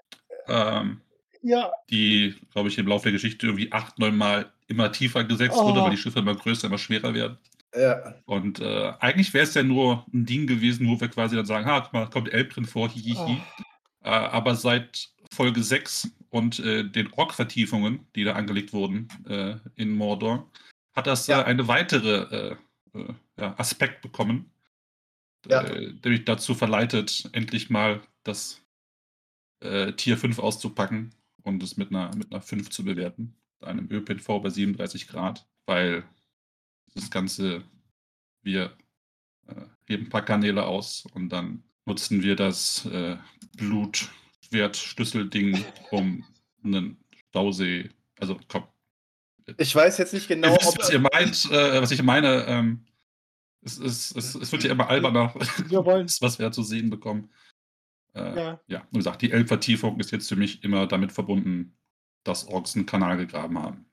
Ähm, 0.48 1.02
Ja. 1.42 1.72
die, 1.90 2.36
glaube 2.54 2.70
ich, 2.70 2.78
im 2.78 2.88
Laufe 2.88 3.04
der 3.04 3.12
Geschichte 3.14 3.48
irgendwie 3.48 3.72
acht, 3.72 4.00
neun 4.00 4.16
Mal 4.16 4.52
immer 4.68 4.92
tiefer 4.92 5.24
gesetzt 5.24 5.58
wurde, 5.58 5.82
weil 5.82 5.90
die 5.92 5.96
Oh. 5.98 6.00
Schiffe 6.00 6.20
immer 6.20 6.36
größer, 6.36 6.68
immer 6.68 6.78
schwerer 6.78 7.14
werden. 7.14 7.38
Ja. 7.76 8.16
Und 8.26 8.60
äh, 8.60 8.94
eigentlich 9.00 9.34
wäre 9.34 9.44
es 9.44 9.54
ja 9.54 9.64
nur 9.64 10.06
ein 10.14 10.26
Ding 10.26 10.48
gewesen, 10.48 10.88
wo 10.88 11.00
wir 11.00 11.10
quasi 11.10 11.36
dann 11.36 11.46
sagen, 11.46 11.66
ha, 11.66 11.90
mal, 11.92 12.10
kommt 12.10 12.32
Elbrin 12.32 12.66
vor, 12.66 12.90
hihihi. 12.90 13.38
Oh. 13.38 13.64
Äh, 14.04 14.10
aber 14.10 14.56
seit 14.56 15.10
Folge 15.34 15.62
6 15.64 16.10
und 16.30 16.60
äh, 16.60 16.84
den 16.84 17.12
Ork-Vertiefungen, 17.14 18.08
die 18.16 18.24
da 18.24 18.34
angelegt 18.34 18.72
wurden 18.72 19.08
äh, 19.28 19.56
in 19.76 19.96
Mordor, 19.96 20.50
hat 20.96 21.08
das 21.08 21.28
Ja. 21.28 21.42
äh, 21.42 21.46
eine 21.46 21.68
weitere 21.68 22.54
äh, 22.94 23.14
ja, 23.38 23.56
Aspekt 23.58 24.02
bekommen, 24.02 24.52
Ja. 25.48 25.64
der 25.64 26.12
mich 26.12 26.24
dazu 26.26 26.56
verleitet, 26.56 27.30
endlich 27.34 27.70
mal 27.70 28.02
das 28.24 28.62
Tier 29.98 30.18
5 30.18 30.38
auszupacken 30.38 31.16
und 31.42 31.64
es 31.64 31.76
mit 31.76 31.90
einer, 31.90 32.14
mit 32.16 32.32
einer 32.32 32.42
5 32.42 32.70
zu 32.70 32.84
bewerten. 32.84 33.36
Einem 33.62 33.90
ÖPNV 33.90 34.28
bei 34.44 34.50
37 34.50 35.08
Grad, 35.08 35.48
weil 35.66 36.04
das 36.96 37.12
Ganze, 37.12 37.64
wir 38.42 38.76
äh, 39.48 39.66
heben 39.88 40.06
ein 40.06 40.10
paar 40.10 40.26
Kanäle 40.26 40.66
aus 40.66 41.06
und 41.14 41.30
dann 41.30 41.64
nutzen 41.86 42.24
wir 42.24 42.36
das 42.36 42.88
äh, 42.88 43.18
Blutschwert-Schlüsselding, 43.58 45.64
um 45.92 46.26
einen 46.64 46.98
Stausee, 47.30 47.92
also 48.20 48.40
komm, 48.48 48.64
Ich 49.58 49.76
weiß 49.76 50.00
jetzt 50.00 50.14
nicht 50.14 50.28
genau, 50.28 50.56
wisst, 50.56 50.68
ob. 50.68 50.80
was 50.80 50.90
ihr 50.90 51.00
meint, 51.00 51.46
äh, 51.52 51.80
was 51.82 51.92
ich 51.92 52.02
meine. 52.02 52.46
Ähm, 52.48 52.86
es, 53.62 53.78
es, 53.80 54.16
es, 54.16 54.36
es 54.36 54.52
wird 54.52 54.64
ja 54.64 54.72
immer 54.72 54.90
alberner, 54.90 55.34
was 55.36 56.40
wir 56.40 56.52
zu 56.52 56.64
sehen 56.64 56.90
bekommen. 56.90 57.30
Äh, 58.14 58.36
ja. 58.38 58.60
Ja. 58.68 58.88
wie 58.92 58.98
gesagt, 58.98 59.22
die 59.22 59.32
Elbvertiefung 59.32 60.00
ist 60.00 60.12
jetzt 60.12 60.28
für 60.30 60.36
mich 60.36 60.64
immer 60.64 60.88
damit 60.88 61.12
verbunden, 61.12 61.78
dass 62.24 62.48
Orks 62.48 62.76
einen 62.76 62.86
Kanal 62.86 63.18
gegraben 63.18 63.60
haben. 63.60 63.85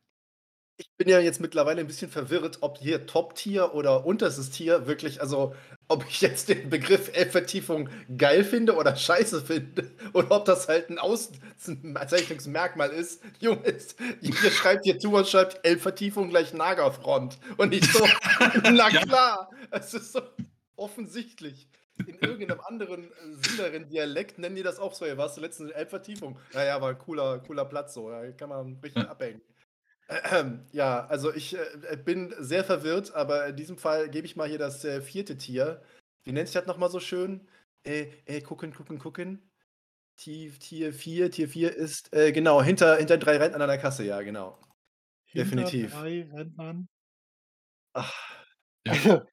Ich 0.82 0.96
bin 0.96 1.08
ja 1.08 1.20
jetzt 1.20 1.40
mittlerweile 1.40 1.80
ein 1.80 1.86
bisschen 1.86 2.10
verwirrt, 2.10 2.58
ob 2.60 2.78
hier 2.78 3.06
Top-Tier 3.06 3.72
oder 3.74 4.04
unterstes 4.04 4.50
Tier 4.50 4.86
wirklich, 4.88 5.20
also 5.20 5.54
ob 5.88 6.04
ich 6.08 6.20
jetzt 6.20 6.48
den 6.48 6.70
Begriff 6.70 7.10
Elbvertiefung 7.16 7.88
geil 8.16 8.42
finde 8.44 8.74
oder 8.74 8.96
scheiße 8.96 9.42
finde 9.42 9.90
oder 10.12 10.30
ob 10.32 10.44
das 10.44 10.66
halt 10.68 10.90
ein 10.90 10.98
Auszeichnungsmerkmal 10.98 12.90
ist. 12.90 13.22
Jungs, 13.40 13.94
ihr 14.20 14.34
schreibt 14.50 14.84
hier 14.84 14.98
zu 14.98 15.12
und 15.14 15.28
schreibt 15.28 15.64
Elbvertiefung 15.64 16.30
gleich 16.30 16.52
Nagerfront 16.52 17.38
und 17.58 17.70
nicht 17.70 17.90
so, 17.92 18.04
na 18.64 18.88
Ja. 18.90 19.00
klar, 19.02 19.50
es 19.70 19.94
ist 19.94 20.12
so 20.12 20.20
offensichtlich. 20.76 21.68
In 22.06 22.18
irgendeinem 22.18 22.60
anderen 22.60 23.04
äh, 23.04 23.48
sinneren 23.48 23.88
Dialekt 23.88 24.38
nennen 24.38 24.56
die 24.56 24.62
das 24.62 24.78
auch 24.78 24.94
so. 24.94 25.04
Hier 25.04 25.18
warst 25.18 25.36
du 25.36 25.40
letztens 25.42 25.70
in 25.70 25.76
Elbvertiefung. 25.76 26.38
Naja, 26.52 26.80
war 26.80 26.88
ein 26.90 26.98
cooler, 26.98 27.38
cooler 27.40 27.64
Platz 27.66 27.94
so. 27.94 28.08
Da 28.10 28.32
kann 28.32 28.48
man 28.48 28.78
richtig 28.82 29.04
Ja. 29.04 29.10
abhängen. 29.10 29.40
Ja, 30.72 31.06
also 31.06 31.32
ich 31.34 31.56
äh, 31.56 31.96
bin 31.96 32.34
sehr 32.38 32.64
verwirrt, 32.64 33.14
aber 33.14 33.46
in 33.48 33.56
diesem 33.56 33.78
Fall 33.78 34.08
gebe 34.10 34.26
ich 34.26 34.36
mal 34.36 34.48
hier 34.48 34.58
das 34.58 34.84
äh, 34.84 35.00
vierte 35.00 35.36
Tier. 35.36 35.82
Wie 36.24 36.32
nennt 36.32 36.48
sich 36.48 36.54
das 36.54 36.66
nochmal 36.66 36.90
so 36.90 37.00
schön? 37.00 37.48
Äh, 37.84 38.08
äh, 38.26 38.40
gucken, 38.40 38.72
gucken, 38.74 38.98
gucken. 38.98 39.50
Tier, 40.16 40.52
Tier 40.58 40.92
4, 40.92 41.30
Tier 41.30 41.48
4 41.48 41.74
ist, 41.74 42.12
äh, 42.14 42.32
genau, 42.32 42.62
hinter, 42.62 42.96
hinter 42.96 43.18
drei 43.18 43.38
Rentnern 43.38 43.62
an 43.62 43.68
der 43.68 43.78
Kasse, 43.78 44.04
ja, 44.04 44.22
genau. 44.22 44.58
Hinter 45.24 45.44
Definitiv. 45.44 45.92
drei 45.92 46.28
Rentnern. 46.32 46.88
Ach, 47.94 48.12
Ja. 48.86 48.94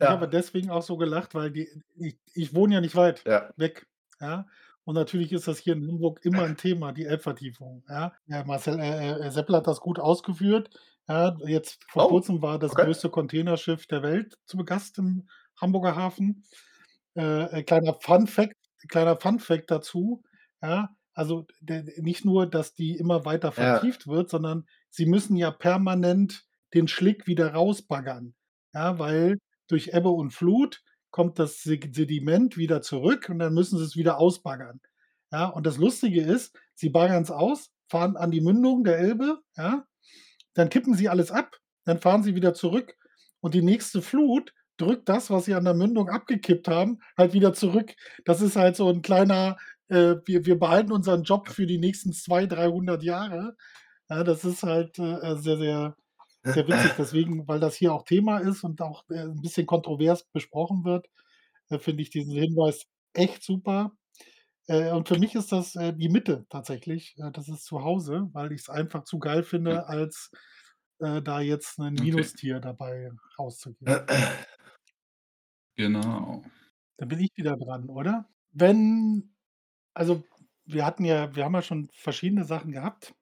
Ich 0.00 0.04
Ja. 0.04 0.10
habe 0.10 0.28
deswegen 0.28 0.70
auch 0.70 0.82
so 0.82 0.96
gelacht, 0.96 1.34
weil 1.34 1.50
die, 1.50 1.68
ich, 1.96 2.18
ich 2.32 2.54
wohne 2.54 2.74
ja 2.74 2.80
nicht 2.80 2.94
weit 2.94 3.24
ja. 3.26 3.50
weg. 3.56 3.86
Ja. 4.20 4.46
Und 4.88 4.94
natürlich 4.94 5.32
ist 5.32 5.46
das 5.46 5.58
hier 5.58 5.74
in 5.74 5.86
Hamburg 5.86 6.24
immer 6.24 6.44
ein 6.44 6.56
Thema, 6.56 6.92
die 6.92 7.04
Elbvertiefung. 7.04 7.84
Ja. 7.90 8.14
ja 8.26 8.42
Marcel 8.44 8.80
äh, 8.80 9.10
äh, 9.26 9.30
Seppel 9.30 9.56
hat 9.56 9.66
das 9.66 9.80
gut 9.80 9.98
ausgeführt. 9.98 10.70
Ja, 11.06 11.36
jetzt 11.44 11.84
vor 11.90 12.06
Oh, 12.06 12.08
kurzem 12.08 12.40
war 12.40 12.58
das 12.58 12.72
okay. 12.72 12.86
größte 12.86 13.10
Containerschiff 13.10 13.86
der 13.86 14.02
Welt 14.02 14.38
zu 14.46 14.56
Gast 14.64 14.96
im 14.96 15.28
Hamburger 15.60 15.94
Hafen. 15.94 16.42
Äh, 17.14 17.58
äh, 17.58 17.62
kleiner 17.64 17.98
Fun 18.00 18.26
Fact, 18.26 18.56
kleiner 18.88 19.16
Fun 19.16 19.40
Fact 19.40 19.70
dazu. 19.70 20.22
Ja, 20.62 20.96
also 21.12 21.46
der, 21.60 21.84
nicht 21.98 22.24
nur, 22.24 22.46
dass 22.46 22.72
die 22.72 22.96
immer 22.96 23.26
weiter 23.26 23.48
Ja. 23.48 23.52
vertieft 23.52 24.06
wird, 24.06 24.30
sondern 24.30 24.64
sie 24.88 25.04
müssen 25.04 25.36
ja 25.36 25.50
permanent 25.50 26.46
den 26.72 26.88
Schlick 26.88 27.26
wieder 27.26 27.52
rausbaggern. 27.52 28.34
Ja, 28.72 28.98
weil 28.98 29.36
durch 29.66 29.88
Ebbe 29.88 30.08
und 30.08 30.30
Flut 30.30 30.80
kommt 31.10 31.38
das 31.38 31.62
Se- 31.62 31.78
Sediment 31.92 32.56
wieder 32.56 32.82
zurück 32.82 33.28
und 33.28 33.38
dann 33.38 33.54
müssen 33.54 33.78
sie 33.78 33.84
es 33.84 33.96
wieder 33.96 34.18
ausbaggern. 34.18 34.80
Ja, 35.32 35.46
und 35.46 35.66
das 35.66 35.76
Lustige 35.78 36.22
ist, 36.22 36.56
sie 36.74 36.88
baggern 36.90 37.22
es 37.22 37.30
aus, 37.30 37.70
fahren 37.90 38.16
an 38.16 38.30
die 38.30 38.40
Mündung 38.40 38.84
der 38.84 38.98
Elbe, 38.98 39.38
ja, 39.56 39.84
dann 40.54 40.68
kippen 40.70 40.94
sie 40.94 41.08
alles 41.08 41.30
ab, 41.30 41.56
dann 41.84 41.98
fahren 42.00 42.22
sie 42.22 42.34
wieder 42.34 42.54
zurück 42.54 42.94
und 43.40 43.54
die 43.54 43.62
nächste 43.62 44.02
Flut 44.02 44.52
drückt 44.76 45.08
das, 45.08 45.30
was 45.30 45.44
sie 45.46 45.54
an 45.54 45.64
der 45.64 45.74
Mündung 45.74 46.08
abgekippt 46.08 46.68
haben, 46.68 47.00
halt 47.16 47.32
wieder 47.32 47.52
zurück. 47.52 47.94
Das 48.24 48.40
ist 48.40 48.56
halt 48.56 48.76
so 48.76 48.88
ein 48.88 49.02
kleiner, 49.02 49.56
äh, 49.88 50.16
wir, 50.24 50.46
wir 50.46 50.58
behalten 50.58 50.92
unseren 50.92 51.24
Job 51.24 51.48
für 51.48 51.66
die 51.66 51.78
nächsten 51.78 52.12
200, 52.12 52.58
300 52.58 53.02
Jahre. 53.02 53.56
Ja, 54.08 54.24
das 54.24 54.44
ist 54.44 54.62
halt 54.62 54.98
äh, 54.98 55.36
sehr, 55.36 55.58
sehr, 55.58 55.96
sehr 56.52 56.68
witzig. 56.68 56.92
Deswegen, 56.98 57.46
weil 57.48 57.60
das 57.60 57.76
hier 57.76 57.92
auch 57.94 58.04
Thema 58.04 58.38
ist 58.38 58.64
und 58.64 58.80
auch 58.82 59.04
äh, 59.10 59.20
ein 59.20 59.40
bisschen 59.42 59.66
kontrovers 59.66 60.24
besprochen 60.24 60.84
wird, 60.84 61.08
äh, 61.70 61.78
finde 61.78 62.02
ich 62.02 62.10
diesen 62.10 62.34
Hinweis 62.34 62.86
echt 63.14 63.42
super. 63.44 63.92
Äh, 64.68 64.92
und 64.92 65.08
für 65.08 65.18
mich 65.18 65.34
ist 65.34 65.52
das 65.52 65.76
äh, 65.76 65.94
die 65.94 66.08
Mitte 66.10 66.46
tatsächlich. 66.50 67.16
Äh, 67.18 67.32
das 67.32 67.48
ist 67.48 67.64
zu 67.64 67.82
Hause, 67.84 68.28
weil 68.32 68.52
ich 68.52 68.62
es 68.62 68.68
einfach 68.70 69.04
zu 69.04 69.18
geil 69.18 69.42
finde, 69.44 69.86
als 69.88 70.30
äh, 71.00 71.22
da 71.22 71.40
jetzt 71.40 71.78
ein 71.78 71.98
Okay. 71.98 72.04
Minustier 72.04 72.60
dabei 72.60 73.10
rauszugeben. 73.38 74.02
Genau. 75.76 76.44
Da 76.98 77.06
bin 77.06 77.20
ich 77.20 77.30
wieder 77.36 77.56
dran, 77.56 77.88
oder? 77.88 78.28
Wenn, 78.52 79.34
also 79.94 80.24
wir 80.66 80.86
hatten 80.86 81.04
ja, 81.04 81.34
wir 81.34 81.44
haben 81.44 81.54
ja 81.54 81.62
schon 81.62 81.90
verschiedene 81.92 82.44
Sachen 82.44 82.72
gehabt. 82.72 83.14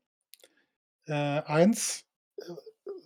Äh, 1.06 1.42
eins, 1.42 2.04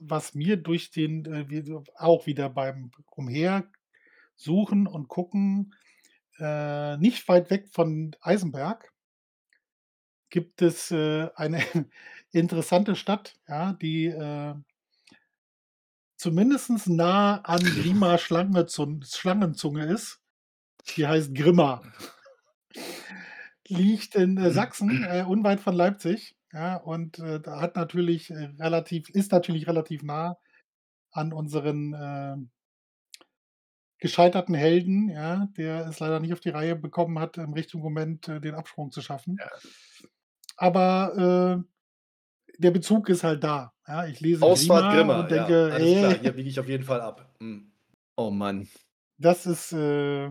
was 0.01 0.35
mir 0.35 0.57
durch 0.57 0.91
den, 0.91 1.25
äh, 1.27 1.65
auch 1.97 2.27
wieder 2.27 2.51
beim 2.51 2.91
Umhersuchen 3.11 4.87
und 4.87 5.09
Gucken, 5.09 5.75
äh, 6.39 6.97
nicht 6.99 7.29
weit 7.29 7.51
weg 7.51 7.69
von 7.71 8.17
Eisenberg, 8.21 8.93
gibt 10.31 10.63
es 10.63 10.91
äh, 10.91 11.29
eine 11.35 11.63
interessante 12.33 12.97
Stadt, 12.97 13.35
ja, 13.49 13.75
die 13.75 14.07
äh, 14.07 14.55
zumindest 16.17 16.89
nah 16.89 17.41
an 17.43 17.61
Grima 17.61 18.15
Schlangenzun- 18.19 19.05
Schlangenzunge 19.05 19.85
ist. 19.87 20.21
Die 20.97 21.07
heißt 21.07 21.35
Grimma. 21.35 21.83
Liegt 23.69 24.17
in 24.17 24.37
äh, 24.37 24.51
Sachsen, 24.51 25.05
äh, 25.05 25.25
unweit 25.27 25.61
von 25.61 25.75
Leipzig. 25.75 26.37
Ja, 26.53 26.77
und 26.77 27.19
äh, 27.21 27.41
da 27.41 27.61
hat 27.61 27.77
natürlich 27.77 28.31
äh, 28.31 28.51
relativ, 28.59 29.09
ist 29.11 29.33
natürlich 29.33 29.69
relativ 29.69 30.03
nah 30.03 30.37
an 31.13 31.33
unseren 31.33 31.95
äh, 31.95 32.37
gescheiterten 33.99 34.55
Helden, 34.55 35.11
ja, 35.11 35.47
der 35.57 35.87
es 35.87 36.01
leider 36.01 36.19
nicht 36.21 36.33
auf 36.33 36.41
die 36.41 36.51
Reihe 36.51 36.75
bekommen 36.75 37.19
hat, 37.19 37.37
im 37.37 37.53
richtigen 37.53 37.83
Moment 37.83 38.29
äh, 38.29 38.41
den 38.41 38.55
Absprung 38.55 38.91
zu 38.91 39.01
schaffen. 39.01 39.37
Ja. 39.39 39.51
Aber 40.57 41.65
äh, 41.65 42.59
der 42.59 42.71
Bezug 42.71 43.09
ist 43.09 43.25
halt 43.25 43.45
da. 43.45 43.73
Ja, 43.87 44.07
ich 44.07 44.21
lese 44.21 44.45
Ausfahrt 44.45 44.95
Grimma, 44.95 45.21
und 45.21 45.31
ja, 45.31 45.39
denke, 45.39 45.73
alles 45.73 45.99
klar, 45.99 46.11
hey, 46.13 46.19
hier 46.21 46.33
biege 46.33 46.49
ich 46.49 46.61
auf 46.61 46.69
jeden 46.69 46.85
Fall 46.85 47.01
ab. 47.01 47.35
Hm. 47.41 47.73
Oh 48.17 48.31
Mann. 48.31 48.69
das 49.19 49.47
ist 49.47 49.73
äh, 49.73 50.31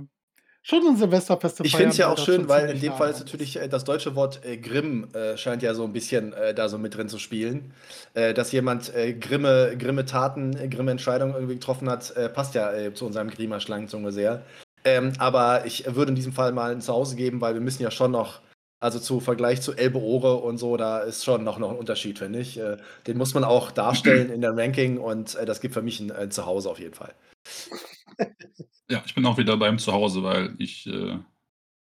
schon 0.70 0.88
ein 0.88 0.98
Silvesterfest. 0.98 1.62
Ich 1.64 1.76
finde 1.76 1.90
es 1.90 1.98
ja 1.98 2.10
auch 2.10 2.16
das 2.16 2.26
schön, 2.26 2.48
weil 2.48 2.70
in 2.70 2.80
dem 2.80 2.94
Fall 2.94 3.10
ist 3.10 3.20
natürlich 3.20 3.60
äh, 3.60 3.68
das 3.68 3.84
deutsche 3.84 4.16
Wort 4.16 4.46
äh, 4.46 4.58
Grimm 4.58 5.08
äh, 5.14 5.36
scheint 5.36 5.64
ja 5.64 5.74
so 5.74 5.84
ein 5.84 5.94
bisschen 5.94 6.34
äh, 6.34 6.54
da 6.54 6.70
so 6.70 6.78
mit 6.78 6.96
drin 6.96 7.10
zu 7.10 7.18
spielen. 7.18 7.74
Äh, 8.14 8.34
dass 8.34 8.52
jemand 8.52 8.94
äh, 8.96 9.14
grimme, 9.14 9.76
grimme 9.78 10.06
Taten, 10.06 10.70
grimme 10.70 10.92
Entscheidungen 10.92 11.34
irgendwie 11.34 11.56
getroffen 11.56 11.90
hat, 11.90 12.14
passt 12.34 12.56
ja 12.56 12.72
zu 12.94 13.06
unserem 13.06 13.30
Grima 13.30 13.60
Schlangenzunge 13.60 14.12
sehr. 14.12 14.44
Ähm, 14.86 15.14
aber 15.18 15.66
ich 15.66 15.86
würde 15.96 16.10
in 16.10 16.16
diesem 16.16 16.34
Fall 16.34 16.52
mal 16.52 16.72
ein 16.72 16.82
Zuhause 16.82 17.16
geben, 17.16 17.42
weil 17.42 17.54
wir 17.54 17.62
müssen 17.62 17.84
ja 17.84 17.92
schon 17.92 18.12
noch, 18.12 18.40
also 18.80 19.00
zu 19.00 19.20
Vergleich 19.20 19.62
zu 19.62 19.74
Elbe 19.74 20.00
Ohre 20.00 20.36
und 20.36 20.58
so, 20.58 20.78
da 20.78 21.00
ist 21.00 21.26
schon 21.26 21.44
noch, 21.44 21.58
noch 21.58 21.72
ein 21.72 21.78
Unterschied, 21.78 22.20
finde 22.20 22.40
ich. 22.40 22.60
Den 23.08 23.18
muss 23.18 23.34
man 23.34 23.44
auch 23.44 23.72
darstellen 23.72 24.30
in 24.32 24.42
der 24.42 24.56
Ranking 24.56 24.98
und 24.98 25.38
das 25.46 25.60
gibt 25.60 25.74
für 25.74 25.82
mich 25.82 26.00
ein 26.00 26.32
Zuhause 26.32 26.70
auf 26.70 26.80
jeden 26.80 26.94
Fall. 26.94 27.14
Ja, 28.92 29.04
ich 29.06 29.14
bin 29.14 29.26
auch 29.28 29.38
wieder 29.38 29.56
beim 29.56 29.78
Zuhause, 29.78 30.24
weil 30.24 30.56
ich 30.58 30.88
äh, 30.88 31.20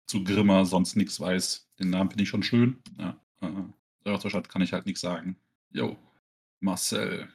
zu 0.08 0.24
Grimmer 0.24 0.66
sonst 0.66 0.96
nichts 0.96 1.20
weiß. 1.20 1.68
Den 1.78 1.90
Namen 1.90 2.10
finde 2.10 2.24
ich 2.24 2.30
schon 2.30 2.44
schön. 2.44 2.82
Ja, 2.98 3.20
äh, 3.42 3.48
ja, 4.06 4.20
zur 4.20 4.30
Stadt 4.30 4.48
kann 4.48 4.62
ich 4.62 4.72
halt 4.72 4.86
nichts 4.86 5.02
sagen. 5.02 5.36
Jo, 5.72 5.98
Marcel. 6.62 7.28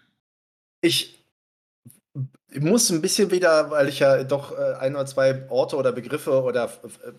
Ich 0.80 1.22
Ich 2.52 2.60
muss 2.60 2.90
ein 2.90 3.02
bisschen 3.02 3.30
wieder, 3.30 3.70
weil 3.70 3.88
ich 3.88 3.98
ja 4.00 4.24
doch 4.24 4.52
äh, 4.58 4.74
ein 4.80 4.94
oder 4.94 5.06
zwei 5.06 5.48
Orte 5.50 5.76
oder 5.76 5.92
Begriffe 5.92 6.42
oder 6.42 6.70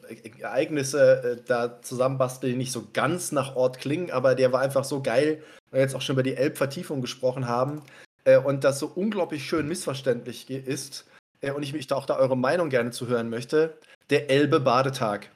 äh, 0.10 0.42
Ereignisse 0.42 1.24
äh, 1.24 1.44
da 1.46 1.82
zusammenbastel, 1.82 2.50
die 2.50 2.58
nicht 2.58 2.72
so 2.72 2.88
ganz 2.92 3.32
nach 3.32 3.56
Ort 3.56 3.78
klingen, 3.78 4.12
aber 4.12 4.36
der 4.36 4.52
war 4.52 4.62
einfach 4.62 4.84
so 4.84 5.02
geil, 5.02 5.44
weil 5.70 5.80
wir 5.80 5.82
jetzt 5.82 5.96
auch 5.96 6.02
schon 6.02 6.16
über 6.16 6.24
die 6.24 6.36
Elbvertiefung 6.36 7.02
gesprochen 7.02 7.48
haben 7.48 7.84
äh, 8.24 8.38
und 8.38 8.64
das 8.64 8.80
so 8.80 8.88
unglaublich 8.88 9.46
schön 9.46 9.68
missverständlich 9.68 10.50
ist 10.50 11.06
äh, 11.42 11.52
und 11.52 11.64
ich 11.64 11.74
mich 11.74 11.88
da 11.88 11.96
auch 11.96 12.06
da 12.06 12.18
eure 12.18 12.38
Meinung 12.38 12.70
gerne 12.70 12.92
zu 12.92 13.08
hören 13.08 13.30
möchte. 13.30 13.78
Der 14.10 14.30
Elbe-Badetag. 14.30 15.30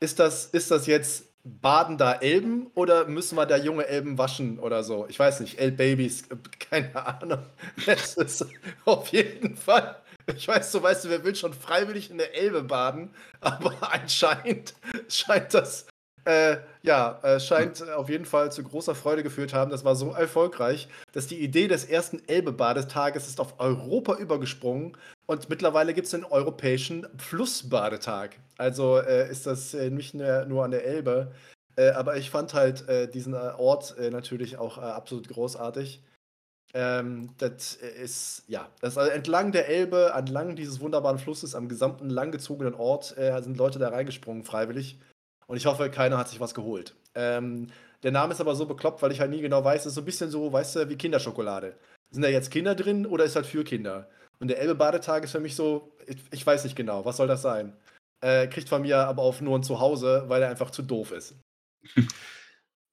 Ist 0.00 0.18
das, 0.18 0.46
ist 0.46 0.70
das 0.70 0.86
jetzt 0.86 1.24
baden 1.44 1.98
da 1.98 2.14
Elben 2.14 2.70
oder 2.74 3.06
müssen 3.06 3.36
wir 3.36 3.46
da 3.46 3.56
junge 3.56 3.86
Elben 3.86 4.18
waschen 4.18 4.58
oder 4.58 4.84
so? 4.84 5.06
Ich 5.08 5.18
weiß 5.18 5.40
nicht, 5.40 5.58
Elbbabys, 5.58 6.24
keine 6.58 6.94
Ahnung. 6.94 7.44
Es 7.86 8.14
ist 8.14 8.46
auf 8.84 9.08
jeden 9.08 9.56
Fall. 9.56 9.96
Ich 10.36 10.46
weiß, 10.46 10.72
so 10.72 10.82
weißt 10.82 11.06
du, 11.06 11.08
wer 11.08 11.24
will 11.24 11.34
schon 11.34 11.54
freiwillig 11.54 12.10
in 12.10 12.18
der 12.18 12.36
Elbe 12.36 12.62
baden, 12.62 13.14
aber 13.40 13.74
anscheinend 13.92 14.74
scheint 15.08 15.54
das 15.54 15.86
äh, 16.24 16.58
ja, 16.82 17.18
äh, 17.22 17.40
scheint 17.40 17.82
auf 17.88 18.10
jeden 18.10 18.26
Fall 18.26 18.52
zu 18.52 18.62
großer 18.62 18.94
Freude 18.94 19.22
geführt 19.22 19.54
haben. 19.54 19.70
Das 19.70 19.84
war 19.84 19.96
so 19.96 20.12
erfolgreich, 20.12 20.88
dass 21.12 21.26
die 21.26 21.40
Idee 21.40 21.68
des 21.68 21.86
ersten 21.86 22.22
Elbe-Badetages 22.28 23.26
ist 23.26 23.40
auf 23.40 23.58
Europa 23.58 24.16
übergesprungen 24.16 24.94
und 25.28 25.50
mittlerweile 25.50 25.92
gibt 25.92 26.06
es 26.06 26.12
den 26.12 26.24
europäischen 26.24 27.06
Flussbadetag. 27.18 28.30
Also 28.56 28.96
äh, 28.96 29.30
ist 29.30 29.46
das 29.46 29.74
äh, 29.74 29.90
nicht 29.90 30.14
nur 30.14 30.64
an 30.64 30.70
der 30.70 30.86
Elbe. 30.86 31.32
Äh, 31.76 31.90
aber 31.90 32.16
ich 32.16 32.30
fand 32.30 32.54
halt 32.54 32.88
äh, 32.88 33.08
diesen 33.08 33.34
Ort 33.34 33.94
natürlich 34.10 34.56
auch 34.56 34.78
absolut 34.78 35.28
großartig. 35.28 36.02
Ähm, 36.72 37.34
das 37.36 37.74
ist, 37.74 38.44
ja, 38.48 38.68
das 38.80 38.94
ist 38.94 38.98
also 38.98 39.10
entlang 39.10 39.52
der 39.52 39.68
Elbe, 39.68 40.12
entlang 40.16 40.56
dieses 40.56 40.80
wunderbaren 40.80 41.18
Flusses, 41.18 41.54
am 41.54 41.68
gesamten 41.68 42.08
langgezogenen 42.08 42.74
Ort 42.74 43.14
sind 43.16 43.56
Leute 43.58 43.78
da 43.78 43.90
reingesprungen, 43.90 44.44
freiwillig. 44.44 44.98
Und 45.46 45.56
ich 45.58 45.66
hoffe, 45.66 45.90
keiner 45.90 46.18
hat 46.18 46.28
sich 46.28 46.40
was 46.40 46.54
geholt. 46.54 46.94
Ähm, 47.14 47.68
der 48.02 48.12
Name 48.12 48.32
ist 48.32 48.40
aber 48.40 48.54
so 48.54 48.66
bekloppt, 48.66 49.02
weil 49.02 49.12
ich 49.12 49.20
halt 49.20 49.30
nie 49.30 49.40
genau 49.40 49.62
weiß, 49.62 49.82
es 49.82 49.86
ist 49.88 49.94
so 49.94 50.02
ein 50.02 50.06
bisschen 50.06 50.30
so, 50.30 50.52
weißt 50.52 50.76
du, 50.76 50.88
wie 50.88 50.96
Kinderschokolade. 50.96 51.76
Sind 52.10 52.22
da 52.22 52.28
jetzt 52.28 52.50
Kinder 52.50 52.74
drin 52.74 53.06
oder 53.06 53.24
ist 53.24 53.36
halt 53.36 53.46
für 53.46 53.64
Kinder? 53.64 54.08
Und 54.40 54.48
der 54.48 54.60
Elbe-Badetag 54.60 55.24
ist 55.24 55.32
für 55.32 55.40
mich 55.40 55.56
so, 55.56 55.96
ich, 56.06 56.16
ich, 56.30 56.46
weiß 56.46 56.64
nicht 56.64 56.76
genau, 56.76 57.04
was 57.04 57.16
soll 57.16 57.26
das 57.26 57.42
sein? 57.42 57.76
Äh, 58.20 58.46
kriegt 58.48 58.68
von 58.68 58.82
mir 58.82 58.98
aber 58.98 59.22
auf 59.22 59.40
nur 59.40 59.58
ein 59.58 59.62
Zuhause, 59.62 60.24
weil 60.28 60.42
er 60.42 60.50
einfach 60.50 60.70
zu 60.70 60.82
doof 60.82 61.12
ist. 61.12 61.36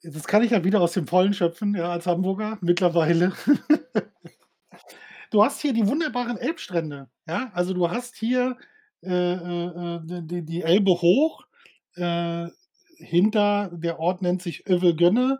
Das 0.07 0.27
kann 0.27 0.43
ich 0.43 0.51
ja 0.51 0.63
wieder 0.63 0.81
aus 0.81 0.93
dem 0.93 1.07
Vollen 1.07 1.33
schöpfen, 1.33 1.73
ja, 1.73 1.91
als 1.91 2.05
Hamburger 2.05 2.59
mittlerweile. 2.61 3.33
du 5.31 5.43
hast 5.43 5.61
hier 5.61 5.73
die 5.73 5.87
wunderbaren 5.87 6.37
Elbstrände, 6.37 7.09
ja, 7.27 7.49
also 7.55 7.73
du 7.73 7.89
hast 7.89 8.15
hier 8.15 8.55
äh, 9.01 9.09
äh, 9.09 9.95
äh 9.95 10.21
die, 10.21 10.45
die 10.45 10.61
Elbe 10.61 10.91
hoch, 10.91 11.47
äh, 11.95 12.47
hinter 12.97 13.71
der 13.73 13.99
Ort 13.99 14.21
nennt 14.21 14.43
sich 14.43 14.67
Övelgönne, 14.67 15.39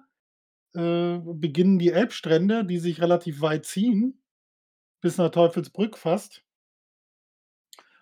äh, 0.74 1.20
beginnen 1.20 1.78
die 1.78 1.92
Elbstrände, 1.92 2.66
die 2.66 2.80
sich 2.80 3.02
relativ 3.02 3.42
weit 3.42 3.66
ziehen, 3.66 4.20
bis 5.06 5.20
nach 5.20 5.30
Teufelsbrück 5.30 6.00
fast. 6.00 6.44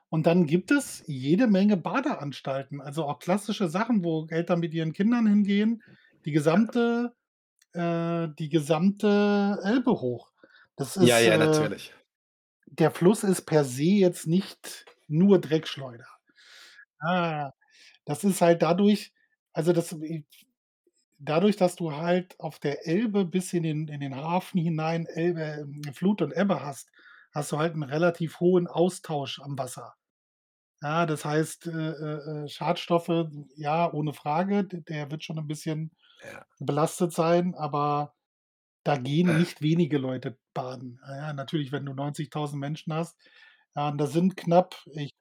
Und 0.07 0.25
dann 0.25 0.45
gibt 0.45 0.71
es 0.71 1.03
jede 1.05 1.47
Menge 1.47 1.75
Badeanstalten, 1.75 2.79
also 2.79 3.03
auch 3.03 3.19
klassische 3.19 3.67
Sachen, 3.67 4.05
wo 4.05 4.25
Eltern 4.29 4.61
mit 4.61 4.73
ihren 4.73 4.93
Kindern 4.93 5.27
hingehen, 5.27 5.83
die 6.23 6.31
gesamte 6.31 7.13
äh, 7.73 8.29
die 8.39 8.47
gesamte 8.47 9.59
Elbe 9.63 9.91
hoch. 9.91 10.31
Das 10.77 10.95
Ja, 10.95 11.17
ist, 11.17 11.25
ja, 11.25 11.33
äh 11.33 11.37
natürlich. 11.39 11.93
der 12.67 12.89
Fluss 12.89 13.25
ist 13.25 13.41
per 13.41 13.65
se 13.65 13.83
jetzt 13.83 14.25
nicht 14.25 14.85
nur 15.09 15.41
Dreckschleuder. 15.41 16.07
Ah. 16.99 17.51
Das 18.05 18.23
ist 18.23 18.39
halt 18.39 18.61
dadurch 18.61 19.11
also, 19.53 19.71
das 19.71 19.95
dadurch, 21.25 21.55
dass 21.57 21.75
du 21.75 21.93
halt 21.93 22.39
auf 22.39 22.59
der 22.59 22.87
Elbe 22.87 23.25
bis 23.25 23.53
in 23.53 23.63
den 23.63 23.87
in 23.87 23.99
den 24.01 24.15
Hafen 24.15 24.59
hinein 24.61 25.05
Elbe 25.07 25.41
ähm, 25.43 25.83
Flut 25.93 26.21
und 26.21 26.33
Ebbe 26.33 26.61
hast, 26.63 26.89
hast 27.33 27.51
du 27.51 27.57
halt 27.59 27.73
einen 27.73 27.83
relativ 27.83 28.39
hohen 28.39 28.67
Austausch 28.67 29.39
am 29.39 29.57
Wasser. 29.57 29.95
Ja, 30.81 31.05
das 31.05 31.23
heißt, 31.25 31.67
äh, 31.67 31.71
äh, 31.71 32.43
äh 32.45 32.47
Schadstoffe, 32.49 33.09
ja, 33.55 33.91
ohne 33.93 34.13
Frage, 34.13 34.65
der 34.65 35.11
wird 35.11 35.23
schon 35.23 35.39
ein 35.39 35.47
bisschen 35.47 35.91
Ja. 36.23 36.45
belastet 36.59 37.13
sein, 37.13 37.55
aber 37.55 38.15
da 38.83 38.97
gehen 38.97 39.35
nicht 39.37 39.61
wenige 39.61 39.97
Leute 39.97 40.37
baden. 40.53 40.99
Ja, 41.07 41.33
natürlich, 41.33 41.71
wenn 41.71 41.85
du 41.85 41.93
90.000 41.93 42.59
Menschen 42.59 42.93
hast, 42.93 43.17
ja, 43.75 43.89
und 43.89 43.97
das 43.99 44.13
sind 44.13 44.37
knapp, 44.37 44.75
ich 44.93 45.13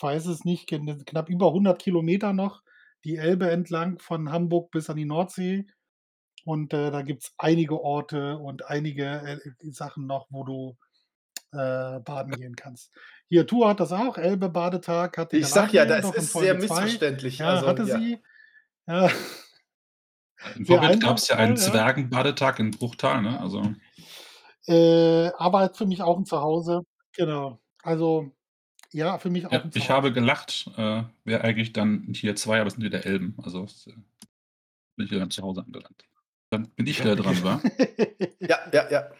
weiß 0.00 0.26
es 0.26 0.44
nicht, 0.44 0.68
knapp 0.68 1.28
über 1.28 1.52
100 1.52 1.80
Kilometer 1.82 2.32
noch 2.32 2.62
die 3.04 3.16
Elbe 3.16 3.50
entlang 3.50 3.98
von 3.98 4.30
Hamburg 4.30 4.70
bis 4.70 4.90
an 4.90 4.96
die 4.96 5.04
Nordsee. 5.04 5.66
Und 6.44 6.72
äh, 6.72 6.90
da 6.90 7.02
gibt 7.02 7.24
es 7.24 7.34
einige 7.38 7.80
Orte 7.80 8.38
und 8.38 8.66
einige 8.66 9.04
äh, 9.04 9.70
Sachen 9.70 10.06
noch, 10.06 10.26
wo 10.30 10.44
du 10.44 10.76
äh, 11.52 12.00
baden 12.00 12.32
gehen 12.32 12.56
kannst. 12.56 12.92
Hier, 13.28 13.46
Tour 13.46 13.68
hat 13.68 13.80
das 13.80 13.92
auch, 13.92 14.18
Elbe-Badetag 14.18 15.18
hatte 15.18 15.36
Ich 15.36 15.46
sag 15.46 15.72
ja, 15.72 15.84
das 15.84 16.10
ist 16.14 16.32
sehr 16.32 16.54
missverständlich. 16.54 17.38
Ja, 17.38 17.50
also, 17.50 17.66
hatte 17.66 17.82
ja. 17.84 17.98
sie. 17.98 18.22
Ja. 18.86 19.10
In 20.56 20.66
Vorbild 20.66 21.02
gab 21.02 21.18
es 21.18 21.28
ja 21.28 21.36
einen 21.36 21.56
Zwergenbadetag 21.56 22.58
in 22.58 22.70
Bruchtal, 22.70 23.22
ne? 23.22 23.38
Also. 23.40 23.74
Äh, 24.66 25.30
aber 25.36 25.74
für 25.74 25.86
mich 25.86 26.02
auch 26.02 26.18
ein 26.18 26.24
Zuhause. 26.24 26.82
Genau. 27.14 27.60
Also, 27.82 28.32
ja, 28.92 29.18
für 29.18 29.30
mich 29.30 29.46
auch 29.46 29.52
Ja, 29.52 29.64
ich 29.74 29.90
habe 29.90 30.12
gelacht, 30.12 30.70
äh, 30.76 31.02
wäre 31.24 31.42
eigentlich 31.42 31.72
dann 31.72 32.12
Tier 32.12 32.36
2, 32.36 32.60
aber 32.60 32.68
es 32.68 32.74
sind 32.74 32.84
wieder 32.84 33.04
Elben. 33.04 33.34
Also 33.42 33.64
äh, 33.86 33.92
bin 34.96 35.06
ich 35.06 35.10
wieder 35.10 35.28
zu 35.30 35.42
Hause 35.42 35.62
angelangt. 35.64 36.04
Dann 36.50 36.68
bin 36.70 36.86
ich 36.86 37.00
wieder 37.00 37.16
dran, 37.16 37.42
wa? 37.42 37.62
Ja, 38.40 38.58
ja, 38.72 38.90
ja. 38.90 39.10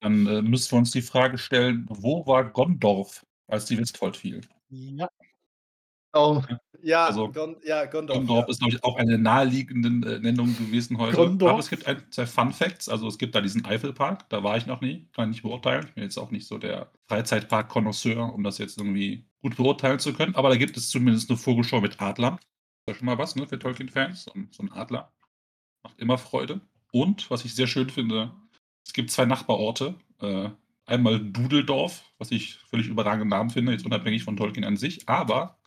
Dann 0.00 0.26
äh, 0.26 0.42
müssen 0.42 0.72
wir 0.72 0.78
uns 0.78 0.90
die 0.90 1.02
Frage 1.02 1.38
stellen, 1.38 1.86
wo 1.88 2.26
war 2.26 2.50
Gondorf, 2.50 3.24
als 3.46 3.66
die 3.66 3.78
Westfold 3.78 4.16
fiel? 4.16 4.40
Ja. 4.70 5.08
Oh, 6.12 6.42
ja, 6.82 7.06
Also, 7.06 7.30
Gon 7.30 7.56
ja, 7.64 7.84
Gondorf. 7.84 8.18
Gondorf 8.18 8.44
Ja. 8.46 8.50
ist, 8.50 8.58
glaube 8.60 8.74
ich, 8.74 8.82
auch 8.84 8.96
eine 8.96 9.18
naheliegende 9.18 10.16
äh, 10.16 10.18
Nennung 10.18 10.56
gewesen 10.56 10.98
heute. 10.98 11.16
Gondorf. 11.16 11.50
Aber 11.50 11.60
es 11.60 11.68
gibt 11.70 11.86
ein, 11.86 12.02
zwei 12.10 12.26
Fun 12.26 12.52
Facts. 12.52 12.88
Also 12.88 13.06
es 13.06 13.18
gibt 13.18 13.34
da 13.34 13.40
diesen 13.40 13.64
Eifelpark, 13.64 14.28
da 14.30 14.42
war 14.42 14.56
ich 14.56 14.66
noch 14.66 14.80
nie, 14.80 15.08
kann 15.12 15.28
ich 15.30 15.36
nicht 15.36 15.42
beurteilen. 15.42 15.84
Ich 15.88 15.94
bin 15.94 16.04
jetzt 16.04 16.16
auch 16.18 16.30
nicht 16.30 16.46
so 16.46 16.58
der 16.58 16.90
Freizeitpark-Konnoisseur, 17.08 18.32
um 18.34 18.42
das 18.42 18.58
jetzt 18.58 18.78
irgendwie 18.78 19.26
gut 19.42 19.56
beurteilen 19.56 19.98
zu 19.98 20.12
können. 20.12 20.34
Aber 20.34 20.48
da 20.48 20.56
gibt 20.56 20.76
es 20.76 20.88
zumindest 20.90 21.30
eine 21.30 21.38
Vogelschau 21.38 21.80
mit 21.80 22.00
Adlern. 22.00 22.36
Das 22.36 22.42
ist 22.42 22.86
ja 22.88 22.94
schon 22.94 23.06
mal 23.06 23.18
was, 23.18 23.36
ne, 23.36 23.46
für 23.46 23.58
Tolkien-Fans. 23.58 24.24
So, 24.24 24.32
ein- 24.32 24.48
so 24.50 24.62
ein 24.62 24.72
Adler. 24.72 25.12
Macht 25.82 25.98
immer 25.98 26.18
Freude. 26.18 26.60
Und, 26.92 27.30
was 27.30 27.44
ich 27.44 27.54
sehr 27.54 27.66
schön 27.66 27.88
finde, 27.90 28.32
es 28.84 28.92
gibt 28.92 29.10
zwei 29.10 29.26
Nachbarorte. 29.26 29.94
Äh, 30.20 30.50
einmal 30.86 31.20
Dudeldorf, 31.20 32.02
was 32.18 32.30
ich 32.32 32.56
völlig 32.68 32.88
überragenden 32.88 33.28
Namen 33.28 33.50
finde, 33.50 33.72
jetzt 33.72 33.86
unabhängig 33.86 34.24
von 34.24 34.36
Tolkien 34.36 34.64
an 34.64 34.76
sich. 34.76 35.08
Aber 35.08 35.59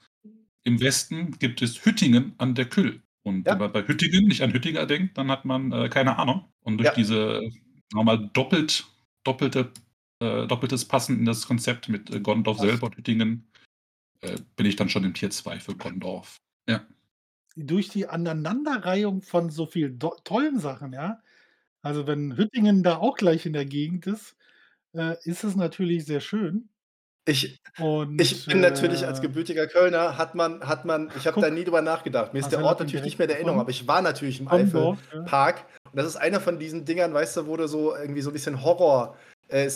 im 0.63 0.79
Westen 0.81 1.31
gibt 1.39 1.61
es 1.61 1.85
Hüttingen 1.85 2.33
an 2.37 2.55
der 2.55 2.65
Küll. 2.69 3.01
Und 3.23 3.47
Ja. 3.47 3.53
wenn 3.53 3.59
man 3.59 3.71
bei 3.73 3.87
Hüttingen 3.87 4.27
nicht 4.27 4.41
an 4.43 4.53
Hüttinger 4.53 4.85
denkt, 4.85 5.17
dann 5.17 5.31
hat 5.31 5.45
man 5.45 5.71
äh, 5.71 5.89
keine 5.89 6.17
Ahnung. 6.19 6.45
Und 6.61 6.77
durch 6.79 6.87
Ja. 6.89 6.93
diese 6.95 7.41
nochmal 7.93 8.29
doppelt, 8.33 8.85
doppelte, 9.23 9.71
äh, 10.21 10.47
doppeltes 10.47 10.85
Passen 10.85 11.19
in 11.19 11.25
das 11.25 11.47
Konzept 11.47 11.89
mit 11.89 12.09
äh, 12.11 12.19
Gondorf 12.21 12.59
Ach. 12.59 12.61
selber 12.61 12.87
und 12.87 12.97
Hüttingen 12.97 13.47
äh, 14.21 14.37
bin 14.57 14.65
ich 14.67 14.75
dann 14.77 14.89
schon 14.89 15.03
im 15.05 15.13
Tier 15.15 15.31
2 15.31 15.59
für 15.59 15.75
Gondorf. 15.75 16.37
Ja. 16.69 16.85
Durch 17.55 17.89
die 17.89 18.07
Aneinanderreihung 18.07 19.21
von 19.21 19.49
so 19.51 19.65
viel 19.67 19.91
do 19.91 20.15
tollen 20.23 20.59
Sachen, 20.59 20.93
ja. 20.93 21.21
Also, 21.83 22.07
wenn 22.07 22.37
Hüttingen 22.37 22.83
da 22.83 22.97
auch 22.97 23.17
gleich 23.17 23.45
in 23.45 23.53
der 23.53 23.65
Gegend 23.65 24.07
ist, 24.07 24.37
äh, 24.95 25.15
ist 25.25 25.43
es 25.45 25.55
natürlich 25.55 26.05
sehr 26.05 26.21
schön. 26.21 26.69
Ich 27.25 27.61
Und, 27.79 28.19
ich 28.19 28.45
bin 28.45 28.59
natürlich 28.59 29.05
als 29.05 29.19
äh 29.19 29.21
gebürtiger 29.21 29.67
Kölner 29.67 30.17
hat 30.17 30.35
man 30.35 30.67
hat 30.67 30.83
man 30.83 31.09
ich 31.17 31.25
habe 31.25 31.39
da 31.39 31.49
nie 31.49 31.63
drüber 31.63 31.81
nachgedacht. 31.81 32.33
Mir 32.33 32.39
ist 32.39 32.51
der 32.51 32.63
Ort 32.63 32.81
natürlich 32.81 33.05
nicht 33.05 33.19
mehr 33.19 33.29
in 33.29 33.35
Erinnerung, 33.35 33.61
aber 33.61 33.69
ich 33.69 33.87
war 33.87 34.01
natürlich 34.01 34.41
im 34.41 34.47
Gondorf, 34.47 34.99
ja. 35.13 35.19
Eifelpark. 35.19 35.65
Und 35.85 35.97
das 35.97 36.05
ist 36.05 36.17
einer 36.17 36.41
von 36.41 36.59
diesen 36.59 36.83
Dingern, 36.85 37.13
weißt 37.13 37.37
du, 37.37 37.47
wo 37.47 37.55
du 37.55 37.67
so 37.67 37.95
irgendwie 37.95 38.21
so 38.21 38.29
ein 38.29 38.33
bisschen 38.33 38.63
Horror 38.63 39.17
äh, 39.47 39.69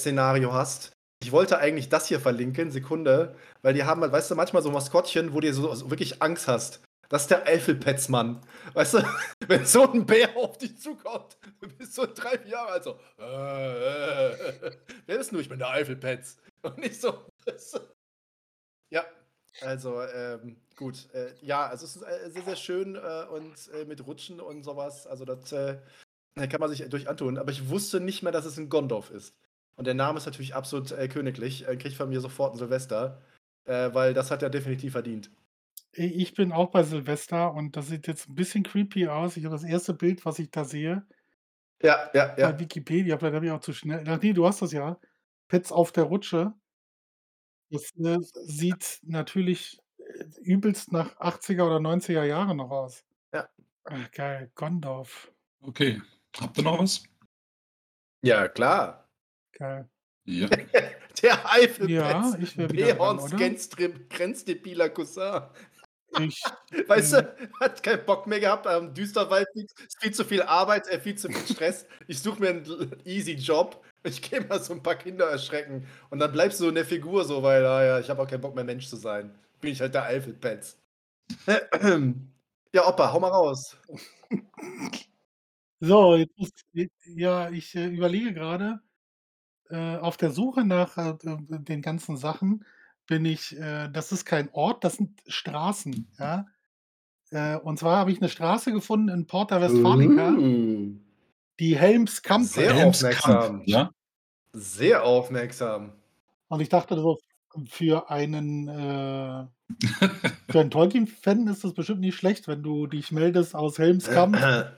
hast. 0.51 0.91
Ich 1.23 1.31
wollte 1.31 1.57
eigentlich 1.57 1.89
das 1.89 2.07
hier 2.07 2.19
verlinken, 2.19 2.69
Sekunde, 2.69 3.35
weil 3.61 3.73
die 3.73 3.83
haben 3.85 4.01
halt, 4.01 4.11
weißt 4.11 4.29
du, 4.29 4.35
manchmal 4.35 4.61
so 4.61 4.69
Maskottchen, 4.69 5.33
wo 5.33 5.39
du 5.39 5.53
so 5.53 5.73
so 5.73 5.89
wirklich 5.89 6.21
Angst 6.21 6.47
hast. 6.47 6.81
Das 7.09 7.21
ist 7.21 7.31
der 7.31 7.47
Eifelpetzmann. 7.47 8.41
Weißt 8.73 8.95
du, 8.95 9.03
wenn 9.47 9.65
so 9.65 9.89
ein 9.89 10.05
Bär 10.05 10.35
auf 10.35 10.57
dich 10.57 10.77
zukommt, 10.77 11.37
du 11.61 11.69
bist 11.69 11.95
so 11.95 12.05
drei 12.05 12.37
Jahre 12.45 12.73
alt, 12.73 12.83
so, 12.83 12.99
äh, 13.19 14.31
äh, 14.31 14.71
wer 15.05 15.17
bist 15.17 15.31
du? 15.31 15.39
Ich 15.39 15.49
bin 15.49 15.59
der 15.59 15.69
Eifelpetz. 15.69 16.37
Und 16.75 16.77
nicht 16.79 16.99
so? 17.01 17.27
Ja, 18.89 19.05
also 19.61 20.01
ähm, 20.01 20.57
gut. 20.75 21.09
Äh, 21.13 21.33
ja, 21.41 21.67
also 21.67 21.85
es 21.85 21.95
ist 21.95 22.01
äh, 22.03 22.29
sehr, 22.31 22.43
sehr 22.43 22.55
schön 22.55 22.95
äh, 22.95 23.25
und 23.31 23.69
äh, 23.73 23.85
mit 23.85 24.05
Rutschen 24.05 24.39
und 24.39 24.63
sowas. 24.63 25.07
Also 25.07 25.25
das 25.25 25.51
äh, 25.51 25.79
kann 26.35 26.59
man 26.59 26.69
sich 26.69 26.87
durch 26.89 27.09
antun. 27.09 27.37
Aber 27.37 27.51
ich 27.51 27.69
wusste 27.69 27.99
nicht 27.99 28.23
mehr, 28.23 28.31
dass 28.31 28.45
es 28.45 28.57
in 28.57 28.69
Gondorf 28.69 29.11
ist. 29.11 29.35
Und 29.77 29.85
der 29.87 29.93
Name 29.93 30.17
ist 30.17 30.25
natürlich 30.25 30.55
absolut 30.55 30.91
äh, 30.91 31.07
königlich. 31.07 31.67
Äh, 31.67 31.77
kriegt 31.77 31.95
von 31.95 32.09
mir 32.09 32.21
sofort 32.21 32.55
ein 32.55 32.57
Silvester, 32.57 33.21
äh, 33.65 33.93
weil 33.93 34.13
das 34.13 34.31
hat 34.31 34.43
er 34.43 34.49
definitiv 34.49 34.93
verdient. 34.93 35.31
Ich 35.93 36.33
bin 36.33 36.51
auch 36.51 36.69
bei 36.71 36.83
Silvester 36.83 37.53
und 37.53 37.75
das 37.75 37.87
sieht 37.87 38.07
jetzt 38.07 38.29
ein 38.29 38.35
bisschen 38.35 38.63
creepy 38.63 39.07
aus. 39.07 39.35
Ich 39.37 39.45
habe 39.45 39.55
das 39.55 39.63
erste 39.63 39.93
Bild, 39.93 40.25
was 40.25 40.37
ich 40.39 40.51
da 40.51 40.63
sehe, 40.63 41.05
Ja, 41.81 42.09
ja, 42.13 42.35
bei 42.39 42.41
ja. 42.41 42.59
Wikipedia, 42.59 43.17
vielleicht 43.17 43.35
habe 43.35 43.45
ich 43.45 43.51
auch 43.51 43.59
zu 43.61 43.73
schnell. 43.73 44.03
Ach 44.07 44.21
nee, 44.21 44.33
du 44.33 44.45
hast 44.45 44.61
das 44.61 44.71
ja. 44.71 44.99
Pets 45.47 45.71
auf 45.71 45.91
der 45.91 46.03
Rutsche. 46.05 46.53
Das 47.69 47.91
äh, 47.97 48.17
sieht 48.45 48.99
natürlich 49.03 49.79
äh, 49.97 50.23
übelst 50.41 50.91
nach 50.91 51.17
80er 51.19 51.63
oder 51.63 51.77
90er 51.77 52.23
Jahren 52.23 52.57
noch 52.57 52.71
aus. 52.71 53.03
Ja. 53.33 53.49
Ach, 53.83 54.11
geil, 54.11 54.51
Gondorf. 54.55 55.31
Okay. 55.61 56.01
Habt 56.39 56.57
ihr 56.57 56.63
noch 56.63 56.79
was? 56.79 57.03
Ja, 58.21 58.47
klar. 58.47 59.09
Geil. 59.53 59.89
Ja. 60.25 60.47
Der 61.23 61.51
Eifelpetz. 61.51 61.89
Ja, 61.89 62.37
ich 62.39 62.57
wäre 62.57 62.69
wieder 62.71 62.93
dran, 62.93 63.19
oder? 63.19 63.37
Grenztrip- 63.37 64.07
grenzdebiler 64.09 64.89
Cousin. 64.89 65.41
Ich, 66.19 66.41
Weißt 66.87 67.13
du, 67.13 67.35
hat 67.59 67.83
keinen 67.83 68.05
Bock 68.05 68.27
mehr 68.27 68.39
gehabt 68.39 68.67
am 68.67 68.93
Düsterwald. 68.93 69.47
Ist 69.55 69.97
viel 70.01 70.13
zu 70.13 70.25
viel 70.25 70.41
Arbeit, 70.41 70.87
äh, 70.87 70.99
viel 70.99 71.15
zu 71.15 71.29
viel 71.29 71.55
Stress. 71.55 71.85
Ich 72.07 72.19
suche 72.19 72.39
mir 72.41 72.49
einen 72.49 72.91
easy 73.05 73.33
Job. 73.33 73.83
Ich 74.03 74.21
gehe 74.21 74.41
mal 74.41 74.61
so 74.61 74.73
ein 74.73 74.83
paar 74.83 74.95
Kinder 74.95 75.25
erschrecken. 75.29 75.87
Und 76.09 76.19
dann 76.19 76.31
bleibst 76.31 76.59
du 76.59 76.69
in 76.69 76.75
der 76.75 76.85
Figur 76.85 77.25
so, 77.25 77.43
weil, 77.43 77.65
ah 77.65 77.83
ja, 77.83 77.99
ich 77.99 78.09
habe 78.09 78.21
auch 78.21 78.27
keinen 78.27 78.41
Bock 78.41 78.55
mehr 78.55 78.63
Mensch 78.63 78.87
zu 78.87 78.95
sein. 78.95 79.33
Bin 79.61 79.71
ich 79.71 79.81
halt 79.81 79.93
der 79.93 80.03
Eifelpetz. 80.03 80.77
Ja, 82.73 82.87
Opa, 82.87 83.11
hau 83.13 83.19
mal 83.19 83.29
raus. 83.29 83.77
So, 85.79 86.15
jetzt 86.15 86.37
muss 86.37 86.49
ja, 87.05 87.49
ich, 87.49 87.75
äh, 87.75 87.85
überlege 87.87 88.33
gerade, 88.33 88.81
äh, 89.69 89.97
auf 89.97 90.17
der 90.17 90.31
Suche 90.31 90.65
nach, 90.65 90.97
äh, 90.97 91.15
den 91.23 91.81
ganzen 91.81 92.17
Sachen 92.17 92.65
bin 93.07 93.25
ich 93.25 93.57
äh, 93.57 93.89
das 93.91 94.11
ist 94.11 94.25
kein 94.25 94.49
Ort, 94.53 94.83
das 94.83 94.95
sind 94.97 95.21
Straßen, 95.27 96.11
ja? 96.19 96.47
Äh, 97.31 97.57
und 97.57 97.79
zwar 97.79 97.97
habe 97.97 98.11
ich 98.11 98.21
'ne 98.21 98.29
Straße 98.29 98.71
gefunden 98.73 99.09
in 99.09 99.27
Porta 99.27 99.61
Westfalica, 99.61 100.39
Uh, 100.39 100.99
die 101.59 101.77
Helmskamp 101.77 102.53
Sehr 102.53 102.73
heißt. 102.73 102.77
aufmerksam. 102.77 103.63
ja? 103.65 103.91
sehr 104.53 105.03
aufmerksam. 105.03 105.93
Und 106.51 106.61
ich 106.61 106.69
dachte 106.69 106.95
so, 106.95 107.17
für 107.67 108.09
einen, 108.09 108.67
äh 108.67 109.47
für 110.49 110.61
einen 110.61 110.71
Tolkien-Fan 110.71 111.47
ist 111.47 111.63
das 111.63 111.73
bestimmt 111.73 112.01
nicht 112.01 112.15
schlecht, 112.17 112.47
wenn 112.47 112.63
du 112.63 112.87
dich 112.87 113.11
meldest 113.11 113.55
aus 113.55 113.79
Helmskamp 113.79 114.43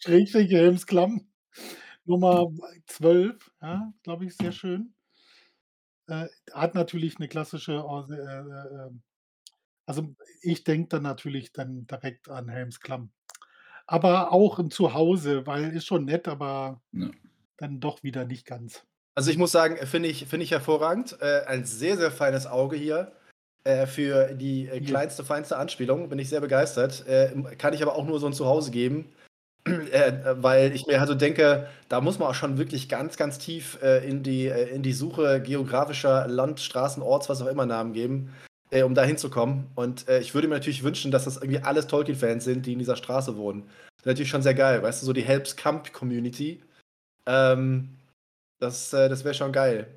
Schrägstrich 0.00 0.50
Helmsklamm 0.52 1.28
Nummer 2.06 2.46
12, 2.86 3.50
ja, 3.62 3.92
glaube 4.02 4.26
ich, 4.26 4.36
sehr 4.36 4.52
schön. 4.52 4.94
Äh, 6.08 6.28
hat 6.52 6.74
natürlich 6.74 7.18
'ne 7.18 7.28
klassische 7.28 7.72
äh, 7.74 8.14
äh, 8.14 8.86
ähm 8.86 9.02
also, 9.86 10.16
ich 10.42 10.64
denke 10.64 10.88
dann 10.90 11.02
natürlich 11.04 11.52
dann 11.52 11.86
direkt 11.88 12.28
an 12.30 12.48
Helmsklamm. 12.48 13.12
Aber 13.86 14.32
auch 14.32 14.58
'n 14.60 14.70
Zuhause, 14.70 15.46
weil 15.46 15.72
ist 15.76 15.86
schon 15.86 16.04
nett, 16.06 16.28
aber 16.28 16.82
Ja. 16.92 17.10
dann 17.58 17.80
doch 17.80 18.02
wieder 18.04 18.24
nicht 18.26 18.46
ganz. 18.46 18.86
Also, 19.18 19.30
ich 19.30 19.38
muss 19.38 19.50
sagen, 19.50 19.78
finde 19.86 20.10
ich 20.10 20.26
finde 20.26 20.44
ich 20.44 20.50
hervorragend. 20.50 21.16
Äh, 21.22 21.44
ein 21.46 21.64
sehr, 21.64 21.96
sehr 21.96 22.10
feines 22.10 22.46
Auge 22.46 22.76
hier, 22.76 23.12
äh, 23.64 23.86
für 23.86 24.34
die, 24.34 24.68
äh, 24.68 24.80
kleinste, 24.82 25.24
feinste 25.24 25.56
Anspielung. 25.56 26.10
Bin 26.10 26.18
ich 26.18 26.28
sehr 26.28 26.42
begeistert. 26.42 27.06
Äh, 27.08 27.32
kann 27.56 27.72
ich 27.72 27.80
aber 27.82 27.94
auch 27.96 28.04
nur 28.04 28.20
so 28.20 28.26
'n 28.26 28.34
Zuhause 28.34 28.70
geben, 28.70 29.12
äh, 29.92 30.12
weil 30.36 30.74
ich 30.74 30.86
mir 30.86 31.00
halt 31.00 31.08
so 31.08 31.14
denke, 31.14 31.66
da 31.88 32.00
muss 32.00 32.18
man 32.18 32.28
auch 32.28 32.34
schon 32.34 32.58
wirklich 32.58 32.88
ganz, 32.88 33.16
ganz 33.16 33.38
tief, 33.38 33.78
äh, 33.82 34.06
in 34.06 34.22
die 34.22 34.46
äh, 34.46 34.68
in 34.68 34.82
die 34.82 34.92
Suche 34.92 35.42
geografischer 35.42 36.28
Land, 36.28 36.60
Straßen, 36.60 37.02
Orts, 37.02 37.28
was 37.28 37.42
auch 37.42 37.48
immer 37.48 37.66
Namen 37.66 37.92
geben, 37.92 38.32
äh, 38.70 38.82
um 38.82 38.94
da 38.94 39.02
hinzukommen. 39.02 39.66
Und, 39.74 40.08
äh, 40.08 40.20
ich 40.20 40.34
würde 40.34 40.46
mir 40.48 40.54
natürlich 40.54 40.84
wünschen, 40.84 41.10
dass 41.10 41.24
das 41.24 41.36
irgendwie 41.36 41.60
alles 41.60 41.88
Tolkien-Fans 41.88 42.44
sind, 42.44 42.66
die 42.66 42.74
in 42.74 42.78
dieser 42.78 42.96
Straße 42.96 43.36
wohnen. 43.36 43.62
Wäre 44.02 44.14
natürlich 44.14 44.30
schon 44.30 44.42
sehr 44.42 44.54
geil, 44.54 44.82
weißt 44.82 45.02
du, 45.02 45.06
so 45.06 45.12
die 45.12 45.22
Helmskamp-Community. 45.22 46.62
Ähm, 47.26 47.88
das 48.60 48.92
äh, 48.92 49.08
das 49.08 49.24
wäre 49.24 49.34
schon 49.34 49.52
geil. 49.52 49.88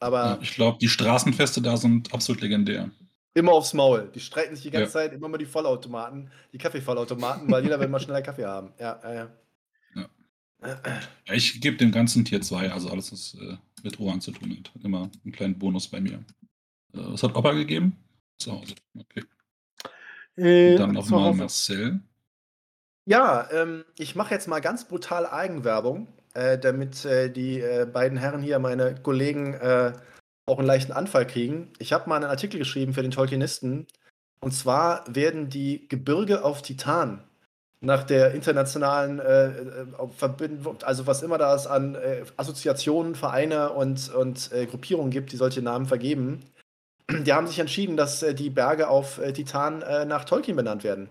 Ja, 0.00 0.06
Aber 0.06 0.38
ich 0.40 0.54
glaube, 0.54 0.78
die 0.80 0.88
Straßenfeste 0.88 1.60
da 1.62 1.76
sind 1.76 2.14
absolut 2.14 2.42
legendär. 2.42 2.90
Immer 3.36 3.52
aufs 3.52 3.74
Maul. 3.74 4.10
Die 4.14 4.20
streiten 4.20 4.54
sich 4.56 4.64
die 4.64 4.70
ganze 4.70 4.86
Ja. 4.86 4.90
Zeit, 4.90 5.12
immer 5.12 5.28
mal 5.28 5.38
die 5.38 5.46
Vollautomaten, 5.46 6.30
die 6.52 6.58
Kaffeevollautomaten, 6.58 7.50
weil 7.50 7.62
jeder 7.62 7.78
will 7.78 7.88
mal 7.88 8.00
schneller 8.00 8.22
Kaffee 8.22 8.44
haben. 8.46 8.72
Ja, 8.78 8.98
ja, 9.04 9.14
ja. 9.14 9.28
Ja. 9.94 10.78
Ich 11.32 11.60
gebe 11.60 11.76
dem 11.76 11.92
Ganzen 11.92 12.24
Tier 12.24 12.40
2, 12.40 12.72
also 12.72 12.88
alles, 12.88 13.12
was 13.12 13.34
äh, 13.34 13.56
mit 13.82 13.98
Rohan 13.98 14.20
zu 14.22 14.32
tun 14.32 14.56
hat. 14.58 14.70
Immer 14.82 15.10
einen 15.24 15.32
kleinen 15.32 15.58
Bonus 15.58 15.86
bei 15.86 16.00
mir. 16.00 16.14
Äh, 16.14 16.18
was 16.92 17.22
hat 17.22 17.36
Opa 17.36 17.52
gegeben? 17.52 17.96
Zu 18.38 18.52
Hause. 18.52 18.74
Okay. 18.98 19.22
Äh, 20.36 20.72
Und 20.72 20.80
dann 20.80 20.92
nochmal. 20.92 21.34
Marcel. 21.34 22.00
Ja, 23.04 23.48
ähm, 23.52 23.84
ich 23.98 24.16
mache 24.16 24.34
jetzt 24.34 24.48
mal 24.48 24.60
ganz 24.60 24.88
brutal 24.88 25.26
Eigenwerbung, 25.26 26.08
äh, 26.34 26.58
damit 26.58 27.04
äh, 27.04 27.30
die 27.30 27.60
äh, 27.60 27.86
beiden 27.86 28.18
Herren 28.18 28.42
hier, 28.42 28.58
meine 28.58 28.94
Kollegen, 28.96 29.54
äh, 29.54 29.92
auch 30.46 30.58
einen 30.58 30.66
leichten 30.66 30.92
Anfall 30.92 31.26
kriegen. 31.26 31.72
Ich 31.78 31.92
habe 31.92 32.08
mal 32.08 32.16
einen 32.16 32.24
Artikel 32.30 32.58
geschrieben 32.58 32.94
für 32.94 33.02
den 33.02 33.10
Tolkienisten. 33.10 33.86
Und 34.40 34.52
zwar 34.52 35.04
werden 35.12 35.50
die 35.50 35.88
Gebirge 35.88 36.44
auf 36.44 36.62
Titan 36.62 37.24
nach 37.80 38.04
der 38.04 38.32
internationalen 38.32 39.18
äh, 39.18 39.48
äh, 39.48 39.86
Verbindung, 40.16 40.78
also 40.82 41.06
was 41.06 41.22
immer 41.22 41.38
da 41.38 41.54
es 41.54 41.66
an 41.66 41.94
äh, 41.94 42.24
Assoziationen, 42.36 43.14
Vereine 43.14 43.70
und, 43.70 44.12
und 44.14 44.50
äh, 44.52 44.66
Gruppierungen 44.66 45.10
gibt, 45.10 45.32
die 45.32 45.36
solche 45.36 45.62
Namen 45.62 45.86
vergeben, 45.86 46.44
die 47.10 47.32
haben 47.32 47.46
sich 47.46 47.58
entschieden, 47.58 47.96
dass 47.96 48.22
äh, 48.22 48.34
die 48.34 48.50
Berge 48.50 48.88
auf 48.88 49.18
äh, 49.18 49.32
Titan 49.32 49.80
nach 50.08 50.24
Tolkien 50.24 50.56
benannt 50.56 50.84
werden. 50.84 51.10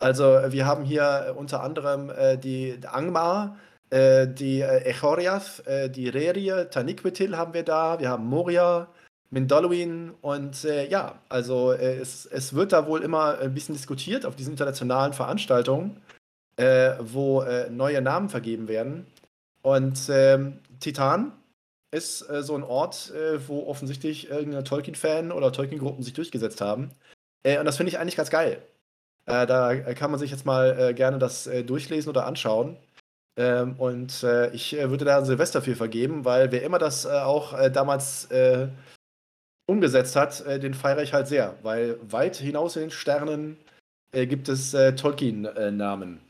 Also 0.00 0.24
wir 0.24 0.66
haben 0.66 0.84
hier 0.84 1.34
unter 1.38 1.62
anderem 1.62 2.10
die 2.42 2.76
Angmar, 2.84 3.56
äh, 3.90 4.26
die 4.26 4.60
äh, 4.60 4.84
Echoriath, 4.84 5.66
äh, 5.66 5.88
die 5.90 6.08
Rerie, 6.08 6.66
Taniquetil 6.70 7.36
haben 7.36 7.54
wir 7.54 7.62
da, 7.62 7.98
wir 8.00 8.08
haben 8.08 8.26
Moria, 8.26 8.88
Mindolluin 9.30 10.12
und 10.20 10.64
äh, 10.64 10.88
ja, 10.88 11.20
also 11.28 11.72
äh, 11.72 11.96
es, 11.96 12.24
es 12.26 12.54
wird 12.54 12.72
da 12.72 12.86
wohl 12.86 13.02
immer 13.02 13.38
ein 13.38 13.52
bisschen 13.52 13.74
diskutiert 13.74 14.24
auf 14.24 14.36
diesen 14.36 14.52
internationalen 14.52 15.12
Veranstaltungen, 15.12 16.00
äh, 16.56 16.92
wo 17.00 17.44
neue 17.70 18.00
Namen 18.00 18.28
vergeben 18.28 18.68
werden. 18.68 19.06
Und 19.62 20.08
ähm, 20.08 20.60
Titan 20.78 21.32
ist 21.90 22.18
so 22.18 22.54
ein 22.54 22.62
Ort, 22.64 23.12
wo 23.46 23.66
offensichtlich 23.66 24.28
irgendein 24.28 24.64
Tolkien-Fan 24.64 25.32
oder 25.32 25.52
Tolkien-Gruppen 25.52 26.02
sich 26.02 26.12
durchgesetzt 26.12 26.60
haben. 26.60 26.90
Und 27.46 27.64
das 27.64 27.76
finde 27.76 27.90
ich 27.90 27.98
eigentlich 27.98 28.16
ganz 28.16 28.30
geil. 28.30 28.60
Da 29.26 29.74
kann 29.94 30.10
man 30.10 30.18
sich 30.18 30.32
jetzt 30.32 30.44
mal 30.44 30.92
gerne 30.94 31.18
das 31.18 31.48
durchlesen 31.66 32.10
oder 32.10 32.26
anschauen. 32.26 32.76
Ähm, 33.36 33.74
und 33.78 34.22
äh, 34.22 34.50
ich 34.50 34.78
äh, 34.78 34.90
würde 34.90 35.04
da 35.04 35.18
ein 35.18 35.24
Silvester 35.24 35.60
für 35.60 35.74
vergeben, 35.74 36.24
weil 36.24 36.52
wer 36.52 36.62
immer 36.62 36.78
das 36.78 37.04
äh, 37.04 37.08
auch 37.08 37.58
äh, 37.58 37.70
damals 37.70 38.26
äh, 38.26 38.68
umgesetzt 39.66 40.14
hat, 40.14 40.44
den 40.46 40.74
feiere 40.74 41.02
ich 41.02 41.14
halt 41.14 41.26
sehr. 41.26 41.56
Weil 41.62 41.98
weit 42.02 42.36
hinaus 42.36 42.76
in 42.76 42.82
den 42.82 42.90
Sternen 42.90 43.56
gibt 44.12 44.50
es 44.50 44.72
Tolkien-Namen. 44.72 46.20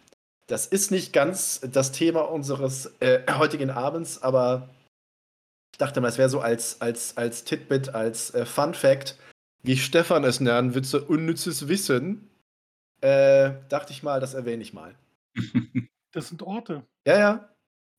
Das 0.46 0.68
ist 0.68 0.92
nicht 0.92 1.12
ganz 1.12 1.60
das 1.60 1.90
Thema 1.90 2.30
unseres 2.30 2.92
heutigen 3.28 3.70
Abends, 3.70 4.22
aber 4.22 4.68
ich 5.72 5.78
dachte 5.78 6.00
mal, 6.00 6.06
es 6.06 6.16
wäre 6.16 6.28
so 6.28 6.38
als, 6.38 6.80
als, 6.80 7.16
als 7.16 7.42
Titbit, 7.42 7.88
als 7.88 8.32
Fun 8.44 8.72
Fact, 8.72 9.18
wie 9.64 9.78
Stefan 9.78 10.22
es 10.22 10.38
nennen 10.38 10.74
wird, 10.76 10.86
so 10.86 11.04
unnützes 11.04 11.66
Wissen. 11.66 12.30
Dachte 13.00 13.90
ich 13.90 14.04
mal, 14.04 14.20
das 14.20 14.34
erwähne 14.34 14.62
ich 14.62 14.72
mal. 14.72 14.94
Das 16.14 16.28
sind 16.28 16.42
Orte. 16.42 16.86
Ja, 17.06 17.18
ja. 17.18 17.48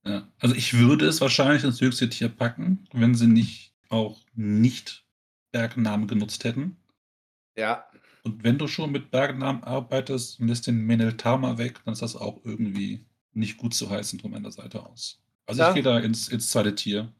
Ja, 0.07 0.27
also 0.39 0.55
ich 0.55 0.73
würde 0.77 1.07
es 1.07 1.19
wahrscheinlich 1.21 1.63
ins 1.63 1.81
höchste 1.81 2.09
Tier 2.09 2.29
packen, 2.29 2.87
wenn 2.93 3.15
sie 3.15 3.27
nicht 3.27 3.73
auch 3.89 4.19
nicht 4.35 5.03
Bergnamen 5.51 6.07
genutzt 6.07 6.43
hätten. 6.43 6.77
Ja. 7.57 7.87
Und 8.23 8.43
wenn 8.43 8.57
du 8.57 8.67
schon 8.67 8.91
mit 8.91 9.11
Bergnamen 9.11 9.63
arbeitest 9.63 10.39
und 10.39 10.47
lässt 10.47 10.67
den 10.67 10.85
Meneltama 10.85 11.57
weg, 11.57 11.79
dann 11.85 11.93
ist 11.93 12.01
das 12.01 12.15
auch 12.15 12.39
irgendwie 12.43 13.05
nicht 13.33 13.57
gut 13.57 13.73
zu 13.73 13.89
heißen 13.89 14.19
von 14.19 14.31
meiner 14.31 14.51
Seite 14.51 14.85
aus. 14.85 15.21
Also 15.47 15.61
Ja. 15.61 15.69
ich 15.69 15.75
gehe 15.75 15.83
da 15.83 15.99
ins, 15.99 16.27
ins 16.29 16.49
zweite 16.49 16.73
Tier. 16.75 17.11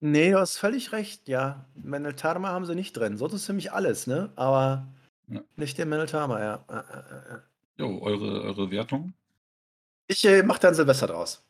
Nee, 0.00 0.30
du 0.32 0.38
hast 0.38 0.58
völlig 0.58 0.92
recht, 0.92 1.28
ja. 1.28 1.66
Meneltarma 1.74 2.48
haben 2.48 2.66
sie 2.66 2.74
nicht 2.74 2.92
drin. 2.96 3.16
Sonst 3.16 3.32
ist 3.34 3.46
ziemlich 3.46 3.72
alles, 3.72 4.06
ne? 4.06 4.32
Aber 4.36 4.92
Ja. 5.28 5.40
nicht 5.56 5.78
den 5.78 5.88
Meneltarma, 5.88 6.40
ja. 6.40 6.64
Jo, 7.78 8.00
eure, 8.00 8.42
eure 8.42 8.70
Wertung? 8.70 9.14
Ich 10.06 10.24
äh, 10.24 10.42
mache 10.42 10.60
da 10.60 10.68
ein 10.68 10.74
Silvester 10.74 11.06
draus. 11.06 11.46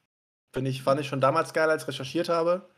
Finde 0.55 0.71
ich, 0.71 0.83
fand 0.83 1.01
ich 1.01 1.09
schon 1.09 1.21
damals 1.21 1.53
geil, 1.53 1.69
als 1.69 1.83
ich 1.83 1.89
recherchiert 1.89 2.29
habe. 2.29 2.69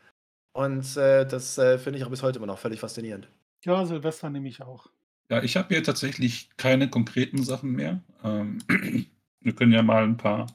Und 0.53 0.97
äh, 0.97 1.25
das 1.25 1.57
äh, 1.57 1.77
finde 1.77 1.99
ich 1.99 2.05
auch 2.05 2.09
bis 2.09 2.23
heute 2.23 2.39
immer 2.39 2.47
noch 2.47 2.57
völlig 2.57 2.79
faszinierend. 2.79 3.29
Ja, 3.63 3.85
Silvester 3.85 4.29
nehme 4.29 4.49
ich 4.49 4.61
auch. 4.61 4.89
Ja, 5.29 5.43
ich 5.43 5.55
habe 5.57 5.67
hier 5.69 5.83
tatsächlich 5.83 6.49
keine 6.57 6.89
konkreten 6.89 7.43
Sachen 7.43 7.71
mehr. 7.73 8.01
Ähm, 8.23 8.59
wir 9.41 9.55
können 9.55 9.73
ja 9.73 9.83
mal 9.83 10.03
ein 10.03 10.17
paar 10.17 10.47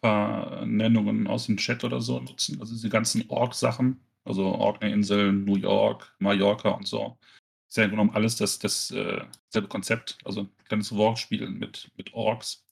paar 0.00 0.64
Nennungen 0.64 1.26
aus 1.26 1.46
dem 1.46 1.56
Chat 1.56 1.84
oder 1.84 2.00
so 2.00 2.20
nutzen. 2.20 2.60
Also 2.60 2.72
diese 2.72 2.88
ganzen 2.88 3.28
Org-Sachen, 3.28 4.00
also 4.24 4.46
Orkney-Inseln, 4.46 5.44
New 5.44 5.56
York, 5.56 6.14
Mallorca 6.18 6.70
und 6.70 6.86
so. 6.86 7.18
Ist 7.70 7.76
ja 7.76 7.84
im 7.84 7.90
Grunde 7.90 8.02
genommen 8.02 8.16
alles 8.16 8.34
das, 8.36 8.58
das 8.58 8.90
äh, 8.90 9.22
selbe 9.48 9.68
Konzept. 9.68 10.18
Also 10.24 10.40
ein 10.42 10.50
kleines 10.66 10.94
Wortspiel 10.94 11.48
mit, 11.48 11.88
mit 11.96 12.12
Orks. 12.14 12.64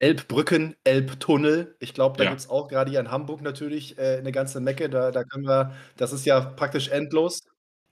Elbbrücken, 0.00 0.74
Elbtunnel. 0.82 1.76
Ich 1.78 1.94
glaube, 1.94 2.16
da 2.18 2.24
Ja. 2.24 2.30
gibt 2.30 2.40
es 2.40 2.50
auch 2.50 2.66
gerade 2.68 2.90
hier 2.90 2.98
in 3.00 3.10
Hamburg 3.12 3.42
natürlich 3.42 3.96
äh, 3.98 4.16
eine 4.18 4.32
ganze 4.32 4.60
Mecke. 4.60 4.90
Da, 4.90 5.12
da 5.12 5.22
können 5.24 5.44
wir, 5.46 5.74
das 5.96 6.12
ist 6.12 6.26
ja 6.26 6.40
praktisch 6.40 6.88
endlos. 6.88 7.40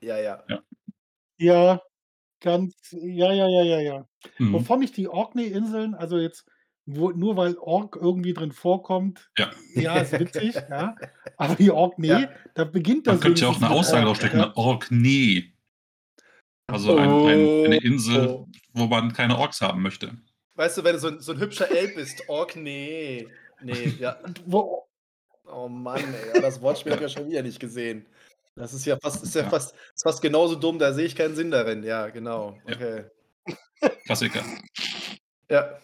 Ja, 0.01 0.19
ja. 0.19 0.43
Ja, 1.39 1.81
ganz 2.41 2.75
ja, 2.91 3.33
ja, 3.33 3.47
ja, 3.49 3.63
ja, 3.63 3.81
ja. 3.81 4.07
Mhm. 4.39 4.55
Wovon 4.55 4.83
ich 4.83 4.91
die 4.93 5.07
Orkney-Inseln, 5.09 5.95
also 5.95 6.19
jetzt, 6.19 6.45
wo 6.87 7.11
nur 7.11 7.37
weil 7.37 7.57
Ork 7.59 7.97
irgendwie 8.01 8.33
drin 8.33 8.51
vorkommt, 8.53 9.31
Ja. 9.39 9.51
ja, 9.75 9.99
ist 9.99 10.19
witzig, 10.19 10.55
ja. 10.71 10.97
Aber 11.37 11.55
die 11.55 11.71
Orkney, 11.71 12.09
Ja. 12.09 12.31
da 12.55 12.65
beginnt 12.65 13.07
Man 13.07 13.17
das 13.17 13.23
könnte 13.25 13.43
ja 13.43 13.49
auch 13.49 13.57
eine 13.59 13.71
Aussage 13.71 14.05
draufstecken, 14.07 14.39
ja. 14.41 14.47
eine 14.47 14.57
Orkney. 14.57 15.53
Also 16.71 16.97
ein, 16.97 17.09
ein, 17.11 17.64
eine 17.66 17.77
Insel, 17.83 18.27
Oh. 18.29 18.49
wo 18.75 18.87
man 18.87 19.12
keine 19.12 19.39
Orks 19.39 19.61
haben 19.61 19.83
möchte. 19.83 20.12
Weißt 20.55 20.77
du, 20.79 20.85
wenn 20.85 20.95
du 20.95 20.99
so 20.99 21.09
ein, 21.09 21.21
so 21.21 21.33
ein 21.33 21.41
hübscher 21.41 21.71
Elb 21.71 21.95
bist, 21.97 22.29
Ork, 22.29 22.57
nee. 22.57 23.27
Nee, 23.62 23.95
ja. 23.99 24.19
Oh 25.51 25.66
Mann, 25.66 26.03
ey, 26.12 26.35
ja, 26.35 26.41
das 26.43 26.61
Wortspiel 26.61 26.93
habe 26.93 27.03
ich 27.07 27.11
ja 27.11 27.19
schon 27.19 27.31
wieder 27.31 27.43
nicht 27.43 27.59
gesehen. 27.59 28.05
Das 28.55 28.75
ist 28.75 28.85
ja 28.85 28.99
fast, 29.01 29.23
ist 29.23 29.35
ja 29.35 29.45
Ja. 29.45 29.49
fast, 29.49 29.75
ist 29.95 30.03
fast 30.03 30.21
genauso 30.21 30.57
dumm, 30.57 30.79
da 30.79 30.93
sehe 30.93 31.07
ich 31.07 31.16
keinen 31.16 31.35
Sinn 31.35 31.51
darin. 31.51 31.83
Ja, 31.85 32.09
genau. 32.09 32.59
Ja. 32.66 32.75
Okay. 32.75 33.05
Klassiker. 34.05 34.43
Ja. 35.51 35.79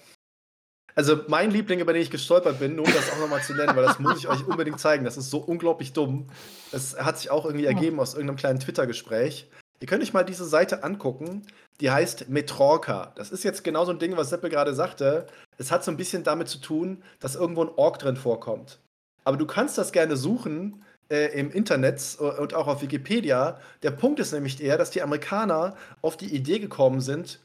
Also 0.94 1.22
mein 1.28 1.50
Liebling, 1.50 1.80
über 1.80 1.94
den 1.94 2.02
ich 2.02 2.10
gestolpert 2.10 2.58
bin, 2.58 2.76
nur 2.76 2.84
um 2.86 2.92
das 2.92 3.10
auch 3.10 3.18
nochmal 3.18 3.42
zu 3.42 3.54
nennen, 3.54 3.74
weil 3.74 3.82
das 3.84 3.98
muss 3.98 4.18
ich 4.18 4.28
euch 4.28 4.46
unbedingt 4.46 4.78
zeigen. 4.78 5.06
Das 5.06 5.16
ist 5.16 5.30
so 5.30 5.38
unglaublich 5.38 5.94
dumm. 5.94 6.26
Das 6.70 6.94
hat 6.98 7.16
sich 7.18 7.30
auch 7.30 7.46
irgendwie 7.46 7.64
Ja. 7.64 7.70
ergeben 7.70 7.98
aus 7.98 8.12
irgendeinem 8.12 8.36
kleinen 8.36 8.60
Twitter-Gespräch. 8.60 9.48
Ihr 9.84 9.86
könnt 9.86 10.02
euch 10.02 10.14
mal 10.14 10.24
diese 10.24 10.46
Seite 10.46 10.82
angucken. 10.82 11.42
Die 11.78 11.90
heißt 11.90 12.30
Metrorca. 12.30 13.12
Das 13.16 13.30
ist 13.30 13.44
jetzt 13.44 13.64
genau 13.64 13.84
so 13.84 13.90
ein 13.90 13.98
Ding, 13.98 14.16
was 14.16 14.30
Seppel 14.30 14.48
gerade 14.48 14.72
sagte. 14.72 15.26
Es 15.58 15.70
hat 15.70 15.84
so 15.84 15.90
ein 15.90 15.98
bisschen 15.98 16.24
damit 16.24 16.48
zu 16.48 16.56
tun, 16.56 17.02
dass 17.20 17.34
irgendwo 17.34 17.64
ein 17.64 17.70
Ork 17.76 17.98
drin 17.98 18.16
vorkommt. 18.16 18.78
Aber 19.24 19.36
du 19.36 19.44
kannst 19.44 19.76
das 19.76 19.92
gerne 19.92 20.16
suchen 20.16 20.82
äh, 21.10 21.38
im 21.38 21.50
Internet 21.50 22.16
und 22.18 22.54
auch 22.54 22.66
auf 22.66 22.80
Wikipedia. 22.80 23.60
Der 23.82 23.90
Punkt 23.90 24.20
ist 24.20 24.32
nämlich 24.32 24.58
eher, 24.58 24.78
dass 24.78 24.90
die 24.90 25.02
Amerikaner 25.02 25.76
auf 26.00 26.16
die 26.16 26.34
Idee 26.34 26.60
gekommen 26.60 27.02
sind, 27.02 27.40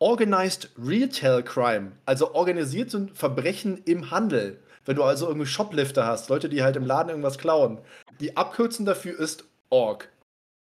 Organized 0.00 0.70
Retail 0.84 1.44
Crime, 1.44 1.92
also 2.04 2.34
organisierte 2.34 3.06
Verbrechen 3.14 3.80
im 3.84 4.10
Handel. 4.10 4.60
Wenn 4.86 4.96
du 4.96 5.04
also 5.04 5.28
irgendwie 5.28 5.46
Shoplifter 5.46 6.04
hast, 6.04 6.30
Leute, 6.30 6.48
die 6.48 6.64
halt 6.64 6.74
im 6.74 6.84
Laden 6.84 7.10
irgendwas 7.10 7.38
klauen. 7.38 7.78
Die 8.18 8.36
Abkürzung 8.36 8.86
dafür 8.86 9.16
ist 9.20 9.44
ORG. 9.70 10.08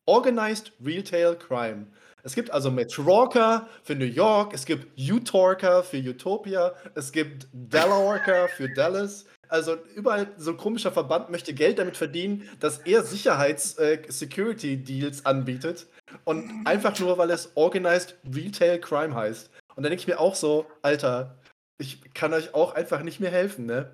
Organized 0.05 0.71
Retail 0.83 1.35
Crime. 1.35 1.87
Es 2.23 2.35
gibt 2.35 2.51
also 2.51 2.69
Metrorca 2.71 3.67
für 3.83 3.95
New 3.95 4.05
York, 4.05 4.53
es 4.53 4.65
gibt 4.65 4.97
Utorca 4.97 5.83
für 5.83 5.97
Utopia, 5.97 6.73
es 6.95 7.11
gibt 7.11 7.47
Delaware 7.51 8.47
für 8.55 8.69
Dallas. 8.69 9.25
Also 9.49 9.75
überall 9.95 10.27
so 10.37 10.51
ein 10.51 10.57
komischer 10.57 10.91
Verband 10.91 11.29
möchte 11.29 11.53
Geld 11.53 11.79
damit 11.79 11.97
verdienen, 11.97 12.49
dass 12.59 12.77
er 12.79 13.03
Sicherheits-Security-Deals 13.03 15.25
anbietet. 15.25 15.87
Und 16.23 16.65
einfach 16.65 16.97
nur, 16.99 17.17
weil 17.17 17.29
es 17.29 17.51
Organized 17.55 18.15
Retail 18.33 18.79
Crime 18.79 19.13
heißt. 19.13 19.51
Und 19.75 19.83
dann 19.83 19.91
denke 19.91 20.01
ich 20.01 20.07
mir 20.07 20.19
auch 20.19 20.35
so, 20.35 20.65
Alter, 20.81 21.37
ich 21.77 22.13
kann 22.13 22.33
euch 22.33 22.53
auch 22.53 22.73
einfach 22.73 23.03
nicht 23.03 23.19
mehr 23.19 23.31
helfen, 23.31 23.65
ne? 23.65 23.91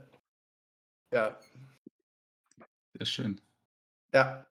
Ja, 1.13 1.39
Sehr 2.97 3.05
schön. 3.05 3.41
ja. 4.13 4.45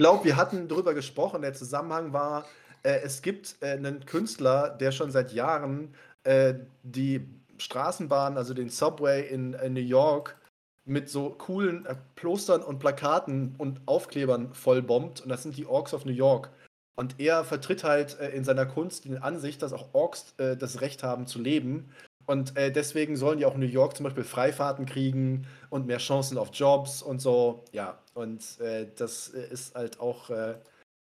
Ich 0.00 0.02
glaube, 0.02 0.24
wir 0.24 0.38
hatten 0.38 0.66
darüber 0.66 0.94
gesprochen. 0.94 1.42
Der 1.42 1.52
Zusammenhang 1.52 2.14
war, 2.14 2.46
äh, 2.82 3.00
es 3.02 3.20
gibt 3.20 3.56
äh, 3.60 3.72
einen 3.72 4.06
Künstler, 4.06 4.70
der 4.70 4.92
schon 4.92 5.10
seit 5.10 5.30
Jahren 5.30 5.94
äh, 6.24 6.54
die 6.82 7.28
Straßenbahn, 7.58 8.38
also 8.38 8.54
den 8.54 8.70
Subway 8.70 9.28
in, 9.28 9.52
in 9.52 9.74
New 9.74 9.80
York, 9.80 10.38
mit 10.86 11.10
so 11.10 11.28
coolen 11.28 11.84
äh, 11.84 11.96
Postern 12.16 12.62
und 12.62 12.78
Plakaten 12.78 13.54
und 13.58 13.82
Aufklebern 13.84 14.54
vollbombt. 14.54 15.20
Und 15.20 15.28
das 15.28 15.42
sind 15.42 15.58
die 15.58 15.66
Orks 15.66 15.92
of 15.92 16.06
New 16.06 16.12
York. 16.12 16.48
Und 16.96 17.20
er 17.20 17.44
vertritt 17.44 17.84
halt 17.84 18.18
äh, 18.20 18.30
in 18.30 18.42
seiner 18.42 18.64
Kunst 18.64 19.04
die 19.04 19.18
Ansicht, 19.18 19.60
dass 19.60 19.74
auch 19.74 19.92
Orks 19.92 20.32
äh, 20.38 20.56
das 20.56 20.80
Recht 20.80 21.02
haben 21.02 21.26
zu 21.26 21.38
leben. 21.38 21.90
Und 22.30 22.56
äh, 22.56 22.70
deswegen 22.70 23.16
sollen 23.16 23.38
die 23.38 23.44
auch 23.44 23.54
in 23.54 23.60
New 23.60 23.66
York 23.66 23.96
zum 23.96 24.04
Beispiel 24.04 24.22
Freifahrten 24.22 24.86
kriegen 24.86 25.48
und 25.68 25.88
mehr 25.88 25.98
Chancen 25.98 26.38
auf 26.38 26.50
Jobs 26.52 27.02
und 27.02 27.20
so. 27.20 27.64
Ja, 27.72 27.98
und 28.14 28.60
äh, 28.60 28.86
das 28.94 29.30
äh, 29.30 29.48
ist 29.50 29.74
halt 29.74 29.98
auch 29.98 30.30
äh, 30.30 30.54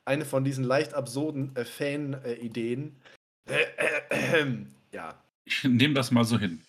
eine 0.05 0.25
von 0.25 0.43
diesen 0.43 0.63
leicht 0.63 0.95
absurden 0.95 1.55
äh, 1.55 1.65
Fan-Ideen. 1.65 2.99
ja, 4.91 5.23
Ich 5.45 5.63
nehme 5.65 5.93
das 5.93 6.09
mal 6.09 6.23
so 6.23 6.39
hin. 6.39 6.63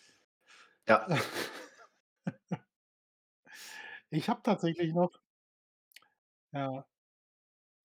ja. 0.87 1.07
Ich 4.11 4.29
habe 4.29 4.43
tatsächlich 4.43 4.93
noch 4.93 5.13
ja. 6.53 6.85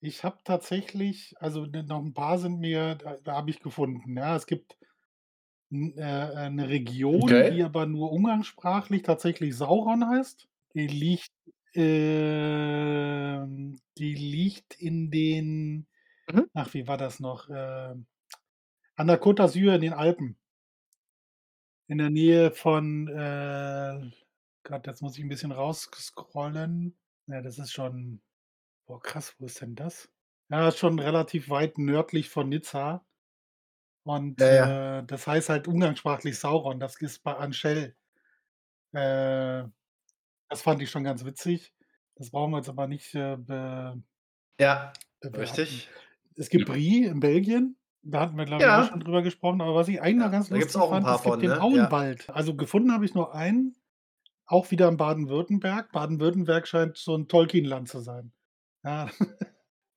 Ich 0.02 0.24
habe 0.26 0.40
tatsächlich 0.44 1.36
also, 1.40 1.66
ne, 1.66 1.84
noch 1.84 2.04
ein 2.04 2.14
paar 2.14 2.38
sind 2.38 2.60
mir 2.60 2.96
da 2.96 3.16
da 3.24 3.36
habe 3.36 3.50
ich 3.50 3.62
gefunden, 3.62 4.18
ja. 4.18 4.36
Es 4.36 4.46
gibt 4.46 4.76
äh, 5.98 6.50
'ne 6.50 6.70
Region, 6.70 7.44
Okay. 7.44 7.50
die 7.50 7.64
aber 7.64 7.86
nur 7.86 8.12
umgangssprachlich 8.12 9.04
tatsächlich 9.04 9.56
Sauron 9.56 10.08
heißt. 10.10 10.48
Die 10.74 10.88
liegt 10.88 11.32
ähm, 11.74 13.00
die 13.98 14.14
liegt 14.16 14.76
in 14.82 15.12
den 15.12 15.88
Mhm. 16.32 16.46
ach, 16.54 16.74
wie 16.74 16.88
war 16.88 16.98
das 16.98 17.20
noch? 17.22 17.50
Ähm, 17.52 18.08
an 18.96 19.08
der 19.08 19.22
Côte 19.22 19.44
d'Azur 19.44 19.76
in 19.76 19.82
den 19.82 19.94
Alpen. 19.94 20.38
In 21.90 22.00
der 22.00 22.10
Nähe 22.10 22.52
von, 22.52 23.08
äh 23.08 24.10
Gott, 24.64 24.88
jetzt 24.88 25.02
muss 25.04 25.18
ich 25.18 25.24
'n 25.24 25.30
bisschen 25.30 25.52
rausscrollen. 25.52 26.98
Ja, 27.28 27.42
das 27.42 27.60
ist 27.60 27.72
schon 27.72 28.22
boah, 28.88 29.02
krass, 29.02 29.36
wo 29.40 29.46
ist 29.48 29.62
denn 29.62 29.76
das? 29.76 30.12
Ja, 30.50 30.68
ist 30.68 30.78
schon 30.80 30.98
relativ 31.00 31.50
weit 31.50 31.78
nördlich 31.80 32.30
von 32.30 32.50
Nizza. 32.50 33.06
Und, 34.06 34.40
Ja, 34.40 34.48
ja. 34.54 34.86
äh, 35.00 35.04
das 35.04 35.26
heißt 35.26 35.50
halt 35.50 35.68
umgangssprachlich 35.68 36.38
Sauron. 36.40 36.80
Das 36.80 36.96
ist 37.02 37.24
bei 37.24 37.34
Anschell. 37.36 37.96
Äh, 38.94 39.66
das 40.50 40.62
fand 40.64 40.82
ich 40.84 40.92
schon 40.92 41.04
ganz 41.06 41.26
witzig. 41.26 41.74
Das 42.16 42.32
brauchen 42.32 42.52
wir 42.52 42.58
jetzt 42.60 42.70
aber 42.70 42.88
nicht, 42.88 43.16
äh, 43.16 43.38
be 43.38 44.04
Ja, 44.60 44.94
bewerten. 45.22 45.84
richtig. 45.84 45.90
Es 46.38 46.50
gibt. 46.50 46.66
Brie 46.66 47.06
in 47.06 47.20
Belgien. 47.20 47.78
Da 48.04 48.22
hatten 48.22 48.38
wir, 48.38 48.46
glaube 48.46 48.80
ich, 48.80 48.86
Ja. 48.86 48.88
schon 48.88 49.00
drüber 49.00 49.22
gesprochen. 49.24 49.62
Aber 49.62 49.76
was 49.76 49.88
ich 49.88 50.02
eigentlich 50.02 50.26
noch 50.26 50.32
ganz 50.32 50.50
da 50.50 50.58
gibt's 50.58 50.76
lustig 50.76 50.76
auch 50.76 50.90
fand, 50.90 51.10
es 51.10 51.22
gibt 51.22 51.42
von, 51.42 51.42
den 51.42 51.56
ne? 51.56 51.58
Auenwald. 51.58 52.30
Also, 52.30 52.56
gefunden 52.56 52.92
habe 52.94 53.06
ich 53.06 53.14
nur 53.16 53.34
einen, 53.34 53.76
auch 54.48 54.72
wieder 54.72 54.90
in 54.90 54.98
Baden-Württemberg. 54.98 55.92
Baden-Württemberg 55.94 56.68
scheint 56.68 56.98
so 56.98 57.16
'n 57.16 57.28
Tolkien-Land 57.30 57.90
zu 57.90 58.00
sein. 58.02 58.34
Ja. 58.84 59.10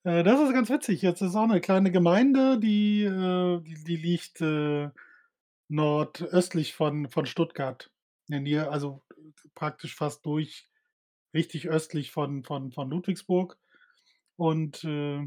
Äh, 0.09 0.22
das 0.24 0.40
ist 0.40 0.54
ganz 0.54 0.70
witzig. 0.70 1.02
Jetzt 1.02 1.20
ist 1.20 1.34
auch 1.36 1.46
'ne 1.46 1.61
kleine 1.61 1.90
Gemeinde, 1.92 2.59
die, 2.59 3.02
äh 3.04 3.61
die 3.61 3.74
die 3.84 3.96
liegt, 3.96 4.40
äh, 4.40 4.88
nordöstlich 5.68 6.74
von 6.74 7.09
von 7.11 7.26
Stuttgart. 7.26 7.90
In 8.28 8.44
der 8.46 8.72
also, 8.72 9.02
praktisch 9.54 9.94
fast 9.96 10.26
durch 10.26 10.66
richtig 11.34 11.68
östlich 11.68 12.11
von 12.12 12.44
von 12.44 12.72
von 12.72 12.90
Ludwigsburg. 12.90 13.59
Und, 14.36 14.84
äh, 14.84 15.26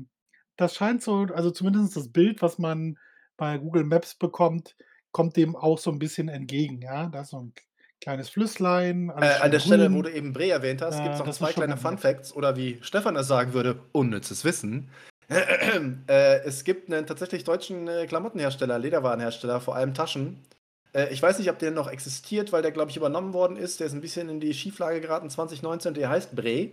das 0.57 0.75
scheint 0.75 1.03
so 1.03 1.21
also, 1.35 1.51
zumindest 1.51 1.95
das 1.97 2.11
Bild, 2.11 2.41
was 2.43 2.59
man 2.59 2.97
bei 3.37 3.57
Google 3.59 3.85
Maps 3.85 4.15
bekommt, 4.15 4.77
kommt 5.13 5.37
dem 5.37 5.55
auch 5.57 5.79
so 5.79 5.91
'n 5.91 5.99
bisschen 5.99 6.29
entgegen, 6.29 6.81
ja? 6.81 7.07
Da 7.09 7.21
ist 7.23 7.31
so 7.31 7.39
'n 7.39 7.53
k 7.55 7.63
kleines 8.01 8.29
Flüsslein, 8.29 9.09
Äh, 9.19 9.37
an 9.39 9.51
der 9.51 9.59
Stelle, 9.59 9.93
wo 9.93 10.01
grün. 10.01 10.03
du 10.03 10.09
eben 10.11 10.33
Bre 10.33 10.49
erwähnt 10.49 10.81
hast, 10.81 10.99
Äh, 10.99 11.17
noch 11.17 11.27
das 11.27 11.39
ist 11.39 11.39
2 11.39 11.51
schon 11.51 11.63
kleine 11.65 11.77
Fun. 11.77 11.97
Facts 11.97 12.33
oder 12.33 12.55
wie 12.55 12.79
Stefan 12.81 13.15
es 13.15 13.27
sagen 13.27 13.53
würde, 13.53 13.79
unnützes 13.91 14.43
Wissen. 14.45 14.89
Äh, 16.09 16.39
es 16.45 16.63
gibt 16.63 16.89
'nen 16.89 17.05
tatsächlich 17.05 17.43
deutschen, 17.43 17.87
äh, 17.87 18.05
Klamottenhersteller, 18.07 18.79
Lederwarenhersteller, 18.79 19.61
vor 19.61 19.75
allem 19.75 19.93
Taschen. 19.93 20.41
Äh, 20.93 21.07
ich 21.13 21.21
weiß 21.21 21.39
nicht, 21.39 21.49
ob 21.49 21.59
der 21.59 21.71
noch 21.71 21.89
existiert, 21.89 22.51
weil 22.51 22.61
der, 22.61 22.71
glaube 22.71 22.91
ich, 22.91 22.97
übernommen 22.97 23.33
worden 23.33 23.55
ist. 23.57 23.79
Der 23.79 23.87
ist 23.87 23.93
'n 23.93 24.01
bisschen 24.01 24.29
in 24.29 24.39
die 24.39 24.53
Schieflage 24.53 24.99
geraten 25.01 25.29
2019. 25.29 25.93
Der 25.93 26.09
heißt 26.09 26.35
Bre. 26.35 26.69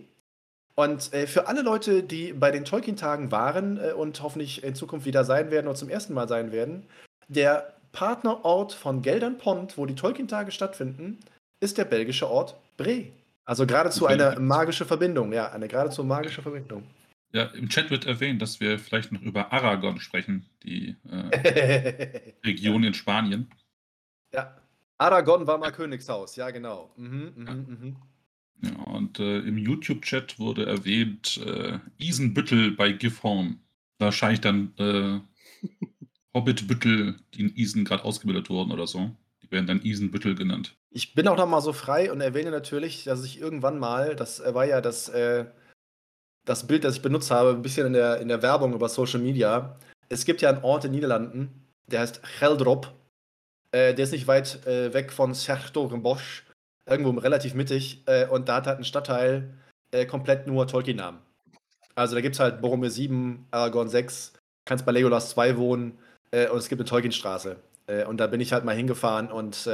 Und, 0.75 1.13
äh, 1.13 1.27
für 1.27 1.47
alle 1.47 1.61
Leute, 1.63 2.03
die 2.03 2.33
bei 2.33 2.51
den 2.51 2.65
Tolkien-Tagen 2.65 3.31
waren, 3.31 3.79
und 3.93 4.21
hoffentlich 4.23 4.63
in 4.63 4.75
Zukunft 4.75 5.05
wieder 5.07 5.25
sein 5.25 5.51
werden 5.51 5.67
oder 5.67 5.77
zum 5.77 5.89
ersten 5.89 6.13
Mal 6.13 6.27
sein 6.29 6.51
werden, 6.53 6.87
der 7.29 7.73
Partnerort 7.91 8.73
von 8.73 9.01
Geldern-Pont, 9.01 9.77
wo 9.77 9.85
die 9.85 9.95
Tolkien-Tage 9.95 10.51
stattfinden, 10.51 11.19
ist 11.59 11.77
der 11.77 11.85
belgische 11.85 12.29
Ort 12.29 12.55
Bre. 12.77 13.07
Also, 13.45 13.65
geradezu 13.65 14.05
eine 14.05 14.39
magische 14.39 14.85
Verbindung. 14.85 15.33
Ja, 15.33 15.51
eine 15.51 15.67
geradezu 15.67 16.03
magische 16.03 16.41
Verbindung. 16.41 16.83
Ja, 17.31 17.43
im 17.43 17.69
Chat 17.69 17.91
wird 17.91 18.05
erwähnt, 18.05 18.41
dass 18.41 18.59
wir 18.59 18.79
vielleicht 18.79 19.11
noch 19.11 19.21
über 19.21 19.53
Aragon 19.53 19.99
sprechen, 19.99 20.47
die 20.63 20.95
äh, 21.09 22.33
Region 22.45 22.83
in 22.83 22.93
Spanien. 22.93 23.49
Ja. 24.33 24.55
Aragon 24.97 25.47
war 25.47 25.57
mal 25.57 25.71
Königshaus, 25.71 26.35
ja 26.35 26.49
genau. 26.49 26.91
Mhm, 26.97 27.33
mhm, 27.35 27.45
mhm. 27.45 27.95
Ja, 28.61 28.75
und 28.83 29.19
äh, 29.19 29.39
im 29.39 29.57
YouTube-Chat 29.57 30.39
wurde 30.39 30.65
erwähnt, 30.65 31.39
äh, 31.45 31.79
Isenbüttel 31.97 32.71
bei 32.71 32.91
Gifhorn. 32.91 33.61
Wahrscheinlich 33.99 34.41
dann 34.41 34.73
äh, 34.77 35.19
Hobbitbüttel, 36.35 37.15
die 37.33 37.41
in 37.41 37.55
Isen 37.55 37.85
gerade 37.85 38.03
ausgebildet 38.03 38.49
wurden 38.49 38.71
oder 38.71 38.87
so. 38.87 39.11
Die 39.41 39.51
werden 39.51 39.67
dann 39.67 39.81
Isenbüttel 39.81 40.35
genannt. 40.35 40.75
Ich 40.91 41.13
bin 41.13 41.27
auch 41.27 41.37
noch 41.37 41.47
mal 41.47 41.61
so 41.61 41.73
frei 41.73 42.11
und 42.11 42.21
erwähne 42.21 42.51
natürlich, 42.51 43.03
dass 43.03 43.23
ich 43.23 43.39
irgendwann 43.39 43.79
mal, 43.79 44.15
das 44.15 44.39
äh, 44.39 44.53
war 44.53 44.65
ja 44.65 44.81
das, 44.81 45.09
äh, 45.09 45.45
das 46.45 46.67
Bild, 46.67 46.83
das 46.83 46.95
ich 46.95 47.01
benutzt 47.01 47.31
habe, 47.31 47.51
ein 47.51 47.61
bisschen 47.61 47.87
in 47.87 47.93
der, 47.93 48.19
in 48.21 48.27
der 48.27 48.41
Werbung 48.41 48.73
über 48.73 48.89
Social 48.89 49.19
Media. 49.19 49.77
Es 50.09 50.25
gibt 50.25 50.41
ja 50.41 50.49
einen 50.49 50.63
Ort 50.63 50.85
in 50.85 50.91
den 50.91 50.97
Niederlanden, 50.97 51.67
der 51.87 52.01
heißt 52.01 52.21
Geldrop. 52.39 52.93
Äh, 53.71 53.93
der 53.93 54.03
ist 54.03 54.11
nicht 54.11 54.27
weit 54.27 54.65
äh, 54.65 54.93
weg 54.93 55.11
von 55.11 55.33
Sertogenbosch, 55.33 56.45
irgendwo 56.87 57.11
relativ 57.19 57.53
mittig. 57.53 58.03
Äh, 58.07 58.27
und 58.27 58.49
da 58.49 58.57
hat 58.57 58.67
halt 58.67 58.79
ein 58.79 58.83
Stadtteil 58.83 59.53
äh, 59.91 60.05
komplett 60.05 60.47
nur 60.47 60.67
Tolkien-Namen. 60.67 61.19
Also 61.95 62.15
da 62.15 62.21
gibt 62.21 62.35
es 62.35 62.39
halt 62.39 62.61
Boromir 62.61 62.89
7, 62.89 63.47
Aragorn 63.51 63.89
6, 63.89 64.33
kannst 64.65 64.85
bei 64.85 64.91
Legolas 64.91 65.31
2 65.31 65.57
wohnen 65.57 65.99
und 66.31 66.57
es 66.57 66.69
gibt 66.69 66.81
eine 66.81 66.89
Tolkien-Straße. 66.89 67.55
Äh, 67.87 68.05
und 68.05 68.17
da 68.17 68.27
bin 68.27 68.41
ich 68.41 68.53
halt 68.53 68.65
mal 68.65 68.75
hingefahren 68.75 69.31
und 69.31 69.67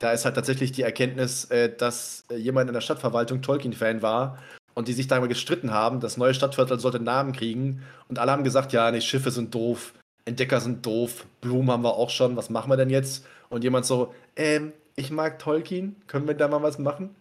da 0.00 0.12
ist 0.12 0.24
halt 0.24 0.36
tatsächlich 0.36 0.70
die 0.70 0.82
Erkenntnis, 0.82 1.48
dass 1.78 2.24
jemand 2.30 2.68
in 2.68 2.74
der 2.74 2.80
Stadtverwaltung 2.80 3.42
Tolkien-Fan 3.42 4.00
war 4.00 4.38
und 4.78 4.86
die 4.86 4.92
sich 4.92 5.08
darüber 5.08 5.26
gestritten 5.26 5.72
haben, 5.72 5.98
das 5.98 6.16
neue 6.16 6.34
Stadtviertel 6.34 6.78
sollte 6.78 6.98
einen 6.98 7.04
Namen 7.04 7.32
kriegen. 7.32 7.82
Und 8.06 8.20
alle 8.20 8.30
haben 8.30 8.44
gesagt, 8.44 8.72
ja, 8.72 8.88
nee, 8.92 9.00
Schiffe 9.00 9.32
sind 9.32 9.52
doof, 9.52 9.92
Entdecker 10.24 10.60
sind 10.60 10.86
doof, 10.86 11.26
Blumen 11.40 11.72
haben 11.72 11.82
wir 11.82 11.94
auch 11.94 12.10
schon, 12.10 12.36
was 12.36 12.48
machen 12.48 12.70
wir 12.70 12.76
denn 12.76 12.88
jetzt? 12.88 13.26
Und 13.48 13.64
jemand 13.64 13.86
so, 13.86 14.14
ähm, 14.36 14.72
ich 14.94 15.10
mag 15.10 15.40
Tolkien, 15.40 15.96
können 16.06 16.28
wir 16.28 16.34
da 16.34 16.46
mal 16.46 16.62
was 16.62 16.78
machen? 16.78 17.16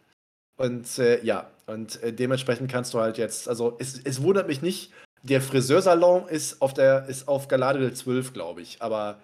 Und 0.58 1.00
äh, 1.00 1.24
ja, 1.24 1.50
und 1.66 2.02
äh, 2.04 2.14
dementsprechend 2.14 2.72
kannst 2.72 2.94
du 2.94 3.00
halt 3.00 3.18
jetzt, 3.18 3.50
also 3.50 3.76
es, 3.80 4.00
es 4.04 4.22
wundert 4.22 4.48
mich 4.48 4.62
nicht, 4.62 4.92
der 5.24 5.42
Friseursalon 5.42 6.28
ist 6.28 6.62
auf 6.62 6.74
der, 6.74 7.08
ist 7.08 7.28
auf 7.28 7.48
Galadriel 7.48 7.94
12, 7.94 8.34
glaube 8.34 8.62
ich, 8.62 8.82
aber 8.82 9.20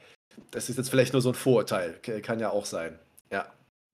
das 0.51 0.69
ist 0.69 0.77
jetzt 0.77 0.89
vielleicht 0.89 1.13
nur 1.13 1.21
so 1.21 1.29
ein 1.29 1.35
Vorurteil, 1.35 1.93
kann 2.21 2.39
ja 2.39 2.49
auch 2.49 2.65
sein. 2.65 2.97
Ja. 3.31 3.45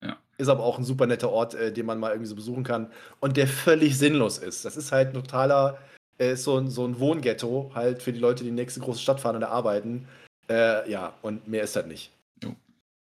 Ja. 0.03 0.17
Ist 0.37 0.49
aber 0.49 0.63
auch 0.63 0.77
ein 0.77 0.83
super 0.83 1.07
netter 1.07 1.29
Ort, 1.29 1.55
äh, 1.55 1.71
den 1.71 1.85
man 1.85 1.99
mal 1.99 2.11
irgendwie 2.11 2.29
so 2.29 2.35
besuchen 2.35 2.63
kann 2.63 2.91
und 3.19 3.37
der 3.37 3.47
völlig 3.47 3.97
sinnlos 3.97 4.37
ist. 4.37 4.65
Das 4.65 4.77
ist 4.77 4.91
halt 4.91 5.09
ein 5.09 5.13
totaler, 5.13 5.77
äh, 6.17 6.35
so, 6.35 6.57
ein, 6.57 6.69
so 6.69 6.85
ein 6.85 6.99
Wohnghetto, 6.99 7.71
halt 7.75 8.01
für 8.01 8.13
die 8.13 8.19
Leute, 8.19 8.43
die 8.43 8.49
in 8.49 8.55
die 8.55 8.61
nächste 8.61 8.79
große 8.79 9.01
Stadt 9.01 9.19
fahren 9.19 9.35
und 9.35 9.41
da 9.41 9.49
arbeiten. 9.49 10.07
Äh, 10.49 10.89
ja, 10.89 11.13
und 11.21 11.47
mehr 11.47 11.63
ist 11.63 11.75
das 11.75 11.85
nicht. 11.85 12.11
Jo. 12.41 12.55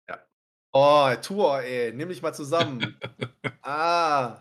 Ja. 0.10 0.18
Oh, 0.74 1.10
Tour, 1.22 1.62
ey, 1.62 1.94
nimm 1.94 2.10
dich 2.10 2.22
mal 2.22 2.34
zusammen. 2.34 2.98
ah. 3.62 4.38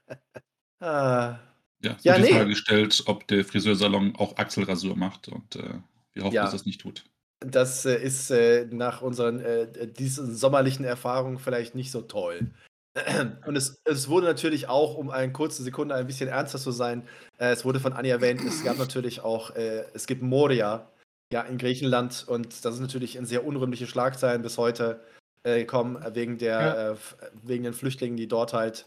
ah. 0.80 1.38
Ja, 1.84 1.96
Ja, 2.02 2.16
die 2.16 2.22
nee. 2.22 2.32
Frage 2.32 2.50
gestellt, 2.50 3.02
ob 3.06 3.26
der 3.28 3.44
Friseursalon 3.44 4.16
auch 4.16 4.36
Achselrasur 4.36 4.96
macht 4.96 5.28
und 5.28 5.56
äh, 5.56 5.74
wir 6.12 6.24
hoffen, 6.24 6.34
Ja. 6.34 6.42
dass 6.42 6.52
das 6.52 6.66
nicht 6.66 6.80
tut. 6.80 7.04
Das 7.40 7.84
äh, 7.84 7.96
ist 8.02 8.30
äh, 8.30 8.66
nach 8.70 9.02
unseren 9.02 9.40
äh, 9.40 9.86
diesen 9.86 10.34
sommerlichen 10.34 10.84
Erfahrungen 10.84 11.38
vielleicht 11.38 11.74
nicht 11.74 11.90
so 11.90 12.00
toll. 12.00 12.50
Und 13.46 13.56
es, 13.56 13.82
es 13.84 14.08
wurde 14.08 14.26
natürlich 14.26 14.68
auch, 14.68 14.94
um 14.94 15.10
eine 15.10 15.32
kurze 15.32 15.64
Sekunde 15.64 15.96
ein 15.96 16.06
bisschen 16.06 16.28
ernster 16.28 16.58
zu 16.60 16.70
sein, 16.70 17.02
äh, 17.38 17.50
es 17.50 17.64
wurde 17.64 17.80
von 17.80 17.92
Anni 17.92 18.08
erwähnt, 18.08 18.40
es 18.46 18.62
gab 18.62 18.78
natürlich 18.78 19.20
auch, 19.20 19.50
äh, 19.56 19.84
es 19.94 20.06
gibt 20.06 20.22
Moria 20.22 20.88
ja, 21.32 21.42
in 21.42 21.58
Griechenland 21.58 22.24
und 22.28 22.64
das 22.64 22.74
ist 22.76 22.80
natürlich 22.80 23.16
in 23.16 23.26
sehr 23.26 23.44
unrühmliche 23.44 23.88
Schlagzeilen 23.88 24.42
bis 24.42 24.58
heute 24.58 25.00
äh, 25.42 25.58
gekommen, 25.58 26.00
äh, 26.00 26.14
wegen, 26.14 26.38
der, 26.38 26.60
Ja. 26.60 26.90
äh, 26.92 26.96
wegen 27.42 27.64
den 27.64 27.74
Flüchtlingen, 27.74 28.16
die 28.16 28.28
dort 28.28 28.52
halt 28.52 28.86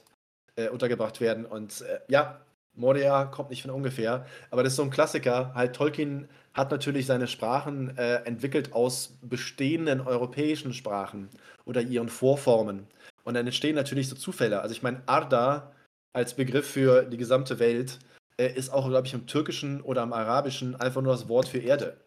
äh, 0.55 0.69
untergebracht 0.69 1.19
werden. 1.19 1.45
Und 1.45 1.81
äh, 1.81 1.99
ja, 2.07 2.39
Moria 2.77 3.25
kommt 3.25 3.49
nicht 3.49 3.63
von 3.63 3.71
ungefähr, 3.71 4.25
aber 4.51 4.63
das 4.63 4.73
ist 4.73 4.77
so 4.77 4.83
ein 4.83 4.89
Klassiker. 4.89 5.53
Halt, 5.55 5.75
Tolkien 5.75 6.27
hat 6.53 6.71
natürlich 6.71 7.05
seine 7.05 7.27
Sprachen 7.27 7.97
äh, 7.97 8.23
entwickelt 8.25 8.73
aus 8.73 9.17
bestehenden 9.21 10.01
europäischen 10.01 10.73
Sprachen 10.73 11.29
oder 11.65 11.81
ihren 11.81 12.09
Vorformen. 12.09 12.87
Und 13.23 13.33
dann 13.33 13.45
entstehen 13.45 13.75
natürlich 13.75 14.09
so 14.09 14.15
Zufälle. 14.15 14.61
Also 14.61 14.73
ich 14.73 14.83
meine, 14.83 15.01
Arda 15.05 15.71
als 16.13 16.33
Begriff 16.33 16.67
für 16.67 17.03
die 17.03 17.17
gesamte 17.17 17.59
Welt 17.59 17.99
äh, 18.37 18.47
ist 18.53 18.71
auch, 18.71 18.87
glaube 18.89 19.07
ich, 19.07 19.13
im 19.13 19.27
Türkischen 19.27 19.81
oder 19.81 20.03
im 20.03 20.13
Arabischen 20.13 20.75
einfach 20.75 21.01
nur 21.01 21.11
das 21.11 21.27
Wort 21.27 21.47
für 21.47 21.59
Erde. 21.59 21.97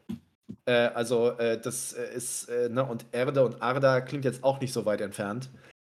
Äh, 0.66 0.88
also 0.94 1.30
äh, 1.38 1.60
das 1.60 1.92
äh, 1.92 2.14
ist, 2.14 2.48
äh, 2.48 2.68
ne, 2.68 2.84
und 2.84 3.06
Erde 3.12 3.44
und 3.44 3.62
Arda 3.62 4.00
klingt 4.00 4.24
jetzt 4.24 4.42
auch 4.42 4.60
nicht 4.60 4.72
so 4.72 4.84
weit 4.86 5.00
entfernt. 5.00 5.50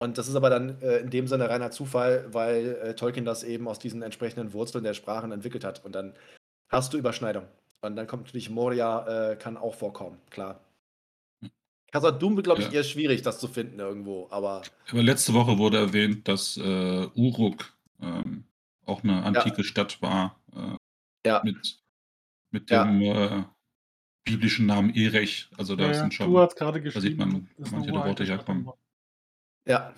Und 0.02 0.18
das 0.18 0.26
ist 0.26 0.34
aber 0.34 0.50
dann 0.50 0.82
äh, 0.82 0.96
in 0.98 1.10
dem 1.10 1.28
Sinne 1.28 1.48
reiner 1.48 1.70
Zufall, 1.70 2.26
weil 2.32 2.76
äh, 2.82 2.94
Tolkien 2.96 3.24
das 3.24 3.44
eben 3.44 3.68
aus 3.68 3.78
diesen 3.78 4.02
entsprechenden 4.02 4.52
Wurzeln 4.52 4.82
der 4.82 4.94
Sprachen 4.94 5.30
entwickelt 5.30 5.62
hat. 5.62 5.84
Und 5.84 5.94
dann 5.94 6.12
hast 6.70 6.92
du 6.92 6.98
Überschneidung. 6.98 7.44
Und 7.82 7.94
dann 7.94 8.08
kommt 8.08 8.24
natürlich 8.24 8.50
Moria, 8.50 9.30
äh, 9.30 9.36
kann 9.36 9.56
auch 9.56 9.76
vorkommen, 9.76 10.18
klar. 10.30 10.58
Khazad-dûm 11.92 12.34
wird, 12.34 12.46
glaube 12.46 12.62
ich, 12.62 12.66
Ja. 12.68 12.72
eher 12.72 12.82
schwierig, 12.84 13.22
das 13.22 13.38
zu 13.38 13.46
finden 13.46 13.78
irgendwo, 13.78 14.26
aber 14.30 14.62
Aber 14.90 15.02
letzte 15.04 15.34
Woche 15.34 15.58
wurde 15.58 15.78
erwähnt, 15.78 16.26
dass 16.26 16.56
äh, 16.56 17.06
Uruk 17.14 17.72
ähm, 18.00 18.42
auch 18.86 19.04
eine 19.04 19.22
antike 19.22 19.62
Stadt 19.62 20.02
war 20.02 20.40
äh, 20.56 21.28
ja, 21.28 21.42
mit, 21.44 21.78
mit 22.50 22.70
Ja. 22.70 22.84
dem 22.84 23.02
äh, 23.02 23.44
biblischen 24.24 24.66
Namen 24.66 24.92
Erech. 24.96 25.48
Also 25.56 25.76
da 25.76 25.84
Ja, 25.84 25.88
ja, 25.90 25.94
sind 25.94 26.12
du 26.12 26.16
schon. 26.16 26.36
hast 26.38 26.56
gerade 26.56 26.78
sieht 26.82 26.92
geschrieben, 26.94 27.18
man, 27.18 27.48
ist 27.58 27.70
manche 27.70 27.90
eine 27.90 27.98
der 27.98 28.06
Worte 28.08 28.24
herkommen. 28.24 28.68
Ja, 29.66 29.94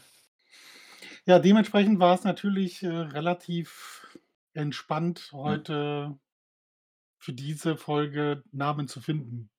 Ja, 1.27 1.39
dementsprechend 1.39 1.99
war 2.01 2.15
es 2.15 2.25
natürlich 2.25 2.83
äh, 2.83 2.89
relativ 2.89 4.19
entspannt, 4.55 5.31
heute 5.33 6.19
für 7.19 7.33
diese 7.33 7.77
Folge 7.77 8.45
Namen 8.53 8.87
zu 8.87 9.01
finden, 9.01 9.51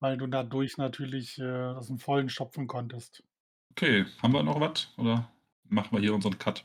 weil 0.00 0.18
du 0.18 0.26
dadurch 0.26 0.76
natürlich 0.76 1.38
äh, 1.38 1.44
aus 1.50 1.86
dem 1.86 1.98
Vollen 1.98 2.28
stopfen 2.28 2.66
konntest. 2.66 3.24
Okay, 3.72 4.06
haben 4.22 4.32
wir 4.32 4.42
noch 4.42 4.60
was? 4.60 4.88
Oder 4.96 5.30
machen 5.64 5.92
wir 5.92 6.00
hier 6.00 6.14
unseren 6.14 6.38
Cut? 6.38 6.64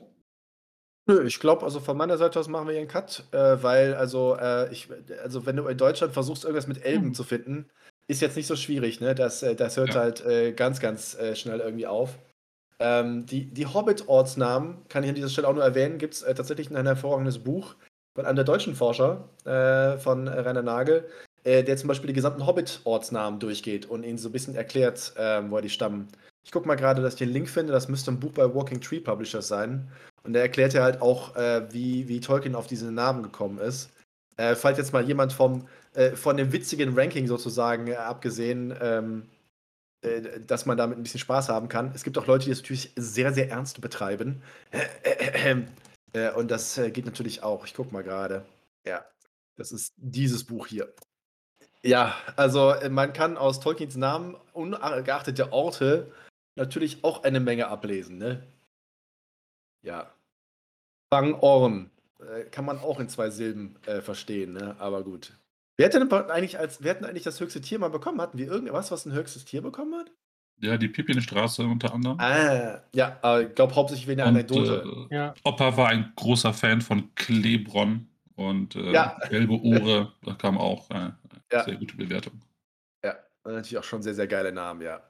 Nö, 1.10 1.26
ich 1.26 1.40
glaube, 1.40 1.64
also 1.64 1.80
von 1.80 1.96
meiner 1.96 2.18
Seite 2.18 2.38
aus 2.40 2.50
machen 2.50 2.68
wir 2.68 2.74
hier 2.74 2.82
einen 2.82 2.90
Cut, 2.90 3.24
äh, 3.32 3.64
weil 3.64 3.94
also, 3.96 4.36
äh, 4.38 4.72
ich, 4.74 4.90
also 5.24 5.46
wenn 5.46 5.56
du 5.56 5.66
in 5.68 5.78
Deutschland 5.78 6.12
versuchst, 6.14 6.44
irgendwas 6.44 6.68
mit 6.68 6.84
Elben 6.84 7.14
Hm. 7.14 7.14
zu 7.14 7.24
finden, 7.24 7.70
ist 8.08 8.22
jetzt 8.22 8.36
nicht 8.36 8.48
so 8.48 8.56
schwierig, 8.58 9.00
ne? 9.00 9.16
Das, 9.16 9.42
äh, 9.42 9.56
das 9.56 9.78
hört 9.78 9.96
Ja. 9.96 9.96
halt 9.96 10.22
äh, 10.26 10.52
ganz, 10.52 10.80
ganz 10.82 11.16
äh, 11.16 11.36
schnell 11.36 11.60
irgendwie 11.62 11.88
auf. 11.88 12.20
Ähm, 12.80 13.26
die 13.26 13.46
die 13.46 13.66
Hobbit-Ortsnamen, 13.66 14.88
kann 14.88 15.04
ich 15.04 15.10
an 15.10 15.16
dieser 15.16 15.30
Stelle 15.30 15.48
auch 15.48 15.54
nur 15.54 15.64
erwähnen, 15.64 15.98
gibt 15.98 16.14
es 16.14 16.22
äh, 16.22 16.36
tatsächlich 16.36 16.70
ein 16.70 16.86
hervorragendes 16.86 17.40
Buch 17.40 17.76
von 18.18 18.26
einem 18.26 18.36
der 18.36 18.46
deutschen 18.46 18.76
Forscher, 18.76 19.30
äh, 19.46 19.98
von 19.98 20.28
äh, 20.28 20.40
Rainer 20.40 20.62
Nagel, 20.62 21.08
äh, 21.44 21.64
der 21.64 21.78
zum 21.78 21.88
Beispiel 21.88 22.08
die 22.08 22.14
gesamten 22.14 22.46
Hobbit-Ortsnamen 22.46 23.40
durchgeht 23.40 23.88
und 23.88 24.04
ihnen 24.04 24.18
so 24.18 24.30
ein 24.30 24.32
bisschen 24.32 24.56
erklärt, 24.56 25.14
ähm, 25.18 25.50
woher 25.50 25.62
die 25.62 25.70
stammen. 25.70 26.08
Ich 26.44 26.52
gucke 26.52 26.68
mal 26.68 26.76
gerade, 26.76 27.02
dass 27.02 27.14
ich 27.14 27.20
den 27.20 27.30
Link 27.30 27.50
finde, 27.50 27.74
das 27.74 27.90
müsste 27.90 28.12
ein 28.12 28.20
Buch 28.20 28.32
bei 28.32 28.54
Walking 28.54 28.82
Tree 28.82 29.00
Publishers 29.00 29.48
sein. 29.48 29.88
Und 30.24 30.34
der 30.34 30.44
erklärt 30.44 30.74
ja 30.74 30.84
halt 30.84 31.02
auch, 31.02 31.36
äh, 31.36 31.72
wie, 31.72 32.08
wie 32.08 32.20
Tolkien 32.20 32.56
auf 32.56 32.68
diese 32.68 32.92
Namen 32.92 33.24
gekommen 33.24 33.60
ist. 33.60 33.92
Äh, 34.38 34.56
falls 34.56 34.78
jetzt 34.78 34.94
mal 34.94 35.04
jemand 35.06 35.34
vom, 35.34 35.68
von 36.14 36.38
dem 36.38 36.54
witzigen 36.54 36.94
Ranking 36.96 37.26
sozusagen 37.26 37.92
abgesehen, 37.96 38.72
ähm, 38.80 39.24
äh, 40.02 40.40
dass 40.42 40.66
man 40.66 40.78
damit 40.78 40.98
ein 40.98 41.04
bisschen 41.04 41.20
Spaß 41.20 41.50
haben 41.50 41.70
kann. 41.70 41.92
Es 41.94 42.04
gibt 42.04 42.18
auch 42.18 42.28
Leute, 42.28 42.46
die 42.46 42.52
es 42.52 42.60
natürlich 42.62 42.92
sehr, 42.96 43.34
sehr 43.34 43.50
ernst 43.50 43.82
betreiben. 43.82 44.42
Äh, 46.14 46.32
und 46.32 46.50
das 46.50 46.78
äh, 46.78 46.90
geht 46.90 47.06
natürlich 47.06 47.44
auch. 47.44 47.66
Ich 47.66 47.74
gucke 47.74 47.92
mal 47.92 48.02
gerade. 48.02 48.46
Ja, 48.86 49.06
das 49.58 49.74
ist 49.74 49.94
dieses 49.98 50.46
Buch 50.46 50.66
hier. 50.66 50.94
Ja, 51.84 52.16
also 52.38 52.74
man 52.90 53.12
kann 53.12 53.38
aus 53.38 53.60
Tolkiens 53.60 53.98
Namen, 53.98 54.36
ungeachtet 54.54 55.38
der 55.38 55.52
Orte, 55.52 56.12
natürlich 56.56 57.04
auch 57.04 57.24
eine 57.24 57.42
Menge 57.42 57.68
ablesen, 57.68 58.18
ne? 58.18 58.48
Ja. 59.84 60.12
Fang 61.14 61.34
Orn. 61.36 61.92
Äh, 62.20 62.46
kann 62.46 62.66
man 62.66 62.80
auch 62.80 63.00
in 63.00 63.10
zwei 63.10 63.30
Silben 63.30 63.78
äh, 63.86 64.02
verstehen, 64.02 64.54
ne? 64.54 64.76
Aber 64.80 65.04
gut. 65.04 65.34
Wer 65.78 65.86
hat 65.86 65.94
denn 65.94 66.12
eigentlich 66.12 66.58
als, 66.58 66.84
wer 66.84 66.92
hat 66.92 67.02
denn 67.02 67.06
eigentlich 67.08 67.24
das 67.24 67.40
höchste 67.40 67.62
Tier 67.62 67.78
mal 67.78 67.90
bekommen? 67.90 68.20
Hatten 68.20 68.38
wir 68.40 68.48
irgendwas, 68.48 68.92
was 68.92 69.06
ein 69.06 69.14
höchstes 69.14 69.46
Tier 69.46 69.62
bekommen 69.62 69.94
hat? 69.96 70.12
Ja, 70.60 70.76
die 70.78 70.88
Pippinstraße 70.88 71.62
unter 71.64 71.94
anderem. 71.94 72.20
Ah, 72.20 72.82
ja, 72.96 73.20
aber 73.22 73.44
ich 73.44 73.54
glaube 73.54 73.76
hauptsächlich 73.76 74.08
wegen 74.08 74.18
der 74.18 74.26
Und 74.26 74.34
Anekdote. 74.34 75.08
äh, 75.12 75.16
Ja, 75.16 75.34
Opa 75.44 75.78
war 75.78 75.90
ein 75.90 76.12
großer 76.16 76.52
Fan 76.52 76.82
von 76.82 77.14
Klebron 77.14 78.08
und 78.36 78.76
äh, 78.76 78.92
Ja. 78.92 79.20
gelbe 79.30 79.54
Ohre, 79.62 80.14
da 80.24 80.34
kam 80.34 80.58
auch 80.58 80.90
äh, 80.90 81.12
Ja. 81.54 81.64
sehr 81.64 81.76
gute 81.76 81.96
Bewertung. 81.96 82.42
Ja, 83.06 83.16
und 83.44 83.54
natürlich 83.54 83.78
auch 83.78 83.84
schon 83.84 84.02
sehr, 84.02 84.16
sehr 84.16 84.28
geile 84.28 84.52
Namen, 84.52 84.82
ja. 84.82 85.04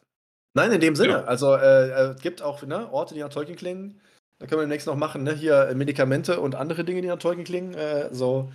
Nein, 0.53 0.73
in 0.73 0.81
dem 0.81 0.95
Sinne. 0.97 1.13
Ja. 1.13 1.23
Also, 1.23 1.55
äh, 1.55 2.11
es 2.15 2.21
gibt 2.21 2.41
auch 2.41 2.61
ne, 2.63 2.91
Orte, 2.91 3.13
die 3.13 3.21
nach 3.21 3.29
Tolkien 3.29 3.55
klingen. 3.57 4.01
Da 4.39 4.47
können 4.47 4.59
wir 4.59 4.63
demnächst 4.63 4.87
noch 4.87 4.97
machen, 4.97 5.23
ne? 5.23 5.33
Hier 5.33 5.69
äh, 5.69 5.75
Medikamente 5.75 6.41
und 6.41 6.55
andere 6.55 6.83
Dinge, 6.83 7.01
die 7.01 7.07
nach 7.07 7.19
Tolkien 7.19 7.45
klingen. 7.45 7.73
Äh, 7.73 8.13
so. 8.13 8.51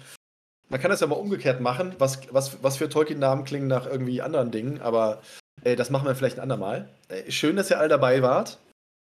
Man 0.73 0.81
kann 0.81 0.91
das 0.91 1.01
ja 1.01 1.07
mal 1.07 1.17
umgekehrt 1.17 1.61
machen. 1.61 1.95
Was, 1.99 2.19
was, 2.33 2.63
was 2.63 2.79
für 2.79 2.89
Tolkien-Namen 2.89 3.45
klingen 3.45 3.67
nach 3.69 3.87
irgendwie 3.87 4.23
anderen 4.23 4.51
Dingen, 4.51 4.81
aber 4.81 5.21
Äh, 5.65 5.77
das 5.77 5.91
machen 5.91 6.07
wir 6.09 6.15
vielleicht 6.17 6.39
ein 6.39 6.43
andermal. 6.43 6.89
Äh, 7.09 7.31
schön, 7.31 7.55
dass 7.57 7.71
ihr 7.71 7.79
alle 7.79 7.91
dabei 7.91 8.23
wart. 8.23 8.59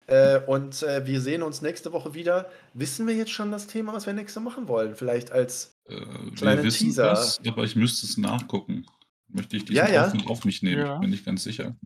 Äh, 0.07 0.41
und 0.47 0.83
äh, 0.83 1.07
wir 1.07 1.21
sehen 1.21 1.43
uns 1.43 1.61
nächste 1.61 1.93
Woche 1.93 2.15
wieder. 2.15 2.47
Wissen 2.73 3.07
wir 3.07 3.15
jetzt 3.15 3.31
schon 3.31 3.53
das 3.53 3.67
Thema, 3.67 3.93
was 3.93 4.07
wir 4.07 4.15
nächste 4.15 4.41
machen 4.41 4.67
wollen? 4.67 4.97
Vielleicht 4.97 5.31
als 5.31 5.77
Äh, 5.89 5.95
wir 6.41 6.63
wissen 6.65 6.87
Teaser. 6.87 7.11
das, 7.11 7.39
aber 7.47 7.63
ich 7.65 7.77
müsste 7.77 8.07
es 8.07 8.17
nachgucken. 8.17 8.87
Möchte 9.29 9.57
ich 9.59 9.67
diesen 9.67 9.77
Ja, 9.77 9.89
ja. 9.91 10.13
Auf 10.27 10.47
mich 10.47 10.63
nehmen, 10.63 10.87
Ja. 10.87 10.97
bin 10.99 11.13
ich 11.13 11.23
ganz 11.25 11.45
sicher. 11.45 11.77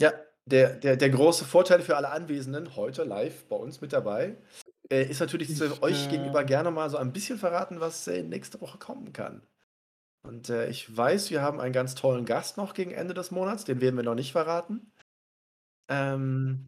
Ja, 0.00 0.12
der, 0.46 0.70
der, 0.70 0.96
der 0.96 1.10
große 1.10 1.44
Vorteil 1.44 1.82
für 1.82 1.96
alle 1.98 2.08
Anwesenden 2.10 2.74
heute 2.74 3.04
live 3.04 3.44
bei 3.50 3.56
uns 3.56 3.82
mit 3.82 3.92
dabei 3.92 4.34
äh, 4.90 5.04
ist 5.08 5.20
natürlich, 5.20 5.50
Ich, 5.50 5.82
euch 5.82 6.06
äh, 6.06 6.10
gegenüber 6.10 6.44
gerne 6.44 6.70
mal 6.70 6.88
so 6.90 6.96
ein 6.96 7.12
bisschen 7.12 7.38
verraten, 7.38 7.80
was 7.80 8.06
äh, 8.06 8.22
nächste 8.22 8.60
Woche 8.60 8.78
kommen 8.78 9.12
kann. 9.12 9.42
Und 10.22 10.50
äh, 10.50 10.68
ich 10.68 10.94
weiß, 10.94 11.30
wir 11.30 11.42
haben 11.42 11.60
einen 11.60 11.72
ganz 11.72 11.94
tollen 11.94 12.24
Gast 12.24 12.56
noch 12.56 12.74
gegen 12.74 12.90
Ende 12.90 13.14
des 13.14 13.30
Monats, 13.30 13.64
den 13.64 13.80
werden 13.80 13.96
wir 13.96 14.02
noch 14.02 14.14
nicht 14.14 14.32
verraten. 14.32 14.92
Ähm, 15.88 16.66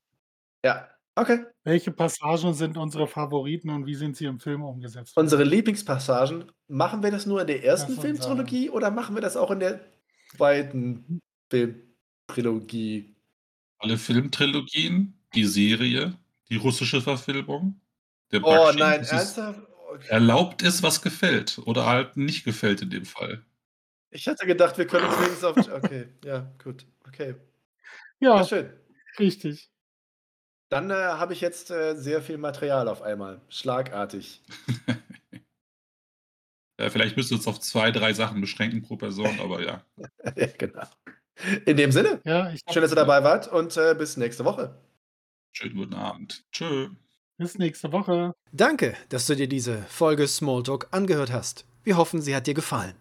ja, 0.65 0.89
okay. 1.17 1.45
Welche 1.65 1.91
Passagen 1.91 2.55
sind 2.55 2.77
unsere 2.77 3.09
Favoriten 3.09 3.71
und 3.71 3.87
wie 3.87 3.97
sind 3.97 4.17
sie 4.17 4.27
im 4.27 4.39
Film 4.39 4.63
umgesetzt? 4.63 5.17
Unsere 5.17 5.45
Lieblingspassagen, 5.45 6.51
machen 6.69 7.03
wir 7.03 7.11
das 7.11 7.27
nur 7.27 7.41
in 7.41 7.49
der 7.49 7.65
ersten 7.65 8.01
Filmtrilogie 8.01 8.71
oder 8.71 8.91
machen 8.91 9.17
wir 9.17 9.23
das 9.23 9.37
auch 9.37 9.51
in 9.51 9.61
der 9.61 9.81
zweiten 10.37 11.21
Filmtrilogie? 11.51 13.17
Alle 13.79 13.97
Filmtrilogien, 13.97 15.19
die 15.35 15.45
Serie, 15.45 16.17
die 16.49 16.57
russische 16.57 17.01
Verfilmung, 17.01 17.81
der 18.33 18.45
Oh 18.45 18.73
nein, 18.73 19.05
ernsthaft? 19.05 19.61
Okay. 19.91 20.07
Erlaubt 20.09 20.63
ist, 20.63 20.83
was 20.83 21.03
gefällt 21.03 21.59
oder 21.65 21.87
halt 21.87 22.17
nicht 22.17 22.45
gefällt 22.45 22.83
in 22.83 22.91
dem 22.91 23.05
Fall. 23.05 23.45
Ich 24.11 24.27
hätte 24.27 24.47
gedacht, 24.47 24.79
wir 24.79 24.87
können 24.87 25.07
uns 25.07 25.19
wenigstens 25.19 25.45
auf. 25.45 25.57
Okay, 25.57 26.09
ja, 26.25 26.51
gut. 26.63 26.87
Okay. 27.07 27.35
Ja, 28.21 28.37
Ja, 28.37 28.45
schön. 28.45 28.73
richtig. 29.19 29.71
Dann 30.71 30.91
äh, 30.91 30.95
habe 30.95 31.33
ich 31.33 31.41
jetzt 31.41 31.71
äh, 31.71 31.95
sehr 31.97 32.21
viel 32.23 32.37
Material 32.37 32.89
auf 32.89 33.01
einmal. 33.03 33.41
Schlagartig. 33.49 34.43
Ja, 36.81 36.91
vielleicht 36.91 37.17
müsst 37.17 37.33
ihr 37.33 37.37
uns 37.37 37.49
auf 37.49 37.59
zwei, 37.59 37.91
drei 37.91 38.13
Sachen 38.13 38.41
beschränken 38.41 38.83
pro 38.83 38.97
Person, 38.97 39.41
aber 39.41 39.63
ja. 39.63 39.85
ja, 40.37 40.47
genau. 40.57 40.85
In 41.67 41.77
dem 41.77 41.91
Sinne, 41.91 42.21
Ja, 42.25 42.55
schön, 42.71 42.83
dass 42.83 42.93
ihr 42.93 42.97
dabei 42.97 43.25
wart 43.25 43.49
und 43.49 43.77
äh, 43.77 43.97
bis 43.99 44.17
nächste 44.17 44.45
Woche. 44.45 44.77
Schönen 45.53 45.75
guten 45.75 45.95
Abend. 45.95 46.45
Tschö. 46.53 46.91
Bis 47.39 47.57
nächste 47.57 47.93
Woche. 47.93 48.35
Danke, 48.53 48.97
dass 49.09 49.27
du 49.27 49.37
dir 49.37 49.49
diese 49.49 49.83
Folge 49.89 50.27
Smalltalk 50.27 50.89
angehört 50.91 51.33
hast. 51.33 51.65
Wir 51.85 51.97
hoffen, 51.97 52.21
sie 52.21 52.35
hat 52.35 52.47
dir 52.47 52.55
gefallen. 52.55 52.95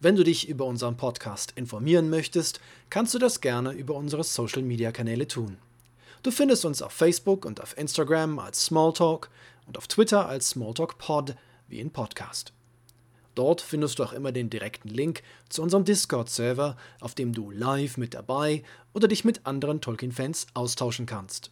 Wenn 0.00 0.14
du 0.14 0.22
dich 0.22 0.48
über 0.48 0.64
unseren 0.64 0.96
Podcast 0.96 1.52
informieren 1.56 2.08
möchtest, 2.08 2.60
kannst 2.90 3.12
du 3.12 3.18
das 3.18 3.40
gerne 3.40 3.72
über 3.72 3.94
unsere 3.94 4.24
Social 4.24 4.62
Media 4.62 4.92
Kanäle 4.92 5.26
tun. 5.26 5.58
Du 6.22 6.30
findest 6.30 6.64
uns 6.64 6.80
auf 6.80 6.92
Facebook 6.92 7.44
und 7.44 7.60
auf 7.60 7.76
Instagram 7.76 8.38
als 8.38 8.64
Smalltalk 8.64 9.30
und 9.66 9.76
auf 9.76 9.88
Twitter 9.88 10.28
als 10.28 10.50
Smalltalk 10.50 10.98
Pod 10.98 11.34
wie 11.68 11.80
in 11.80 11.90
Podcast. 11.90 12.52
Dort 13.34 13.60
findest 13.60 13.98
du 13.98 14.04
auch 14.04 14.12
immer 14.12 14.32
den 14.32 14.48
direkten 14.48 14.88
Link 14.88 15.22
zu 15.48 15.62
unserem 15.62 15.84
Discord-Server, 15.84 16.76
auf 17.00 17.14
dem 17.14 17.32
du 17.32 17.50
live 17.50 17.96
mit 17.96 18.14
dabei 18.14 18.62
oder 18.94 19.08
dich 19.08 19.24
mit 19.24 19.44
anderen 19.44 19.80
Tolkien-Fans 19.80 20.46
austauschen 20.54 21.06
kannst. 21.06 21.50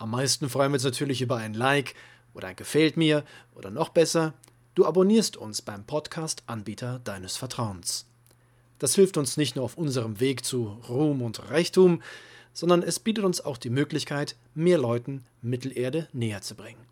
Am 0.00 0.12
meisten 0.12 0.48
freuen 0.48 0.72
wir 0.72 0.76
uns 0.76 0.84
natürlich 0.84 1.20
über 1.20 1.36
ein 1.36 1.52
Like 1.52 1.94
oder 2.32 2.48
ein 2.48 2.56
Gefällt 2.56 2.96
mir 2.96 3.22
oder 3.54 3.70
noch 3.70 3.90
besser, 3.90 4.32
du 4.74 4.86
abonnierst 4.86 5.36
uns 5.36 5.60
beim 5.60 5.84
Podcast-Anbieter 5.84 7.00
deines 7.04 7.36
Vertrauens. 7.36 8.06
Das 8.78 8.94
hilft 8.94 9.18
uns 9.18 9.36
nicht 9.36 9.56
nur 9.56 9.64
auf 9.66 9.76
unserem 9.76 10.18
Weg 10.18 10.42
zu 10.42 10.80
Ruhm 10.88 11.20
und 11.20 11.50
Reichtum, 11.50 12.00
sondern 12.54 12.82
es 12.82 12.98
bietet 12.98 13.26
uns 13.26 13.42
auch 13.42 13.58
die 13.58 13.68
Möglichkeit, 13.68 14.36
mehr 14.54 14.78
Leuten 14.78 15.26
Mittelerde 15.42 16.08
näher 16.14 16.40
zu 16.40 16.54
bringen. 16.54 16.86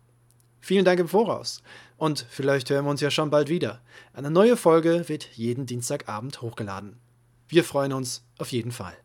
Vielen 0.59 0.85
Dank 0.85 0.99
im 0.99 1.07
Voraus 1.07 1.63
und 1.97 2.27
vielleicht 2.29 2.69
hören 2.69 2.85
wir 2.85 2.91
uns 2.91 3.01
ja 3.01 3.09
schon 3.09 3.31
bald 3.31 3.49
wieder. 3.49 3.81
Eine 4.13 4.29
neue 4.29 4.55
Folge 4.55 5.09
wird 5.09 5.23
jeden 5.33 5.65
Dienstagabend 5.65 6.43
hochgeladen. 6.43 6.99
Wir 7.47 7.63
freuen 7.63 7.93
uns 7.93 8.23
auf 8.37 8.51
jeden 8.51 8.71
Fall. 8.71 8.95